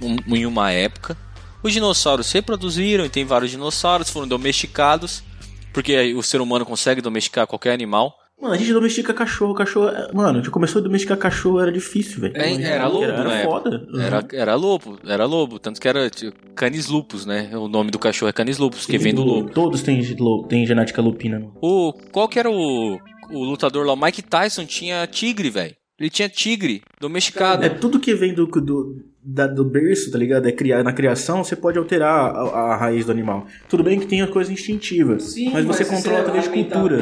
em 0.00 0.46
uma 0.46 0.70
época. 0.70 1.16
Os 1.62 1.72
dinossauros 1.72 2.26
se 2.26 2.34
reproduziram 2.34 3.04
e 3.04 3.10
tem 3.10 3.24
vários 3.24 3.50
dinossauros, 3.50 4.08
foram 4.08 4.26
domesticados, 4.26 5.22
porque 5.74 6.14
o 6.14 6.22
ser 6.22 6.40
humano 6.40 6.64
consegue 6.64 7.02
domesticar 7.02 7.46
qualquer 7.46 7.72
animal. 7.72 8.16
Mano, 8.40 8.54
a 8.54 8.56
gente 8.56 8.72
domestica 8.72 9.12
cachorro, 9.12 9.52
cachorro. 9.52 9.90
Mano, 10.14 10.30
a 10.30 10.40
gente 10.40 10.50
começou 10.50 10.80
a 10.80 10.82
domesticar 10.82 11.18
cachorro, 11.18 11.60
era 11.60 11.70
difícil, 11.70 12.22
velho. 12.22 12.34
É, 12.34 12.54
era 12.62 12.86
lobo, 12.88 13.04
Era, 13.04 13.24
né? 13.24 13.44
foda. 13.44 13.86
Era, 14.00 14.26
era 14.32 14.54
lobo, 14.54 14.98
era 15.06 15.26
lobo, 15.26 15.58
tanto 15.58 15.78
que 15.78 15.86
era 15.86 16.08
tipo, 16.08 16.34
canis 16.54 16.86
lupus, 16.86 17.26
né? 17.26 17.50
O 17.52 17.68
nome 17.68 17.90
do 17.90 17.98
cachorro 17.98 18.30
é 18.30 18.32
canis 18.32 18.56
lupus, 18.56 18.86
que 18.86 18.96
vem 18.96 19.14
do 19.14 19.22
lobo. 19.22 19.50
Todos 19.50 19.82
têm, 19.82 20.02
têm 20.48 20.66
genética 20.66 21.02
lupina, 21.02 21.38
mano. 21.38 21.52
O, 21.60 21.92
qual 22.10 22.26
que 22.26 22.38
era 22.38 22.50
o, 22.50 22.98
o 23.30 23.44
lutador 23.44 23.84
lá? 23.84 23.92
O 23.92 23.96
Mike 24.02 24.22
Tyson 24.22 24.64
tinha 24.64 25.06
tigre, 25.06 25.50
velho. 25.50 25.76
Ele 26.00 26.08
tinha 26.08 26.28
tigre 26.30 26.82
domesticado. 26.98 27.62
É 27.64 27.68
tudo 27.68 28.00
que 28.00 28.14
vem 28.14 28.32
do, 28.32 28.46
do, 28.46 29.04
da- 29.22 29.46
do 29.46 29.62
berço, 29.62 30.10
tá 30.10 30.16
ligado? 30.16 30.48
É 30.48 30.52
criar, 30.52 30.82
na 30.82 30.94
criação, 30.94 31.44
você 31.44 31.54
pode 31.54 31.76
alterar 31.78 32.34
a, 32.34 32.40
a 32.72 32.76
raiz 32.76 33.04
do 33.04 33.12
animal. 33.12 33.46
Tudo 33.68 33.84
bem 33.84 34.00
que 34.00 34.06
tem 34.06 34.22
a 34.22 34.26
coisa 34.26 34.50
instintiva, 34.50 35.18
mas 35.52 35.64
você 35.66 35.84
controla 35.84 36.20
através 36.20 36.44
de 36.44 36.50
cultura. 36.50 36.96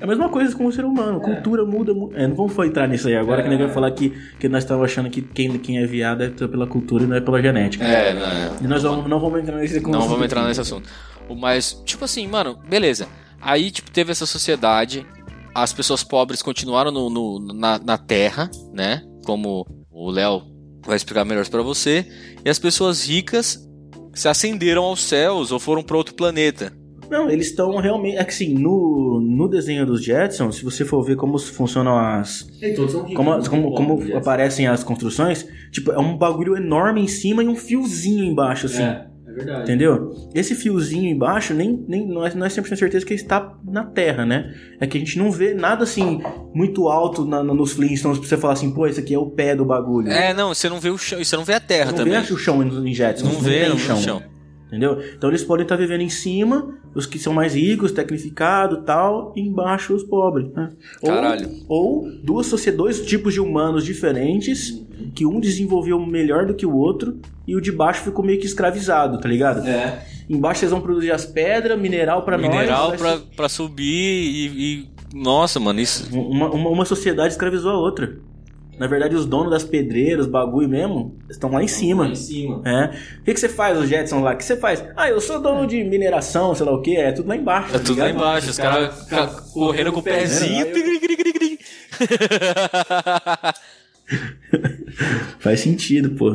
É 0.00 0.04
a 0.04 0.06
mesma 0.06 0.30
coisa 0.30 0.56
com 0.56 0.64
o 0.64 0.72
ser 0.72 0.86
humano. 0.86 1.20
Cultura 1.20 1.62
muda. 1.66 1.92
mu- 1.92 2.10
É, 2.14 2.26
não 2.26 2.34
vamos 2.34 2.56
entrar 2.66 2.88
nisso 2.88 3.06
aí 3.08 3.16
agora, 3.16 3.42
que 3.42 3.50
ninguém 3.50 3.66
vai 3.66 3.74
falar 3.74 3.90
que, 3.90 4.14
que 4.40 4.48
nós 4.48 4.64
estamos 4.64 4.82
achando 4.82 5.10
que 5.10 5.20
quem, 5.20 5.58
quem 5.58 5.78
é 5.78 5.86
viado 5.86 6.22
é 6.24 6.28
pela 6.30 6.66
cultura 6.66 7.04
e 7.04 7.06
não 7.06 7.16
é 7.16 7.20
pela 7.20 7.42
genética. 7.42 7.84
É, 7.84 8.14
não, 8.14 8.26
é. 8.26 8.50
E 8.62 8.66
nós 8.66 8.82
vamos, 8.82 9.06
não 9.10 9.20
vamos 9.20 9.40
entrar 9.40 9.58
nesse 9.58 9.78
Não 9.80 10.08
vamos 10.08 10.24
entrar 10.24 10.46
nesse 10.48 10.62
assunto. 10.62 10.88
Mas, 11.36 11.74
tipo 11.84 12.02
assim, 12.02 12.26
mano, 12.26 12.58
beleza. 12.66 13.06
Aí, 13.40 13.70
tipo, 13.70 13.90
teve 13.90 14.10
essa 14.10 14.24
sociedade. 14.24 15.06
As 15.54 15.72
pessoas 15.72 16.02
pobres 16.04 16.42
continuaram 16.42 16.90
no, 16.90 17.10
no- 17.10 17.38
na, 17.54 17.78
na 17.78 17.98
terra, 17.98 18.50
né? 18.72 19.02
Como 19.24 19.66
o 19.90 20.10
Léo 20.10 20.42
vai 20.86 20.96
explicar 20.96 21.24
melhor 21.24 21.46
pra 21.48 21.62
você. 21.62 22.06
E 22.44 22.48
as 22.48 22.58
pessoas 22.58 23.04
ricas 23.06 23.58
se 24.14 24.28
ascenderam 24.28 24.84
aos 24.84 25.02
céus 25.02 25.50
ou 25.52 25.58
foram 25.58 25.82
pra 25.82 25.96
outro 25.96 26.14
planeta. 26.14 26.72
Não, 27.10 27.28
eles 27.30 27.46
estão 27.48 27.74
realmente. 27.78 28.18
É 28.18 28.24
que 28.24 28.30
assim, 28.30 28.52
no, 28.54 29.18
no 29.20 29.48
desenho 29.48 29.86
dos 29.86 30.04
Jetsons, 30.04 30.56
se 30.56 30.64
você 30.64 30.84
for 30.84 31.02
ver 31.02 31.16
como 31.16 31.38
funcionam 31.38 31.96
as. 31.98 32.46
E 32.60 32.74
todos 32.74 32.92
são 32.92 33.00
ricos. 33.02 33.16
Como, 33.16 33.36
né? 33.38 33.48
como, 33.48 33.74
como 33.74 34.02
Yes. 34.02 34.16
aparecem 34.16 34.66
as 34.66 34.84
construções, 34.84 35.46
tipo, 35.72 35.90
é 35.90 35.98
um 35.98 36.16
bagulho 36.18 36.54
enorme 36.56 37.00
em 37.00 37.08
cima 37.08 37.42
e 37.42 37.48
um 37.48 37.56
fiozinho 37.56 38.24
embaixo, 38.24 38.66
assim. 38.66 38.82
É 38.82 39.06
verdade. 39.38 39.62
Entendeu? 39.62 40.14
Esse 40.34 40.54
fiozinho 40.54 41.10
embaixo, 41.10 41.54
nem, 41.54 41.84
nem, 41.88 42.06
não, 42.06 42.26
é, 42.26 42.34
não 42.34 42.44
é 42.46 42.48
100% 42.48 42.76
certeza 42.76 43.06
que 43.06 43.12
ele 43.14 43.20
está 43.22 43.54
na 43.64 43.84
Terra, 43.84 44.26
né? 44.26 44.52
É 44.80 44.86
que 44.86 44.96
a 44.96 45.00
gente 45.00 45.18
não 45.18 45.30
vê 45.30 45.54
nada 45.54 45.84
assim, 45.84 46.20
muito 46.54 46.88
alto 46.88 47.24
na, 47.24 47.42
na- 47.42 47.54
nos 47.54 47.72
Flintstones 47.72 48.18
pra 48.18 48.28
você 48.28 48.36
falar 48.36 48.52
assim, 48.54 48.70
pô, 48.72 48.86
esse 48.86 49.00
aqui 49.00 49.14
é 49.14 49.18
o 49.18 49.26
pé 49.30 49.54
do 49.56 49.64
bagulho. 49.64 50.10
É, 50.10 50.32
não, 50.34 50.54
você 50.54 50.68
não 50.68 50.80
vê 50.80 50.90
o 50.90 50.98
chão, 50.98 51.22
você 51.24 51.36
não 51.36 51.44
vê 51.44 51.54
a 51.54 51.60
terra 51.60 51.90
não 51.90 51.98
também. 51.98 52.20
vê 52.20 52.32
o 52.32 52.36
chão 52.36 52.62
em 52.62 52.92
Jetsons. 52.94 53.26
Não 53.28 53.34
não 53.34 53.40
vê 53.40 53.68
o 53.68 53.78
chão. 53.78 54.22
Entendeu? 54.68 55.02
Então 55.16 55.30
eles 55.30 55.42
podem 55.42 55.62
estar 55.64 55.76
vivendo 55.76 56.02
em 56.02 56.10
cima, 56.10 56.74
os 56.94 57.06
que 57.06 57.18
são 57.18 57.32
mais 57.32 57.54
ricos, 57.54 57.90
tecnificados 57.90 58.78
e 58.78 58.82
tal, 58.82 59.32
e 59.34 59.40
embaixo 59.40 59.94
os 59.94 60.04
pobres. 60.04 60.52
Né? 60.52 60.68
Ou- 61.02 61.08
Caralho. 61.10 61.48
Ou, 61.66 62.08
duas 62.22 62.46
sociedades, 62.46 62.76
dois 62.98 63.06
tipos 63.06 63.32
de 63.32 63.40
humanos 63.40 63.82
diferentes, 63.82 64.84
que 65.14 65.24
um 65.24 65.40
desenvolveu 65.40 65.98
melhor 66.04 66.44
do 66.46 66.52
que 66.54 66.66
o 66.66 66.76
outro, 66.76 67.18
e 67.46 67.56
o 67.56 67.60
de 67.62 67.72
baixo 67.72 68.02
ficou 68.04 68.22
meio 68.22 68.38
que 68.38 68.44
escravizado, 68.46 69.18
tá 69.18 69.26
ligado? 69.28 69.66
É. 69.66 70.04
Embaixo 70.28 70.60
eles 70.64 70.70
vão 70.70 70.82
produzir 70.82 71.12
as 71.12 71.24
pedras, 71.24 71.80
mineral 71.80 72.22
pra 72.22 72.36
Mineral 72.36 72.90
nós. 72.90 73.00
pra, 73.00 73.16
vai 73.16 73.24
pra 73.36 73.48
subir 73.48 73.84
e, 73.86 74.46
e- 74.82 74.88
Nossa, 75.14 75.58
mano, 75.58 75.80
isso. 75.80 76.14
Uma, 76.14 76.50
uma, 76.50 76.68
uma 76.68 76.84
sociedade 76.84 77.32
escravizou 77.32 77.70
a 77.70 77.78
outra. 77.78 78.18
Na 78.78 78.86
verdade, 78.86 79.14
os 79.16 79.26
donos 79.26 79.50
das 79.50 79.64
pedreiras, 79.64 80.26
bagulho 80.26 80.68
mesmo, 80.68 81.16
estão 81.28 81.50
lá 81.50 81.62
em 81.62 81.68
cima. 81.68 82.04
Lá 82.04 82.10
em 82.10 82.14
cima. 82.14 82.62
É. 82.64 82.86
O 83.20 83.24
que, 83.24 83.34
que 83.34 83.40
você 83.40 83.48
faz, 83.48 83.78
os 83.78 83.88
Jetson 83.88 84.20
lá? 84.20 84.34
O 84.34 84.36
que 84.36 84.44
você 84.44 84.56
faz? 84.56 84.84
Ah, 84.96 85.08
eu 85.08 85.20
sou 85.20 85.40
dono 85.40 85.66
de 85.66 85.82
mineração, 85.84 86.54
sei 86.54 86.64
lá 86.64 86.72
o 86.72 86.80
que, 86.82 86.96
é 86.96 87.10
tudo 87.12 87.28
lá 87.28 87.36
embaixo. 87.36 87.70
É 87.74 87.78
tá 87.78 87.84
tudo 87.84 87.98
lá 87.98 88.06
ligado? 88.06 88.22
embaixo, 88.22 88.50
os 88.50 88.56
caras 88.56 88.88
cara 89.08 89.26
ca- 89.26 89.28
fica 89.28 89.42
correndo 89.52 89.92
com 89.92 90.00
o 90.00 90.02
pezinho. 90.02 90.66
gri. 90.66 91.58
Faz 95.38 95.60
sentido, 95.60 96.10
pô. 96.10 96.34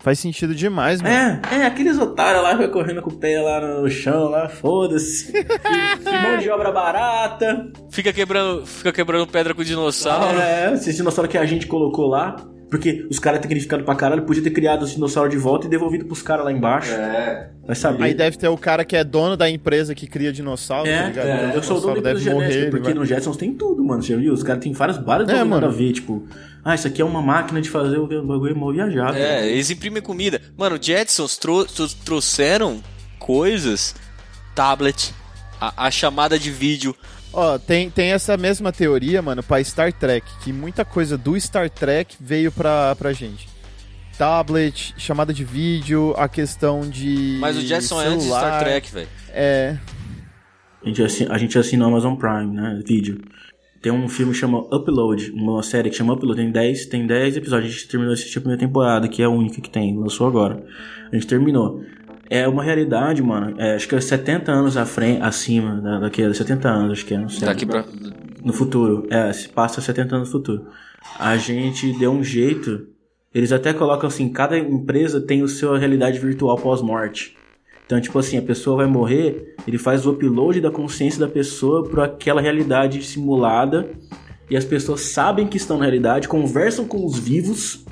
Faz 0.00 0.18
sentido 0.18 0.54
demais, 0.54 1.02
mano. 1.02 1.14
É, 1.14 1.40
é, 1.50 1.66
aqueles 1.66 1.98
otários 1.98 2.42
lá 2.42 2.68
correndo 2.68 3.02
com 3.02 3.10
o 3.10 3.16
pé 3.16 3.40
lá 3.40 3.60
no 3.60 3.88
chão, 3.90 4.28
lá, 4.28 4.48
foda-se. 4.48 5.32
Que 5.98 6.18
mão 6.22 6.38
de 6.38 6.48
obra 6.50 6.70
barata. 6.70 7.70
Fica 7.90 8.12
quebrando, 8.12 8.64
fica 8.64 8.92
quebrando 8.92 9.26
pedra 9.26 9.54
com 9.54 9.60
o 9.60 9.64
dinossauro. 9.64 10.38
É, 10.38 10.72
esse 10.74 10.94
dinossauro 10.94 11.28
que 11.28 11.36
a 11.36 11.44
gente 11.44 11.66
colocou 11.66 12.06
lá. 12.06 12.36
Porque 12.70 13.06
os 13.10 13.18
caras 13.18 13.40
tecnificados 13.40 13.84
pra 13.86 13.94
caralho, 13.94 14.22
podia 14.24 14.42
ter 14.42 14.50
criado 14.50 14.82
os 14.82 14.90
dinossauros 14.90 15.30
de 15.32 15.38
volta 15.38 15.66
e 15.66 15.70
devolvido 15.70 16.04
pros 16.04 16.20
caras 16.20 16.44
lá 16.44 16.52
embaixo. 16.52 16.92
É. 16.92 17.48
Vai 17.66 17.74
saber. 17.74 18.04
Aí 18.04 18.14
deve 18.14 18.36
ter 18.36 18.48
o 18.48 18.56
cara 18.58 18.84
que 18.84 18.94
é 18.96 19.02
dono 19.02 19.36
da 19.38 19.48
empresa 19.48 19.94
que 19.94 20.06
cria 20.06 20.30
dinossauro, 20.32 20.84
tá 20.84 20.90
É, 20.90 21.06
ligado? 21.06 21.26
é, 21.26 21.56
eu 21.56 21.62
sou 21.62 21.78
o 21.78 21.80
dono 21.80 21.94
dinossauro 21.94 22.02
da 22.02 22.10
empresa 22.10 22.24
genética, 22.30 22.58
ele 22.60 22.70
porque 22.70 22.84
vai- 22.84 22.94
no 22.94 23.04
Jetsons 23.06 23.36
tem 23.38 23.54
tudo, 23.54 23.82
mano. 23.82 24.02
Você 24.02 24.12
já 24.12 24.18
viu? 24.18 24.32
Os 24.34 24.42
caras 24.42 24.62
têm 24.62 24.72
várias, 24.72 24.98
várias 24.98 25.28
É, 25.28 25.32
nada 25.32 25.42
a 25.44 25.44
mano. 25.46 25.70
ver, 25.70 25.92
tipo... 25.92 26.26
Ah, 26.64 26.74
isso 26.74 26.86
aqui 26.86 27.00
é 27.00 27.04
uma 27.04 27.22
máquina 27.22 27.62
de 27.62 27.70
fazer 27.70 27.96
o 27.96 28.06
bagulho 28.06 28.54
mal 28.54 28.70
viajado. 28.72 29.16
É, 29.16 29.48
eles 29.48 29.70
imprimem 29.70 30.02
comida. 30.02 30.40
Mano, 30.56 30.78
Jetsons 30.80 31.38
trou- 31.38 31.64
tro- 31.64 31.88
trouxeram 32.04 32.82
coisas, 33.18 33.94
tablet, 34.54 35.14
a, 35.60 35.86
a 35.86 35.90
chamada 35.90 36.38
de 36.38 36.50
vídeo. 36.50 36.94
Ó, 37.32 37.58
tem, 37.58 37.90
tem 37.90 38.12
essa 38.12 38.36
mesma 38.36 38.72
teoria, 38.72 39.20
mano, 39.20 39.42
pra 39.42 39.62
Star 39.62 39.92
Trek, 39.92 40.26
que 40.42 40.52
muita 40.52 40.84
coisa 40.84 41.16
do 41.16 41.38
Star 41.38 41.68
Trek 41.68 42.16
veio 42.20 42.50
pra, 42.50 42.96
pra 42.96 43.12
gente. 43.12 43.48
Tablet, 44.16 44.94
chamada 44.98 45.32
de 45.32 45.44
vídeo, 45.44 46.12
a 46.16 46.28
questão 46.28 46.80
de. 46.80 47.36
Mas 47.40 47.56
o 47.56 47.60
Jetson 47.60 48.02
é 48.02 48.06
antes 48.06 48.24
de 48.24 48.30
Star 48.30 48.40
celular. 48.40 48.64
Trek, 48.64 48.92
velho. 48.92 49.08
É. 49.30 49.78
A 50.82 50.88
gente, 50.88 51.02
assina, 51.02 51.34
a 51.34 51.38
gente 51.38 51.58
assina 51.58 51.84
o 51.84 51.88
Amazon 51.88 52.14
Prime, 52.16 52.54
né? 52.54 52.82
Vídeo. 52.84 53.20
Tem 53.80 53.92
um 53.92 54.08
filme 54.08 54.32
que 54.32 54.38
chama 54.38 54.58
Upload, 54.74 55.30
uma 55.30 55.62
série 55.62 55.88
que 55.88 55.96
chama 55.96 56.14
Upload, 56.14 56.40
tem 56.40 56.50
10, 56.50 56.86
tem 56.86 57.06
10 57.06 57.36
episódios. 57.36 57.70
A 57.70 57.72
gente 57.72 57.88
terminou 57.88 58.12
esse 58.12 58.26
tipo 58.26 58.38
a 58.38 58.42
primeira 58.42 58.60
temporada, 58.60 59.08
que 59.08 59.22
é 59.22 59.24
a 59.24 59.30
única 59.30 59.60
que 59.60 59.70
tem, 59.70 59.96
lançou 59.96 60.26
agora. 60.26 60.64
A 61.12 61.14
gente 61.14 61.26
terminou. 61.28 61.80
É 62.30 62.46
uma 62.46 62.62
realidade, 62.62 63.22
mano. 63.22 63.54
É, 63.58 63.74
acho 63.74 63.88
que 63.88 63.94
é 63.94 64.00
70 64.00 64.52
anos 64.52 64.76
à 64.76 64.84
frente, 64.84 65.22
acima 65.22 65.80
da, 65.80 66.00
daquele, 66.00 66.34
70 66.34 66.68
anos, 66.68 66.92
acho 66.92 67.06
que 67.06 67.14
é, 67.14 67.18
não 67.18 67.28
sei. 67.28 67.46
Daqui 67.46 67.64
pra. 67.64 67.84
No 68.44 68.52
futuro, 68.52 69.06
é, 69.10 69.32
se 69.32 69.48
passa 69.48 69.80
70 69.80 70.16
anos 70.16 70.28
no 70.28 70.32
futuro. 70.32 70.66
A 71.18 71.36
gente 71.36 71.92
deu 71.98 72.12
um 72.12 72.22
jeito. 72.22 72.86
Eles 73.34 73.52
até 73.52 73.72
colocam 73.72 74.08
assim: 74.08 74.28
cada 74.30 74.58
empresa 74.58 75.20
tem 75.20 75.42
o 75.42 75.48
seu 75.48 75.74
realidade 75.76 76.18
virtual 76.18 76.56
pós-morte. 76.56 77.36
Então, 77.86 77.98
tipo 77.98 78.18
assim, 78.18 78.36
a 78.36 78.42
pessoa 78.42 78.76
vai 78.76 78.86
morrer, 78.86 79.54
ele 79.66 79.78
faz 79.78 80.04
o 80.04 80.10
upload 80.10 80.60
da 80.60 80.70
consciência 80.70 81.18
da 81.18 81.26
pessoa 81.26 81.88
para 81.88 82.04
aquela 82.04 82.38
realidade 82.38 83.02
simulada. 83.02 83.88
E 84.50 84.56
as 84.56 84.64
pessoas 84.64 85.00
sabem 85.00 85.46
que 85.46 85.56
estão 85.56 85.78
na 85.78 85.84
realidade, 85.84 86.28
conversam 86.28 86.86
com 86.86 87.04
os 87.04 87.18
vivos, 87.18 87.84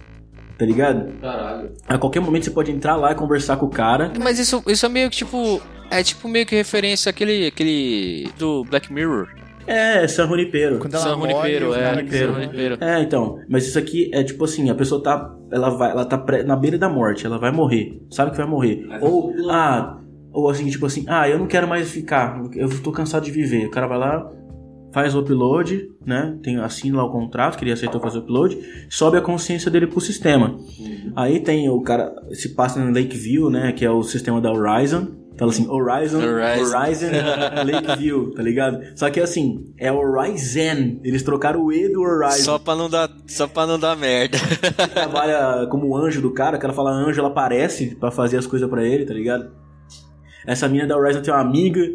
tá 0.58 0.64
ligado? 0.64 1.12
Caralho. 1.20 1.70
A 1.88 1.98
qualquer 1.98 2.20
momento 2.20 2.44
você 2.44 2.50
pode 2.50 2.70
entrar 2.72 2.96
lá 2.96 3.12
e 3.12 3.14
conversar 3.14 3.56
com 3.56 3.66
o 3.66 3.70
cara. 3.70 4.12
Mas 4.22 4.38
isso, 4.38 4.62
isso 4.66 4.84
é 4.86 4.88
meio 4.88 5.10
que 5.10 5.16
tipo. 5.16 5.60
É 5.90 6.02
tipo 6.02 6.28
meio 6.28 6.44
que 6.46 6.54
referência 6.56 7.10
àquele. 7.10 7.46
aquele. 7.46 8.28
do 8.38 8.64
Black 8.64 8.92
Mirror. 8.92 9.28
É, 9.68 10.06
San 10.06 10.28
Junipero. 10.28 10.78
Quando 10.78 10.94
ela 10.94 11.02
San 11.02 11.16
morre, 11.16 11.58
Junipero, 11.58 11.74
é. 11.74 11.94
San 11.94 12.32
Junipero. 12.34 12.78
É, 12.80 13.00
então, 13.02 13.38
mas 13.48 13.66
isso 13.66 13.76
aqui 13.78 14.08
é 14.14 14.22
tipo 14.22 14.44
assim, 14.44 14.70
a 14.70 14.74
pessoa 14.76 15.02
tá, 15.02 15.28
ela 15.50 15.70
vai, 15.70 15.90
ela 15.90 16.04
tá 16.04 16.16
pré- 16.16 16.44
na 16.44 16.54
beira 16.54 16.78
da 16.78 16.88
morte, 16.88 17.26
ela 17.26 17.36
vai 17.36 17.50
morrer, 17.50 18.00
sabe 18.08 18.30
que 18.30 18.36
vai 18.36 18.46
morrer. 18.46 18.84
Mas 18.86 19.02
ou, 19.02 19.34
não- 19.34 19.50
ah, 19.50 19.98
ou 20.32 20.48
assim, 20.48 20.68
tipo 20.70 20.86
assim, 20.86 21.04
ah, 21.08 21.28
eu 21.28 21.36
não 21.36 21.48
quero 21.48 21.66
mais 21.66 21.90
ficar, 21.90 22.40
eu 22.54 22.68
tô 22.80 22.92
cansado 22.92 23.24
de 23.24 23.32
viver. 23.32 23.66
O 23.66 23.70
cara 23.72 23.88
vai 23.88 23.98
lá, 23.98 24.30
faz 24.96 25.14
o 25.14 25.20
upload, 25.20 25.90
né, 26.06 26.38
tem, 26.42 26.56
assina 26.56 26.96
lá 26.96 27.04
o 27.04 27.12
contrato, 27.12 27.58
que 27.58 27.64
ele 27.64 27.72
aceitou 27.72 28.00
fazer 28.00 28.16
o 28.16 28.22
upload, 28.22 28.58
sobe 28.88 29.18
a 29.18 29.20
consciência 29.20 29.70
dele 29.70 29.86
pro 29.86 30.00
sistema. 30.00 30.58
Aí 31.14 31.38
tem 31.38 31.68
o 31.68 31.82
cara, 31.82 32.14
se 32.32 32.54
passa 32.54 32.82
no 32.82 32.86
Lakeview, 32.98 33.50
né, 33.50 33.72
que 33.72 33.84
é 33.84 33.90
o 33.90 34.02
sistema 34.02 34.40
da 34.40 34.50
Horizon, 34.50 35.08
Fala 35.38 35.50
assim, 35.50 35.68
Horizon, 35.68 36.18
Horizon. 36.18 36.78
Horizon, 36.78 37.06
Lakeview, 37.70 38.32
tá 38.34 38.42
ligado? 38.42 38.80
Só 38.94 39.10
que 39.10 39.20
assim, 39.20 39.66
é 39.76 39.92
Horizon. 39.92 40.98
Eles 41.04 41.22
trocaram 41.22 41.62
o 41.62 41.70
E 41.70 41.92
do 41.92 42.00
Horizon 42.00 42.42
Só 42.42 42.58
pra 42.58 42.74
não 42.74 42.88
dar. 42.88 43.10
Só 43.26 43.46
pra 43.46 43.66
não 43.66 43.78
dar 43.78 43.94
merda. 43.98 44.38
trabalha 44.94 45.66
como 45.70 45.94
anjo 45.94 46.22
do 46.22 46.32
cara, 46.32 46.56
o 46.56 46.58
cara 46.58 46.72
fala 46.72 46.90
anjo, 46.90 47.20
ela 47.20 47.28
aparece 47.28 47.94
pra 47.96 48.10
fazer 48.10 48.38
as 48.38 48.46
coisas 48.46 48.66
pra 48.66 48.82
ele, 48.82 49.04
tá 49.04 49.12
ligado? 49.12 49.50
Essa 50.46 50.66
mina 50.70 50.86
da 50.86 50.96
Horizon 50.96 51.20
tem 51.20 51.34
uma 51.34 51.42
amiga 51.42 51.86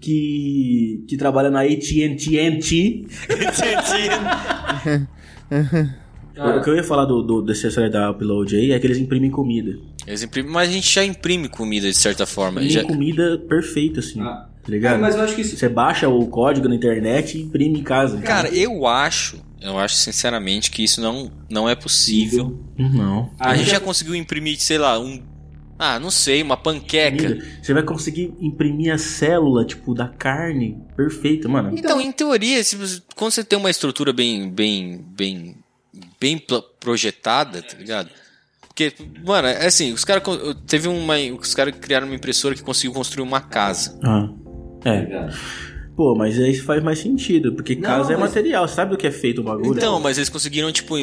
que 0.00 1.04
que 1.08 1.16
trabalha 1.16 1.50
na 1.50 1.62
AT&T. 1.62 3.06
O 6.38 6.62
que 6.62 6.70
eu 6.70 6.76
ia 6.76 6.84
falar 6.84 7.04
do, 7.04 7.20
do 7.20 7.42
desse 7.42 7.68
série 7.68 7.90
da 7.90 8.12
Upload 8.12 8.54
aí 8.54 8.70
é 8.70 8.78
que 8.78 8.86
eles 8.86 8.98
imprimem 8.98 9.28
comida. 9.28 9.76
Eles 10.06 10.22
imprimem, 10.22 10.52
mas 10.52 10.68
a 10.68 10.72
gente 10.72 10.88
já 10.88 11.04
imprime 11.04 11.48
comida 11.48 11.88
de 11.88 11.96
certa 11.96 12.26
forma. 12.26 12.62
Imprimem 12.62 12.70
Já, 12.70 12.84
comida 12.84 13.38
perfeita, 13.48 13.98
assim. 13.98 14.20
Ah. 14.20 14.48
Tá 14.62 14.72
ligado? 14.72 14.96
É, 14.96 14.98
mas 14.98 15.16
eu 15.16 15.22
acho 15.22 15.34
que 15.34 15.40
isso. 15.40 15.56
Você 15.56 15.68
baixa 15.68 16.08
o 16.08 16.26
código 16.26 16.68
na 16.68 16.74
internet 16.74 17.38
e 17.38 17.42
imprime 17.42 17.80
em 17.80 17.82
casa. 17.82 18.18
cara, 18.18 18.48
eu 18.50 18.86
acho. 18.86 19.42
Eu 19.60 19.76
acho 19.76 19.96
sinceramente 19.96 20.70
que 20.70 20.84
isso 20.84 21.00
não, 21.00 21.32
não 21.50 21.68
é 21.68 21.74
possível. 21.74 22.56
Não. 22.78 23.30
A 23.40 23.56
gente 23.56 23.70
já 23.70 23.80
conseguiu 23.80 24.14
imprimir, 24.14 24.60
sei 24.60 24.78
lá, 24.78 25.00
um. 25.00 25.20
Ah, 25.78 25.98
não 26.00 26.10
sei, 26.10 26.42
uma 26.42 26.56
panqueca. 26.56 27.16
Comida. 27.28 27.46
Você 27.62 27.72
vai 27.72 27.82
conseguir 27.84 28.34
imprimir 28.40 28.92
a 28.92 28.98
célula, 28.98 29.64
tipo, 29.64 29.94
da 29.94 30.08
carne 30.08 30.76
perfeita, 30.96 31.48
mano. 31.48 31.70
Então, 31.78 32.00
em 32.00 32.10
teoria, 32.10 32.62
se 32.64 32.74
você- 32.76 33.00
quando 33.14 33.30
você 33.30 33.44
tem 33.44 33.58
uma 33.58 33.70
estrutura 33.70 34.12
bem, 34.12 34.50
bem, 34.50 35.04
bem, 35.16 35.56
bem 36.20 36.42
projetada, 36.80 37.62
tá 37.62 37.76
ligado? 37.78 38.10
Porque, 38.66 38.92
mano, 39.24 39.46
é 39.48 39.66
assim, 39.66 39.92
os 39.92 40.04
caras 40.04 40.22
teve 40.66 40.88
uma, 40.88 41.14
os 41.40 41.54
caras 41.54 41.74
criaram 41.80 42.06
uma 42.06 42.14
impressora 42.16 42.54
que 42.54 42.62
conseguiu 42.62 42.92
construir 42.92 43.22
uma 43.22 43.40
casa. 43.40 43.98
Ah. 44.04 44.28
É. 44.84 45.28
Pô, 45.96 46.14
mas 46.14 46.38
aí 46.38 46.56
faz 46.56 46.80
mais 46.82 47.00
sentido, 47.00 47.54
porque 47.54 47.74
Não, 47.74 47.82
casa 47.82 48.12
é 48.12 48.16
mas- 48.16 48.30
material, 48.30 48.68
sabe 48.68 48.92
do 48.92 48.96
que 48.96 49.06
é 49.06 49.10
feito 49.10 49.40
o 49.40 49.44
bagulho? 49.44 49.76
Então, 49.76 49.98
mas 50.00 50.16
eles 50.16 50.28
conseguiram 50.28 50.70
tipo 50.70 50.96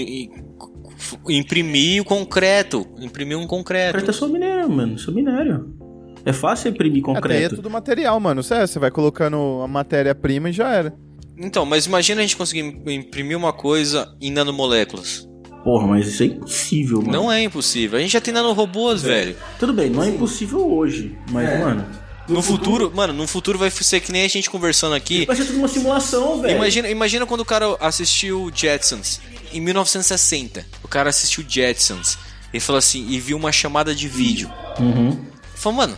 imprimir 1.30 2.02
o 2.02 2.06
concreto, 2.06 2.86
imprimir 3.00 3.38
um 3.38 3.48
concreto 3.48 3.98
é 3.98 4.00
concreto. 4.00 4.13
só 4.13 4.28
minério, 4.28 4.70
mano, 4.70 4.98
só 4.98 5.12
minério. 5.12 5.74
É 6.26 6.34
fácil 6.34 6.70
imprimir 6.70 7.00
é 7.00 7.02
concreto. 7.06 7.56
tudo 7.58 7.70
material, 7.70 8.20
mano. 8.20 8.41
Você, 8.41 8.65
você 8.65 8.80
vai 8.80 8.89
colocando 8.91 9.62
a 9.63 9.68
matéria-prima 9.68 10.50
e 10.50 10.54
já 10.54 10.72
era. 10.74 10.94
Então, 11.38 11.65
mas 11.65 11.86
imagina 11.86 12.22
a 12.22 12.24
gente 12.24 12.38
conseguir 12.38 12.62
imprimir 12.88 13.38
uma 13.38 13.54
coisa 13.54 14.08
em 14.22 14.32
nanomoléculas. 14.32 15.28
Porra, 15.63 15.88
mas 15.88 16.08
isso 16.08 16.24
é 16.24 16.28
impossível, 16.28 17.00
mano. 17.02 17.12
Não 17.12 17.32
é 17.32 17.44
impossível. 17.44 17.98
A 17.98 18.02
gente 18.02 18.12
já 18.13 18.22
tem 18.22 18.34
nanorobôs, 18.34 19.02
velho. 19.02 19.36
Tudo 19.60 19.74
bem, 19.74 19.89
não 19.89 20.04
é 20.04 20.10
impossível 20.10 20.60
hoje, 20.72 21.18
mas, 21.32 21.50
É. 21.50 21.58
mano, 21.60 21.86
No 22.28 22.42
futuro, 22.42 22.92
mano, 22.94 23.14
no 23.14 23.28
futuro 23.28 23.60
vai 23.60 23.70
ser 23.70 24.00
que 24.00 24.12
nem 24.12 24.23
a 24.23 24.28
gente 24.28 24.50
conversando 24.50 24.96
aqui. 24.96 25.26
vai 25.26 25.36
ser 25.36 25.46
tudo 25.46 25.60
uma 25.60 25.67
simulação, 25.67 26.42
velho. 26.42 26.56
Imagina, 26.56 26.90
imagina 26.90 27.26
quando 27.26 27.42
o 27.42 27.46
cara 27.46 27.76
assistiu 27.80 28.52
Jetsons 28.54 29.21
em 29.54 29.62
1960. 29.62 30.65
O 30.84 30.88
cara 30.88 31.10
assistiu 31.10 31.46
Jetsons 31.48 32.17
e 32.54 32.60
falou 32.60 32.80
assim 32.80 33.08
e 33.10 33.19
viu 33.19 33.38
uma 33.38 33.52
chamada 33.52 33.94
de 33.94 34.08
vídeo. 34.08 34.52
Uhum. 34.80 35.23
Falou, 35.56 35.78
mano, 35.78 35.98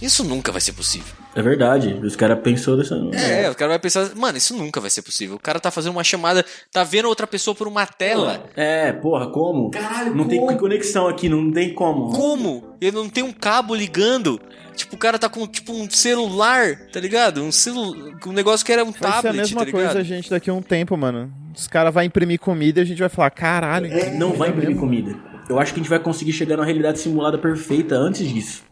isso 0.00 0.24
nunca 0.24 0.50
vai 0.50 0.60
ser 0.60 0.72
possível. 0.72 1.14
É 1.38 1.42
verdade. 1.42 2.00
Os 2.02 2.16
caras 2.16 2.40
pensou 2.40 2.76
dessa. 2.76 2.96
É, 3.14 3.48
o 3.48 3.54
cara 3.54 3.70
vai 3.70 3.78
pensar, 3.78 4.10
mano, 4.16 4.36
isso 4.36 4.56
nunca 4.56 4.80
vai 4.80 4.90
ser 4.90 5.02
possível. 5.02 5.36
O 5.36 5.38
cara 5.38 5.60
tá 5.60 5.70
fazendo 5.70 5.92
uma 5.92 6.02
chamada, 6.02 6.44
tá 6.72 6.82
vendo 6.82 7.06
outra 7.06 7.28
pessoa 7.28 7.54
por 7.54 7.68
uma 7.68 7.86
tela. 7.86 8.42
É, 8.56 8.92
porra, 8.92 9.28
como? 9.30 9.70
Caralho, 9.70 10.16
Não 10.16 10.26
tem 10.26 10.40
como? 10.40 10.58
conexão 10.58 11.06
aqui, 11.06 11.28
não 11.28 11.52
tem 11.52 11.72
como. 11.72 12.10
Como? 12.10 12.74
Ele 12.80 12.96
não 12.96 13.08
tem 13.08 13.22
um 13.22 13.32
cabo 13.32 13.72
ligando. 13.72 14.40
Tipo, 14.74 14.96
o 14.96 14.98
cara 14.98 15.16
tá 15.16 15.28
com 15.28 15.46
tipo 15.46 15.72
um 15.72 15.88
celular, 15.88 16.74
tá 16.92 16.98
ligado? 16.98 17.40
Um 17.42 17.52
celular, 17.52 18.16
um 18.26 18.32
negócio 18.32 18.66
que 18.66 18.72
era 18.72 18.82
um 18.84 18.90
Vai 18.90 19.00
tablet, 19.00 19.22
ser 19.22 19.28
a 19.28 19.32
mesma 19.32 19.58
tá 19.60 19.64
ligado? 19.66 19.82
coisa 19.84 19.98
a 20.00 20.02
gente 20.02 20.30
daqui 20.30 20.50
a 20.50 20.54
um 20.54 20.62
tempo, 20.62 20.96
mano. 20.96 21.32
Os 21.56 21.68
caras 21.68 21.94
vão 21.94 22.02
imprimir 22.02 22.40
comida 22.40 22.80
e 22.80 22.82
a 22.82 22.86
gente 22.86 22.98
vai 22.98 23.08
falar, 23.08 23.30
caralho. 23.30 23.86
É, 23.92 24.10
Não 24.10 24.32
vai 24.32 24.48
imprimir 24.48 24.76
comida. 24.76 25.14
Eu 25.48 25.58
acho 25.58 25.72
que 25.72 25.78
a 25.78 25.82
gente 25.82 25.90
vai 25.90 25.98
conseguir 26.00 26.32
chegar 26.32 26.56
numa 26.56 26.66
realidade 26.66 26.98
simulada 26.98 27.38
perfeita 27.38 27.94
antes 27.94 28.28
disso. 28.28 28.62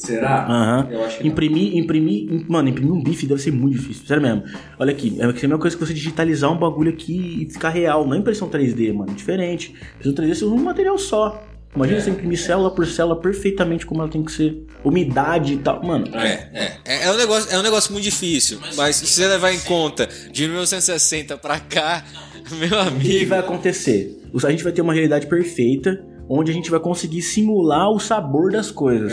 Será? 0.00 0.46
Aham. 0.46 0.88
Eu 0.90 1.04
acho 1.04 1.18
que. 1.18 1.28
Imprimir, 1.28 1.76
imprimir. 1.76 2.22
im- 2.32 2.44
Mano, 2.48 2.68
imprimir 2.68 2.92
um 2.92 3.02
bife 3.02 3.26
deve 3.26 3.40
ser 3.40 3.52
muito 3.52 3.76
difícil. 3.78 4.06
Sério 4.06 4.22
mesmo. 4.22 4.42
Olha 4.78 4.92
aqui, 4.92 5.16
é 5.18 5.24
a 5.24 5.28
mesma 5.32 5.58
coisa 5.58 5.76
que 5.76 5.84
você 5.86 5.92
digitalizar 5.94 6.50
um 6.52 6.58
bagulho 6.58 6.90
aqui 6.90 7.46
e 7.48 7.52
ficar 7.52 7.68
real. 7.70 8.06
Não 8.06 8.14
é 8.14 8.18
impressão 8.18 8.48
3D, 8.48 8.92
mano. 8.92 9.12
Diferente. 9.14 9.74
Impressão 9.98 10.12
3D 10.14 10.34
você 10.34 10.44
usa 10.44 10.54
um 10.54 10.62
material 10.62 10.96
só. 10.98 11.44
Imagina 11.76 12.00
você 12.00 12.10
imprimir 12.10 12.36
célula 12.40 12.74
por 12.74 12.84
célula 12.84 13.20
perfeitamente 13.20 13.86
como 13.86 14.00
ela 14.02 14.10
tem 14.10 14.24
que 14.24 14.32
ser. 14.32 14.66
Umidade 14.82 15.52
e 15.54 15.56
tal. 15.58 15.80
Mano, 15.84 16.06
É, 16.16 16.48
é, 16.52 16.72
é, 16.84 17.04
é 17.04 17.12
um 17.12 17.16
negócio, 17.16 17.54
é 17.54 17.58
um 17.58 17.62
negócio 17.62 17.92
muito 17.92 18.02
difícil, 18.04 18.58
mas 18.76 18.96
se 18.96 19.06
você 19.06 19.28
levar 19.28 19.52
em 19.52 19.60
conta 19.60 20.08
de 20.32 20.48
1960 20.48 21.36
pra 21.36 21.60
cá, 21.60 22.02
meu 22.58 22.66
o 22.66 22.70
que 22.70 22.88
amigo, 22.88 23.28
vai 23.28 23.38
acontecer? 23.38 24.16
A 24.44 24.50
gente 24.50 24.64
vai 24.64 24.72
ter 24.72 24.80
uma 24.82 24.92
realidade 24.92 25.26
perfeita 25.28 26.04
onde 26.30 26.50
a 26.50 26.54
gente 26.54 26.70
vai 26.70 26.78
conseguir 26.80 27.20
simular 27.22 27.90
o 27.90 27.98
sabor 27.98 28.52
das 28.52 28.70
coisas. 28.70 29.12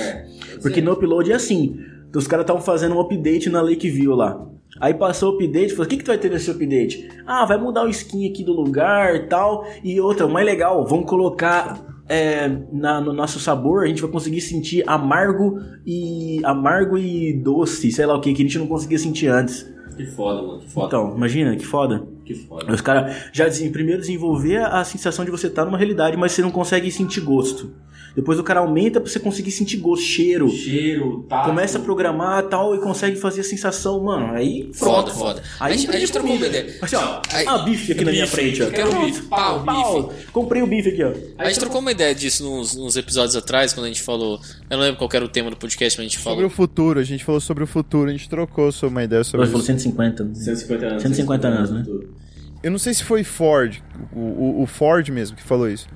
Porque 0.62 0.82
no 0.82 0.92
upload 0.94 1.32
é 1.32 1.36
assim. 1.36 1.76
Os 2.16 2.28
caras 2.28 2.44
estavam 2.44 2.62
fazendo 2.62 2.96
um 2.96 3.00
update 3.02 3.50
na 3.50 3.62
Lakeview 3.62 4.16
lá. 4.16 4.44
Aí 4.80 4.94
passou 4.94 5.32
o 5.32 5.36
update, 5.36 5.72
falou, 5.72 5.86
o 5.86 5.90
que, 5.90 5.98
que 5.98 6.04
tu 6.04 6.08
vai 6.08 6.18
ter 6.18 6.30
nesse 6.30 6.50
update? 6.52 7.08
Ah, 7.26 7.46
vai 7.46 7.58
mudar 7.58 7.84
o 7.84 7.90
skin 7.90 8.30
aqui 8.30 8.44
do 8.44 8.54
lugar 8.54 9.16
e 9.16 9.28
tal. 9.28 9.66
E 9.84 10.00
outra, 10.00 10.26
o 10.26 10.30
mais 10.32 10.46
legal, 10.46 10.86
vamos 10.86 11.06
colocar 11.10 11.84
é, 12.08 12.48
na- 12.72 13.02
no 13.02 13.12
nosso 13.14 13.40
sabor, 13.40 13.84
a 13.84 13.88
gente 13.88 14.02
vai 14.02 14.10
conseguir 14.12 14.40
sentir 14.42 14.84
amargo 14.88 15.60
e 15.86 16.40
amargo 16.44 16.98
e 16.98 17.34
doce, 17.34 17.92
sei 17.92 18.06
lá 18.06 18.16
o 18.16 18.22
que, 18.22 18.34
que 18.34 18.42
a 18.42 18.46
gente 18.46 18.58
não 18.60 18.68
conseguia 18.68 19.00
sentir 19.00 19.28
antes. 19.28 19.68
Que 19.96 20.06
foda, 20.06 20.42
mano. 20.42 20.60
Que 20.60 20.70
foda. 20.70 20.88
Então, 20.88 21.16
imagina, 21.18 21.56
que 21.56 21.66
foda. 21.66 22.08
Que 22.28 22.36
foda. 22.36 22.74
Os 22.74 22.82
caras 22.82 23.16
já 23.32 23.48
primeiro 23.72 24.02
desenvolver 24.02 24.58
a 24.58 24.84
sensação 24.84 25.24
de 25.24 25.32
você 25.32 25.48
estar 25.48 25.64
numa 25.64 25.78
realidade, 25.78 26.18
mas 26.18 26.34
você 26.34 26.42
não 26.42 26.52
consegue 26.52 26.92
sentir 26.92 27.22
gosto. 27.22 27.72
Depois 28.18 28.40
o 28.40 28.44
cara 28.44 28.62
aumenta 28.62 29.00
pra 29.00 29.08
você 29.08 29.20
conseguir 29.20 29.52
sentir 29.52 29.78
gosto, 29.78 30.04
cheiro. 30.04 30.50
Cheiro, 30.50 31.24
tá. 31.30 31.44
Começa 31.44 31.78
a 31.78 31.82
programar 31.82 32.42
tal 32.48 32.74
e 32.74 32.80
consegue 32.80 33.16
fazer 33.16 33.42
a 33.42 33.44
sensação, 33.44 34.04
mano. 34.04 34.34
Aí. 34.34 34.72
foda, 34.74 35.12
foda. 35.12 35.44
Aí 35.60 35.74
a 35.76 35.78
gente, 35.78 35.96
a 35.96 36.00
gente 36.00 36.12
trocou 36.12 36.36
uma 36.36 36.46
ideia. 36.48 36.76
Assim, 36.82 36.96
ó, 36.96 37.22
Aí- 37.32 37.46
ah, 37.48 37.60
bife 37.60 37.92
aqui 37.92 38.04
na 38.04 38.10
minha 38.12 38.24
bife, 38.26 38.36
frente, 38.36 38.64
ó. 38.64 38.66
eu 38.66 38.72
quero 38.72 39.06
bife, 39.06 39.22
pau, 39.28 39.60
bife. 39.60 40.26
Comprei 40.32 40.64
o 40.64 40.66
bife 40.68 40.90
aqui, 40.90 41.04
ó. 41.04 41.12
A 41.38 41.46
gente 41.48 41.60
trocou 41.60 41.80
uma 41.80 41.92
ideia 41.92 42.16
disso 42.16 42.44
nos, 42.44 42.76
nos 42.76 42.98
episódios 42.98 43.36
atrás, 43.36 43.72
quando 43.72 43.86
a 43.86 43.90
gente 43.90 44.02
falou. 44.02 44.40
Eu 44.68 44.78
não 44.78 44.84
lembro 44.84 44.98
qual 44.98 45.10
era 45.14 45.24
o 45.24 45.30
tema 45.30 45.52
do 45.52 45.56
podcast, 45.56 46.00
mas 46.00 46.08
a 46.08 46.10
gente 46.10 46.18
Sobre 46.18 46.34
falou. 46.38 46.46
o 46.48 46.50
futuro, 46.50 47.00
a 47.00 47.04
gente 47.04 47.24
falou 47.24 47.40
sobre 47.40 47.64
o 47.64 47.68
futuro, 47.68 48.10
a 48.10 48.12
gente 48.14 48.28
trocou 48.28 48.72
sobre 48.72 48.96
uma 48.96 49.04
ideia 49.04 49.24
sobre 49.24 49.42
Ele 49.46 49.52
falou 49.52 49.60
isso. 49.64 49.68
150. 49.74 50.24
né? 50.24 50.32
150 50.34 50.86
anos. 50.88 51.04
150 51.04 51.48
anos, 51.48 51.70
né? 51.70 51.84
Eu 52.64 52.72
não 52.72 52.80
sei 52.80 52.96
se 52.96 53.04
foi 53.04 53.24
Ford, 53.24 53.76
o- 54.12 54.64
o 54.64 54.66
Ford 54.66 55.08
mesmo 55.10 55.38
que 55.38 55.44
falou 55.44 55.70
isso. 55.70 55.88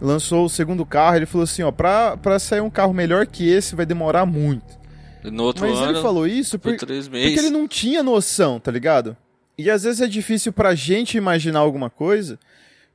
Lançou 0.00 0.44
o 0.44 0.48
segundo 0.48 0.84
carro, 0.84 1.16
ele 1.16 1.26
falou 1.26 1.44
assim, 1.44 1.62
ó, 1.62 1.70
pra, 1.70 2.16
pra 2.16 2.38
sair 2.38 2.60
um 2.60 2.70
carro 2.70 2.92
melhor 2.92 3.26
que 3.26 3.48
esse 3.48 3.74
vai 3.74 3.86
demorar 3.86 4.26
muito. 4.26 4.76
No 5.24 5.44
outro 5.44 5.66
Mas 5.66 5.78
ano. 5.78 5.92
ele 5.92 6.02
falou 6.02 6.26
isso 6.26 6.58
por 6.58 6.76
porque 6.76 7.38
ele 7.38 7.50
não 7.50 7.66
tinha 7.66 8.02
noção, 8.02 8.60
tá 8.60 8.70
ligado? 8.70 9.16
E 9.58 9.70
às 9.70 9.82
vezes 9.82 10.00
é 10.00 10.06
difícil 10.06 10.52
pra 10.52 10.74
gente 10.74 11.16
imaginar 11.16 11.60
alguma 11.60 11.88
coisa, 11.88 12.38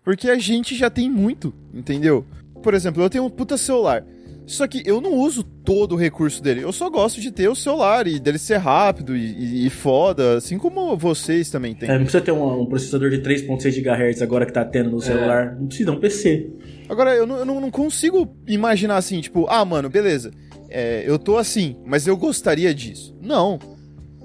porque 0.03 0.29
a 0.29 0.37
gente 0.37 0.75
já 0.75 0.89
tem 0.89 1.09
muito, 1.09 1.53
entendeu? 1.73 2.25
Por 2.61 2.73
exemplo, 2.73 3.01
eu 3.01 3.09
tenho 3.09 3.25
um 3.25 3.29
puta 3.29 3.57
celular. 3.57 4.03
Só 4.45 4.67
que 4.67 4.81
eu 4.85 4.99
não 4.99 5.13
uso 5.13 5.43
todo 5.43 5.93
o 5.93 5.97
recurso 5.97 6.41
dele. 6.43 6.61
Eu 6.61 6.73
só 6.73 6.89
gosto 6.89 7.21
de 7.21 7.31
ter 7.31 7.47
o 7.47 7.55
celular 7.55 8.05
e 8.07 8.19
dele 8.19 8.37
ser 8.37 8.57
rápido 8.57 9.15
e, 9.15 9.21
e- 9.21 9.65
e 9.67 9.69
foda, 9.69 10.35
assim 10.37 10.57
como 10.57 10.97
vocês 10.97 11.49
também 11.49 11.73
têm. 11.73 11.89
É, 11.89 11.93
não 11.93 12.03
precisa 12.03 12.21
ter 12.23 12.31
um, 12.31 12.61
um 12.61 12.65
processador 12.65 13.09
de 13.09 13.19
3.6 13.19 13.81
GHz 13.81 14.21
agora 14.21 14.45
que 14.45 14.51
tá 14.51 14.65
tendo 14.65 14.89
no 14.91 14.99
celular. 15.01 15.55
Não 15.57 15.67
precisa, 15.67 15.89
é 15.91 15.93
um 15.93 15.99
PC. 15.99 16.49
Agora, 16.89 17.15
eu 17.15 17.25
não, 17.25 17.37
eu 17.37 17.45
não- 17.45 17.71
consigo 17.71 18.35
imaginar 18.47 18.97
assim, 18.97 19.21
tipo, 19.21 19.45
ah, 19.47 19.63
mano, 19.63 19.89
beleza, 19.89 20.31
é, 20.69 21.03
eu 21.05 21.17
tô 21.17 21.37
assim, 21.37 21.77
mas 21.85 22.05
eu 22.05 22.17
gostaria 22.17 22.73
disso. 22.73 23.15
Não. 23.21 23.57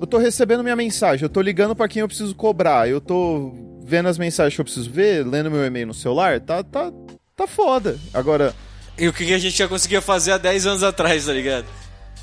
Eu 0.00 0.06
tô 0.06 0.18
recebendo 0.18 0.62
minha 0.64 0.74
mensagem, 0.76 1.22
eu 1.22 1.28
tô 1.28 1.40
ligando 1.40 1.76
pra 1.76 1.86
quem 1.88 2.00
eu 2.00 2.08
preciso 2.08 2.34
cobrar, 2.34 2.88
eu 2.88 3.00
tô 3.00 3.52
vendo 3.84 4.08
as 4.08 4.18
mensagens 4.18 4.54
que 4.56 4.60
eu 4.60 4.64
preciso 4.64 4.90
ver, 4.90 5.24
lendo 5.24 5.50
meu 5.50 5.64
e-mail 5.64 5.86
no 5.86 5.94
celular, 5.94 6.40
tá, 6.40 6.62
tá, 6.64 6.92
tá 7.36 7.46
foda. 7.46 7.96
Agora, 8.12 8.52
E 8.98 9.08
o 9.08 9.12
que 9.12 9.32
a 9.32 9.38
gente 9.38 9.56
já 9.56 9.68
conseguia 9.68 10.00
fazer 10.00 10.32
há 10.32 10.38
10 10.38 10.66
anos 10.66 10.82
atrás, 10.82 11.26
tá 11.26 11.32
ligado? 11.32 11.66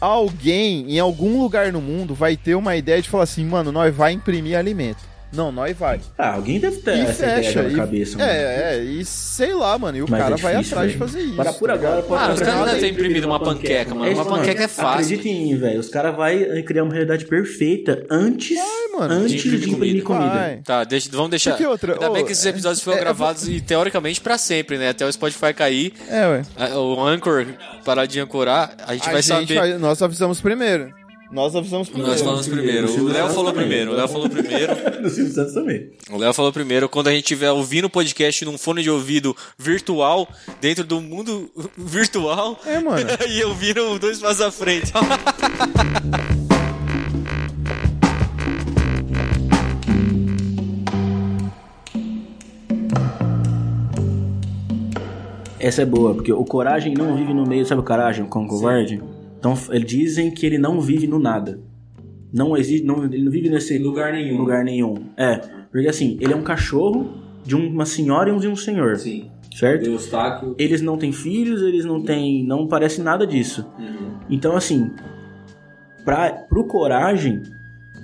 alguém 0.02 0.92
em 0.94 1.00
algum 1.00 1.42
lugar 1.42 1.72
no 1.72 1.80
mundo 1.80 2.14
vai 2.14 2.36
ter 2.36 2.56
uma 2.56 2.76
ideia 2.76 3.02
de 3.02 3.08
falar 3.10 3.24
assim, 3.24 3.46
mano, 3.46 3.72
nós 3.72 3.96
vai 3.96 4.12
imprimir 4.12 4.58
alimento. 4.58 4.98
Não, 5.32 5.52
nós 5.52 5.76
vai. 5.76 6.00
Ah, 6.16 6.34
alguém 6.36 6.60
deve 6.60 6.78
ter 6.78 6.96
e 6.98 7.02
essa 7.02 7.24
ideia 7.26 7.44
fecha. 7.44 7.64
na 7.64 7.70
e- 7.70 7.76
cabeça. 7.76 8.18
mano. 8.20 8.30
é, 8.30 8.76
é, 8.78 8.84
e 8.84 9.04
sei 9.04 9.52
lá, 9.54 9.76
mano, 9.80 9.98
e 9.98 10.02
o 10.04 10.06
Mas 10.08 10.22
cara 10.22 10.36
é 10.36 10.38
vai 10.38 10.54
difícil, 10.58 10.78
atrás 10.78 10.92
de 10.92 10.98
fazer 11.00 11.20
isso. 11.22 11.36
Para 11.36 11.54
por 11.54 11.68
tá 11.70 11.74
agora, 11.74 11.96
ligado? 11.96 12.08
pode 12.08 12.24
Ah, 12.24 12.34
os 12.34 12.40
caras 12.40 12.54
nada 12.56 12.66
devem 12.74 12.82
ter 12.82 12.90
imprimido 12.94 13.26
uma 13.26 13.40
panqueca, 13.40 13.96
mano. 13.96 14.06
É 14.06 14.14
Uma 14.14 14.22
isso, 14.22 14.30
panqueca 14.30 14.64
é 14.64 14.68
fácil. 14.68 14.90
Acredita 14.92 15.28
em 15.30 15.44
mim, 15.44 15.58
velho. 15.58 15.80
Os 15.80 15.90
caras 15.90 16.16
vão 16.16 16.64
criar 16.66 16.84
uma 16.84 16.94
realidade 16.94 17.26
perfeita 17.26 18.06
antes, 18.12 18.60
mano, 18.98 19.14
antes 19.16 19.42
de 19.42 19.58
de 19.60 19.70
imprimir 19.70 20.04
comida. 20.04 20.30
Vai. 20.30 20.58
Tá, 20.58 20.84
deixa, 20.84 21.10
vamos 21.12 21.30
deixar. 21.30 21.52
Porque 21.52 21.66
outra, 21.66 21.94
Ainda 21.94 22.10
bem 22.10 22.24
ô, 22.24 22.26
que 22.26 22.32
esses 22.32 22.46
é- 22.46 22.50
episódios 22.50 22.82
foram 22.84 22.98
é- 22.98 23.02
gravados 23.02 23.48
e 23.48 23.60
teoricamente 23.62 24.22
pra 24.22 24.38
sempre, 24.38 24.78
né? 24.78 24.90
Até 24.90 25.06
o 25.06 25.12
Spotify 25.12 25.54
cair, 25.54 25.94
É, 26.10 26.28
ué. 26.28 26.42
a- 26.58 26.78
o 26.80 27.02
Anchor 27.06 27.46
parar 27.84 28.06
de 28.06 28.20
ancorar, 28.20 28.76
a 28.86 28.94
gente 28.94 29.08
A 29.10 29.12
vai 29.12 29.22
gente 29.22 29.54
saber. 29.54 29.56
vai- 29.56 29.78
nós 29.78 30.02
avisamos 30.02 30.40
primeiro. 30.42 30.94
Nós 31.32 31.56
avisamos 31.56 31.90
primeiro. 31.90 32.12
Nós 32.12 32.22
falamos 32.22 32.48
primeiro. 32.48 32.88
O 33.06 33.08
Léo 33.08 33.28
falou 33.30 33.52
primeiro. 33.52 33.92
O 33.92 33.96
Léo 33.96 34.08
falou 34.08 34.30
primeiro. 34.30 35.02
No 35.02 35.10
Silvio 35.10 35.34
Santos 35.34 35.56
também. 35.56 35.90
O 36.12 36.18
Léo 36.20 36.32
falou 36.32 36.54
primeiro. 36.54 36.88
Quando 36.88 37.08
a 37.08 37.12
gente 37.12 37.24
estiver 37.24 37.50
ouvindo 37.50 37.86
o 37.86 37.90
podcast 37.90 38.46
num 38.46 38.56
fone 38.56 38.84
de 38.84 38.92
ouvido 38.92 39.36
virtual, 39.58 40.30
dentro 40.62 40.84
do 40.84 41.02
mundo 41.02 41.50
virtual, 41.76 42.60
É, 42.68 42.78
mano. 42.80 43.08
e 43.28 43.44
ouvindo 43.46 43.98
dois 43.98 44.20
passos 44.20 44.42
à 44.42 44.52
frente. 44.52 44.92
Essa 55.64 55.84
é 55.84 55.86
boa, 55.86 56.14
porque 56.14 56.34
o 56.34 56.44
coragem 56.44 56.94
não 56.94 57.16
vive 57.16 57.34
no 57.34 57.48
meio, 57.48 57.66
sabe 57.66 57.80
o 57.80 57.86
coragem, 57.86 58.26
com 58.26 58.44
o 58.44 58.48
covarde? 58.48 59.02
Então, 59.40 59.54
eles 59.70 59.88
dizem 59.88 60.30
que 60.30 60.46
ele 60.46 60.58
não 60.58 60.82
vive 60.82 61.08
no 61.08 61.18
nada. 61.18 61.58
Não 62.34 62.58
existe, 62.58 62.86
não, 62.86 63.06
ele 63.06 63.24
não 63.24 63.32
vive 63.32 63.50
nesse 63.50 63.78
Lugar 63.78 64.12
nenhum. 64.12 64.40
lugar 64.40 64.62
nenhum. 64.66 64.96
É, 65.16 65.38
porque 65.72 65.88
assim, 65.88 66.18
ele 66.20 66.34
é 66.34 66.36
um 66.36 66.42
cachorro 66.42 67.14
de 67.46 67.56
uma 67.56 67.86
senhora 67.86 68.30
e 68.30 68.34
um 68.34 68.40
de 68.40 68.48
um 68.50 68.58
senhor, 68.58 68.98
Sim. 68.98 69.32
certo? 69.56 69.86
Eustáquio. 69.86 70.54
Eles 70.60 70.82
não 70.82 70.98
têm 70.98 71.14
filhos, 71.14 71.62
eles 71.62 71.86
não 71.86 72.04
têm, 72.04 72.46
não 72.46 72.68
parece 72.68 73.02
nada 73.02 73.26
disso. 73.26 73.66
Uhum. 73.80 74.18
Então, 74.30 74.58
assim, 74.58 74.92
pra, 76.04 76.30
pro 76.30 76.66
coragem, 76.66 77.42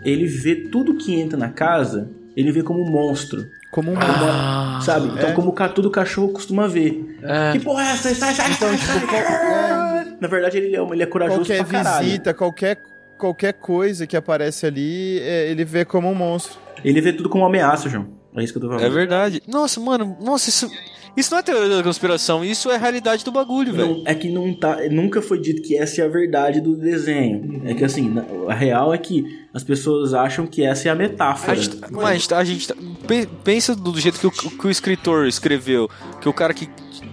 ele 0.06 0.26
vê 0.26 0.56
tudo 0.56 0.96
que 0.96 1.14
entra 1.14 1.38
na 1.38 1.50
casa, 1.50 2.10
ele 2.38 2.54
vê 2.54 2.64
como 2.64 2.82
um 2.82 2.90
monstro. 2.90 3.46
Como 3.72 3.92
um 3.92 3.96
Como- 3.96 4.82
sabe? 4.82 5.08
Então, 5.10 5.30
é. 5.30 5.34
como 5.34 5.52
ca- 5.54 5.70
todo 5.70 5.92
cachorro 5.92 6.30
costuma 6.34 6.68
ver. 6.68 7.18
Que 7.54 7.60
porra 7.60 7.84
é 7.84 7.92
essa? 7.92 8.14
Sai, 8.16 8.34
sai, 8.34 8.52
sai, 8.54 8.78
sai, 8.78 8.78
sai. 8.78 10.18
Na 10.20 10.28
verdade, 10.28 10.58
ele 10.58 10.76
é, 10.76 10.80
ele 10.82 11.04
é 11.04 11.06
corajoso 11.06 11.42
qualquer 11.42 11.66
pra 11.66 11.84
caralho. 11.84 12.06
visita, 12.06 12.34
qualquer, 12.34 12.82
qualquer 13.18 13.54
coisa 13.54 14.08
que 14.08 14.18
aparece 14.18 14.66
ali, 14.66 15.20
é, 15.20 15.50
ele 15.52 15.64
vê 15.64 15.86
como 15.86 16.10
um 16.10 16.16
monstro. 16.16 16.58
Ele 16.84 17.00
vê 17.00 17.14
tudo 17.14 17.30
como 17.30 17.44
uma 17.44 17.50
ameaça, 17.50 17.88
João. 17.90 18.08
É 18.36 18.44
isso 18.44 18.54
que 18.54 18.58
eu 18.58 18.62
tô 18.64 18.68
falando. 18.70 18.84
É 18.86 18.90
verdade. 18.90 19.42
Nossa, 19.48 19.80
mano, 19.80 20.18
nossa, 20.20 20.50
isso. 20.50 20.70
Isso 21.18 21.32
não 21.32 21.40
é 21.40 21.44
teoria 21.44 21.78
da 21.78 21.84
conspiração, 21.84 22.46
isso 22.46 22.70
é 22.70 22.76
a 22.76 22.78
realidade 22.78 23.26
do 23.26 23.32
bagulho, 23.32 23.74
velho. 23.74 24.02
É 24.06 24.14
que 24.16 24.30
não 24.30 24.54
tá, 24.54 24.78
nunca 24.90 25.22
foi 25.22 25.40
dito 25.40 25.62
que 25.62 25.76
essa 25.78 26.02
é 26.02 26.06
a 26.06 26.08
verdade 26.08 26.62
do 26.62 26.76
desenho. 26.76 27.62
É 27.66 27.74
que 27.74 27.84
assim, 27.84 28.14
a 28.48 28.54
real 28.54 28.94
é 28.94 28.98
que 28.98 29.26
as 29.54 29.64
pessoas 29.64 30.14
acham 30.14 30.46
que 30.48 30.64
essa 30.64 30.88
é 30.88 30.92
a 30.92 30.96
metáfora. 30.96 31.52
A 31.52 31.56
gente, 31.56 31.78
mas 31.92 32.32
a 32.32 32.44
gente, 32.44 32.68
tá- 32.68 32.76
tá- 32.76 32.82
pe- 33.08 33.28
pensa 33.44 33.76
do 33.76 33.98
jeito 34.00 34.20
que 34.20 34.28
o, 34.28 34.32
que 34.32 34.68
o 34.68 34.70
escritor 34.70 35.28
escreveu, 35.28 35.90
que 36.22 36.30
o 36.30 36.34
cara 36.34 36.54
que. 36.54 36.70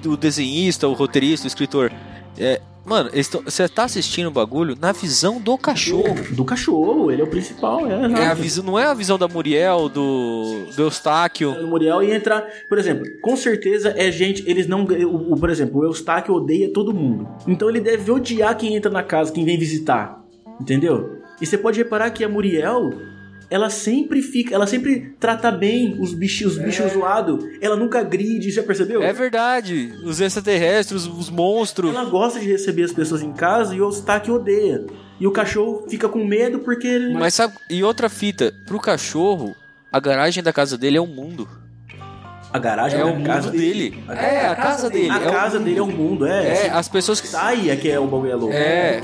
O 0.07 0.17
desenhista, 0.17 0.87
o 0.87 0.93
roteirista, 0.93 1.47
o 1.47 1.49
escritor. 1.49 1.91
É, 2.39 2.61
mano, 2.87 3.11
você 3.45 3.69
tá 3.69 3.85
assistindo 3.85 4.29
o 4.29 4.31
bagulho 4.31 4.77
na 4.81 4.93
visão 4.93 5.41
do 5.41 5.59
cachorro. 5.59 6.15
Do 6.31 6.45
cachorro, 6.45 7.11
ele 7.11 7.21
é 7.21 7.25
o 7.25 7.29
principal, 7.29 7.81
é. 7.87 8.13
É 8.23 8.27
a 8.29 8.35
visão, 8.35 8.65
não 8.65 8.79
é 8.79 8.85
a 8.87 8.95
visão 8.95 9.19
da 9.19 9.27
Muriel, 9.29 9.89
do, 9.89 10.67
do 10.77 10.83
Eustáquio. 10.83 11.55
no 11.61 11.69
Muriel 11.69 12.03
e 12.03 12.13
entrar, 12.13 12.45
por 12.69 12.79
exemplo, 12.79 13.05
com 13.21 13.37
certeza 13.37 13.93
é 13.97 14.11
gente, 14.11 14.43
eles 14.49 14.67
não, 14.67 14.85
o, 14.85 15.33
o- 15.33 15.37
por 15.37 15.51
exemplo, 15.51 15.81
o 15.81 15.85
Eustáquio 15.85 16.35
odeia 16.35 16.73
todo 16.73 16.95
mundo. 16.95 17.29
Então 17.47 17.69
ele 17.69 17.81
deve 17.81 18.11
odiar 18.11 18.57
quem 18.57 18.77
entra 18.77 18.91
na 18.91 19.03
casa, 19.03 19.33
quem 19.33 19.45
vem 19.45 19.59
visitar. 19.59 20.25
Entendeu? 20.61 21.19
E 21.41 21.45
você 21.47 21.59
pode 21.59 21.77
reparar 21.79 22.11
que 22.11 22.25
a 22.25 22.29
Muriel, 22.29 22.91
ela 23.49 23.71
sempre 23.71 24.23
fica, 24.23 24.55
ela 24.55 24.67
sempre 24.67 25.15
trata 25.21 25.51
bem 25.51 25.97
os 26.01 26.13
bichos, 26.13 26.57
os 26.57 26.59
bichos 26.59 26.93
zoados. 26.93 27.45
Ela 27.61 27.77
nunca 27.77 28.01
agride, 28.01 28.51
já 28.51 28.63
percebeu? 28.63 29.03
É 29.03 29.13
verdade. 29.13 29.93
Os 30.05 30.21
extraterrestres, 30.21 31.07
os 31.07 31.31
monstros. 31.31 31.95
Ela 31.95 32.05
gosta 32.05 32.41
de 32.41 32.47
receber 32.47 32.83
as 32.85 32.93
pessoas 32.93 33.23
em 33.23 33.33
casa 33.33 33.75
e 33.75 33.81
o 33.81 33.85
Eustáquio 33.85 34.35
odeia. 34.35 34.85
E 35.19 35.27
o 35.27 35.33
cachorro 35.33 35.87
fica 35.89 36.09
com 36.09 36.25
medo 36.25 36.59
porque 36.61 36.87
ele... 36.87 37.15
Mas 37.15 37.35
sabe, 37.35 37.55
e 37.71 37.83
outra 37.83 38.09
fita, 38.09 38.53
pro 38.67 38.79
cachorro, 38.79 39.55
a 39.91 39.99
garagem 39.99 40.43
da 40.43 40.53
casa 40.53 40.77
dele 40.77 40.99
é 40.99 41.01
um 41.01 41.07
mundo. 41.07 41.49
A 42.57 42.59
garagem 42.59 42.99
É 43.01 43.05
da 43.05 43.11
o 43.11 43.15
mundo 43.17 43.27
casa 43.27 43.51
dele. 43.51 43.99
É, 44.09 44.47
a 44.47 44.57
casa 44.57 44.91
dele. 44.91 45.11
A 45.11 45.21
é 45.23 45.29
o 45.29 45.33
casa 45.33 45.59
dele 45.61 45.79
é 45.79 45.83
um 45.83 45.91
mundo, 45.91 46.27
é. 46.27 46.67
É, 46.67 46.71
as 46.71 46.89
pessoas 46.89 47.21
que. 47.21 47.29
Sai 47.29 47.71
é 47.71 47.77
que 47.77 47.91
é 47.91 47.99
o 47.99 48.07
bagulho 48.07 48.33
é 48.33 48.35
louco. 48.35 48.53
É, 48.55 49.01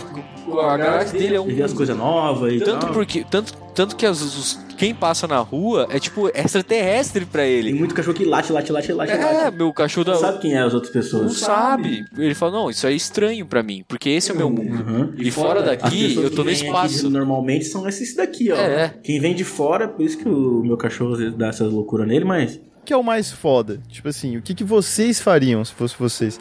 a 0.61 0.77
garagem 0.77 1.13
dele 1.19 1.37
é 1.37 1.41
um 1.41 1.45
Ele 1.47 1.55
vê 1.55 1.63
as 1.63 1.73
coisas 1.73 1.97
novas 1.97 2.53
e 2.53 2.59
Tanto 2.61 2.87
tal. 2.87 2.93
porque. 2.93 3.25
Tanto, 3.31 3.53
tanto 3.75 3.97
que 3.97 4.07
os- 4.07 4.21
os- 4.23 4.59
quem 4.77 4.93
passa 4.95 5.29
na 5.29 5.39
rua 5.39 5.87
é 5.91 6.01
tipo 6.01 6.29
extraterrestre 6.35 7.25
pra 7.25 7.43
Tem 7.43 7.53
ele. 7.53 7.73
muito 7.73 7.95
cachorro 7.95 8.17
que 8.17 8.25
late, 8.25 8.53
late, 8.53 8.73
late, 8.73 8.93
late, 8.93 9.13
É, 9.13 9.17
late. 9.45 9.57
meu 9.57 9.73
cachorro 9.73 10.05
da. 10.05 10.13
Não 10.15 10.21
sabe 10.21 10.39
quem 10.41 10.55
é 10.55 10.59
as 10.61 10.75
outras 10.75 10.93
Não 10.95 11.01
pessoas. 11.03 11.37
sabe. 11.39 12.05
Ele 12.19 12.35
fala, 12.35 12.53
não, 12.53 12.71
isso 12.71 12.87
é 12.87 12.93
estranho 12.93 13.47
pra 13.47 13.63
mim, 13.63 13.85
porque 13.87 14.11
esse 14.11 14.31
é 14.31 14.35
o 14.35 14.37
meu 14.37 14.51
mundo. 14.51 14.85
Uhum. 14.85 15.13
E 15.17 15.31
fora 15.31 15.61
As 15.61 15.67
daqui, 15.67 16.17
eu 16.17 16.31
tô 16.31 16.43
no 16.43 16.51
espaço. 16.51 17.09
normalmente 17.09 17.65
são 17.67 17.89
esses 17.89 18.15
daqui, 18.17 18.51
ó. 18.51 18.57
É. 18.57 18.93
Quem 19.05 19.21
vem 19.21 19.35
de 19.35 19.45
fora, 19.45 19.87
por 19.89 20.05
isso 20.05 20.19
que 20.19 20.29
o 20.29 20.63
meu 20.65 20.77
cachorro 20.77 21.13
às 21.13 21.19
vezes 21.21 21.35
dá 21.37 21.49
essas 21.49 21.73
loucuras 21.73 22.07
nele, 22.09 22.25
mas. 22.25 22.61
O 22.83 22.85
que 22.85 22.93
é 22.93 22.97
o 22.97 23.03
mais 23.03 23.31
foda? 23.31 23.81
Tipo 23.89 24.09
assim, 24.09 24.37
o 24.37 24.43
que, 24.43 24.55
que 24.55 24.65
vocês 24.65 25.21
fariam 25.21 25.65
se 25.65 25.73
fosse 25.73 25.95
vocês? 25.99 26.41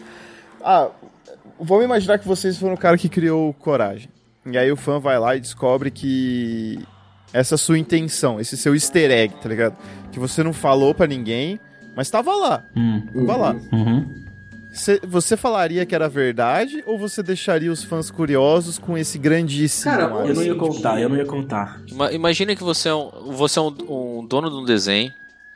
Ah, 0.64 0.90
vamos 1.60 1.86
imaginar 1.86 2.18
que 2.18 2.28
vocês 2.28 2.58
foram 2.58 2.74
o 2.74 2.78
cara 2.78 2.98
que 2.98 3.08
criou 3.08 3.54
Coragem. 3.54 4.10
E 4.46 4.58
aí 4.58 4.72
o 4.72 4.76
fã 4.76 5.00
vai 5.00 5.20
lá 5.20 5.36
e 5.36 5.40
descobre 5.40 5.92
que 5.92 6.80
essa 7.32 7.58
sua 7.58 7.78
intenção, 7.78 8.40
esse 8.40 8.58
seu 8.58 8.74
easter 8.74 9.12
egg, 9.12 9.36
tá 9.42 9.48
ligado? 9.48 9.78
Que 10.12 10.20
você 10.20 10.42
não 10.44 10.52
falou 10.52 10.96
pra 10.96 11.06
ninguém, 11.06 11.60
mas 11.96 12.10
tava 12.10 12.34
lá. 12.36 12.64
Tava 13.16 13.38
lá. 13.38 13.56
Uhum. 13.72 14.22
Cê- 14.74 15.00
você 15.06 15.38
falaria 15.38 15.86
que 15.86 15.94
era 15.94 16.10
verdade 16.10 16.82
ou 16.88 16.98
você 16.98 17.22
deixaria 17.22 17.72
os 17.72 17.84
fãs 17.84 18.10
curiosos 18.10 18.80
com 18.80 18.98
esse 18.98 19.18
grandíssimo 19.20 19.92
Cara, 19.92 20.06
ar, 20.06 20.28
Eu 20.28 20.34
não 20.34 20.44
ia 20.44 20.56
contar, 20.56 21.00
eu 21.02 21.10
não 21.10 21.18
ia 21.18 21.26
contar. 21.26 21.82
Ima- 21.88 22.12
Imagina 22.12 22.56
que 22.56 22.64
você 22.64 22.90
é, 22.90 22.96
um, 22.96 23.10
você 23.34 23.60
é 23.60 23.62
um, 23.62 23.76
um 24.20 24.26
dono 24.26 24.50
de 24.50 24.56
um 24.56 24.64
desenho, 24.66 25.14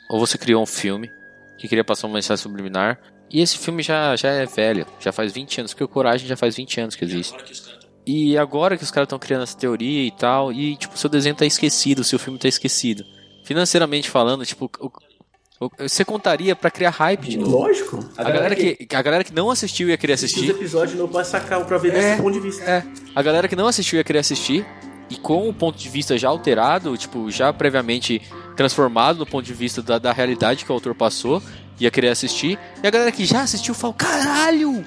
ou 0.09 0.19
você 0.19 0.37
criou 0.37 0.61
um 0.61 0.65
filme 0.65 1.09
que 1.57 1.67
queria 1.67 1.83
passar 1.83 2.07
uma 2.07 2.15
mensagem 2.15 2.41
subliminar, 2.41 2.99
e 3.31 3.41
esse 3.41 3.57
filme 3.57 3.81
já, 3.81 4.15
já 4.15 4.29
é 4.29 4.45
velho, 4.45 4.85
já 4.99 5.11
faz 5.11 5.31
20 5.31 5.59
anos, 5.61 5.73
porque 5.73 5.83
o 5.83 5.87
Coragem 5.87 6.27
já 6.27 6.37
faz 6.37 6.55
20 6.55 6.79
anos 6.81 6.95
que 6.95 7.03
existe. 7.05 7.35
E 8.05 8.37
agora 8.37 8.77
que 8.77 8.83
os 8.83 8.91
caras 8.91 9.07
estão 9.07 9.17
criando 9.17 9.43
essa 9.43 9.57
teoria 9.57 10.03
e 10.05 10.11
tal, 10.11 10.51
e 10.53 10.75
tipo, 10.77 10.97
seu 10.97 11.09
desenho 11.09 11.33
tá 11.35 11.45
esquecido, 11.45 12.03
seu 12.03 12.19
filme 12.19 12.37
tá 12.37 12.47
esquecido. 12.47 13.03
Financeiramente 13.43 14.09
falando, 14.09 14.45
tipo, 14.45 14.69
o- 14.79 14.91
o- 15.65 15.69
você 15.79 16.05
contaria 16.05 16.55
pra 16.55 16.69
criar 16.69 16.91
hype 16.91 17.29
de 17.29 17.37
novo. 17.37 17.51
Lógico. 17.57 18.07
A 18.17 18.23
galera 18.23 18.55
que, 18.55 18.87
a 18.93 19.01
galera 19.01 19.23
que 19.23 19.33
não 19.33 19.49
assistiu 19.49 19.89
ia 19.89 19.97
querer 19.97 20.13
Os 20.13 20.23
assistir. 20.23 20.49
episódios 20.51 20.97
não 20.97 21.07
vai 21.07 21.23
sacar 21.25 21.63
pra 21.65 21.77
ver 21.79 21.93
É. 21.95 21.99
desse 22.11 22.21
ponto 22.21 22.33
de 22.33 22.39
vista. 22.41 22.63
É, 22.63 22.83
a 23.15 23.21
galera 23.23 23.47
que 23.47 23.55
não 23.55 23.67
assistiu 23.67 23.97
ia 23.97 24.03
querer 24.03 24.19
assistir. 24.19 24.65
E 25.09 25.15
com 25.15 25.47
o 25.47 25.53
ponto 25.53 25.77
de 25.77 25.89
vista 25.89 26.17
já 26.17 26.29
alterado, 26.29 26.97
tipo, 26.97 27.29
já 27.29 27.53
previamente 27.53 28.21
transformado 28.55 29.19
no 29.19 29.25
ponto 29.25 29.45
de 29.45 29.53
vista 29.53 29.81
da, 29.81 29.99
da 29.99 30.11
realidade 30.11 30.65
que 30.65 30.71
o 30.71 30.73
autor 30.73 30.95
passou, 30.95 31.41
ia 31.79 31.91
querer 31.91 32.09
assistir. 32.09 32.57
E 32.83 32.87
a 32.87 32.89
galera 32.89 33.11
que 33.11 33.25
já 33.25 33.41
assistiu 33.41 33.73
falou: 33.73 33.93
caralho! 33.93 34.83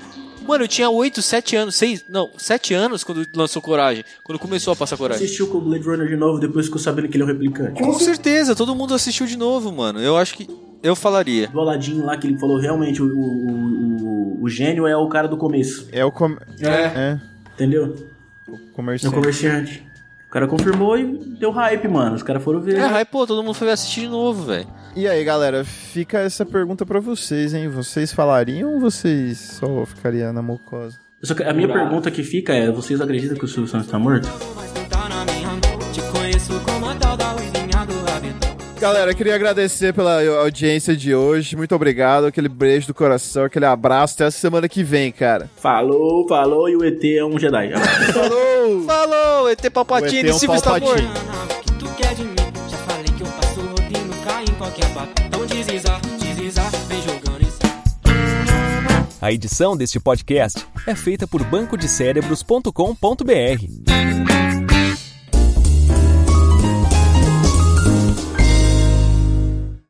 Mano, 0.48 0.64
eu 0.64 0.68
tinha 0.68 0.88
8, 0.88 1.20
7 1.20 1.56
anos, 1.56 1.76
6. 1.76 2.06
Não, 2.08 2.30
7 2.38 2.72
anos 2.72 3.04
quando 3.04 3.26
lançou 3.36 3.60
Coragem. 3.60 4.02
Quando 4.24 4.38
começou 4.38 4.72
a 4.72 4.76
passar 4.76 4.96
Coragem. 4.96 5.22
Assistiu 5.22 5.46
com 5.48 5.58
o 5.58 5.60
Blade 5.60 5.84
Runner 5.84 6.08
de 6.08 6.16
novo, 6.16 6.40
depois 6.40 6.64
ficou 6.64 6.80
sabendo 6.80 7.06
que 7.06 7.16
ele 7.16 7.22
é 7.22 7.26
um 7.26 7.28
replicante. 7.28 7.82
Com 7.82 7.92
certeza, 7.98 8.56
todo 8.56 8.74
mundo 8.74 8.94
assistiu 8.94 9.26
de 9.26 9.36
novo, 9.36 9.70
mano. 9.70 10.00
Eu 10.00 10.16
acho 10.16 10.34
que. 10.34 10.48
Eu 10.82 10.96
falaria. 10.96 11.48
Do 11.48 11.60
Aladdin 11.60 12.00
lá 12.00 12.16
que 12.16 12.26
ele 12.26 12.38
falou, 12.38 12.56
realmente, 12.58 13.02
o, 13.02 13.06
o, 13.06 14.38
o, 14.40 14.44
o 14.44 14.48
gênio 14.48 14.86
é 14.86 14.96
o 14.96 15.06
cara 15.08 15.28
do 15.28 15.36
começo. 15.36 15.86
É 15.92 16.02
o 16.02 16.10
com... 16.10 16.36
é. 16.62 17.20
Entendeu? 17.54 17.94
o 18.48 18.80
É 19.02 19.08
o 19.08 19.12
comerciante. 19.12 19.87
O 20.28 20.30
cara 20.30 20.46
confirmou 20.46 20.98
e 20.98 21.06
deu 21.40 21.50
hype, 21.50 21.88
mano. 21.88 22.14
Os 22.14 22.22
caras 22.22 22.44
foram 22.44 22.60
ver. 22.60 22.76
É, 22.76 22.82
aí, 22.82 23.04
pô, 23.04 23.26
todo 23.26 23.42
mundo 23.42 23.54
foi 23.54 23.70
assistir 23.70 24.02
de 24.02 24.08
novo, 24.08 24.44
velho. 24.44 24.66
E 24.94 25.08
aí, 25.08 25.24
galera, 25.24 25.64
fica 25.64 26.18
essa 26.18 26.44
pergunta 26.44 26.84
pra 26.84 27.00
vocês, 27.00 27.54
hein? 27.54 27.66
Vocês 27.68 28.12
falariam 28.12 28.74
ou 28.74 28.78
vocês 28.80 29.38
só 29.38 29.86
ficariam 29.86 30.30
na 30.34 30.42
mucosa? 30.42 30.98
Só 31.22 31.34
que 31.34 31.42
a 31.42 31.54
minha 31.54 31.68
pergunta 31.68 32.10
que 32.10 32.22
fica 32.22 32.52
é: 32.52 32.70
vocês 32.70 33.00
acreditam 33.00 33.38
que 33.38 33.44
o 33.46 33.48
Silvio 33.48 33.70
Santos 33.70 33.88
tá 33.88 33.98
morto? 33.98 34.28
Galera, 38.80 39.12
queria 39.12 39.34
agradecer 39.34 39.92
pela 39.92 40.22
audiência 40.40 40.96
de 40.96 41.12
hoje. 41.14 41.56
Muito 41.56 41.74
obrigado. 41.74 42.26
Aquele 42.26 42.48
beijo 42.48 42.86
do 42.86 42.94
coração, 42.94 43.42
aquele 43.44 43.64
abraço. 43.64 44.14
Até 44.14 44.26
essa 44.26 44.38
semana 44.38 44.68
que 44.68 44.84
vem, 44.84 45.10
cara. 45.10 45.50
Falou, 45.56 46.26
falou, 46.28 46.68
e 46.68 46.76
o 46.76 46.84
ET 46.84 47.02
é 47.04 47.24
um 47.24 47.36
Jedi. 47.38 47.72
Falou! 48.12 48.84
Falou, 48.84 49.50
ET 49.50 49.68
Palpatine, 49.70 50.22
O 50.22 50.26
ET 50.26 50.28
é 50.28 50.34
um 50.34 50.38
Silvio 50.38 50.62
Palpatine. 50.62 51.08
que 51.64 51.72
tu 51.72 51.86
quer 51.96 52.14
de 52.14 52.22
mim? 52.22 52.36
Já 52.68 52.76
falei 52.78 53.04
que 53.16 53.22
eu 53.22 53.26
passo 53.26 53.60
rodinho, 53.60 54.10
cai 54.24 54.44
em 54.44 54.54
qualquer. 54.54 54.86
Então 55.26 55.44
deslizar, 55.46 56.00
deslizar, 56.18 56.70
vem 56.88 57.02
jogando 57.02 57.42
esse. 57.42 57.58
A 59.20 59.32
edição 59.32 59.76
deste 59.76 59.98
podcast 59.98 60.64
é 60.86 60.94
feita 60.94 61.26
por 61.26 61.42
bancodecérebros.com.br. 61.44 64.17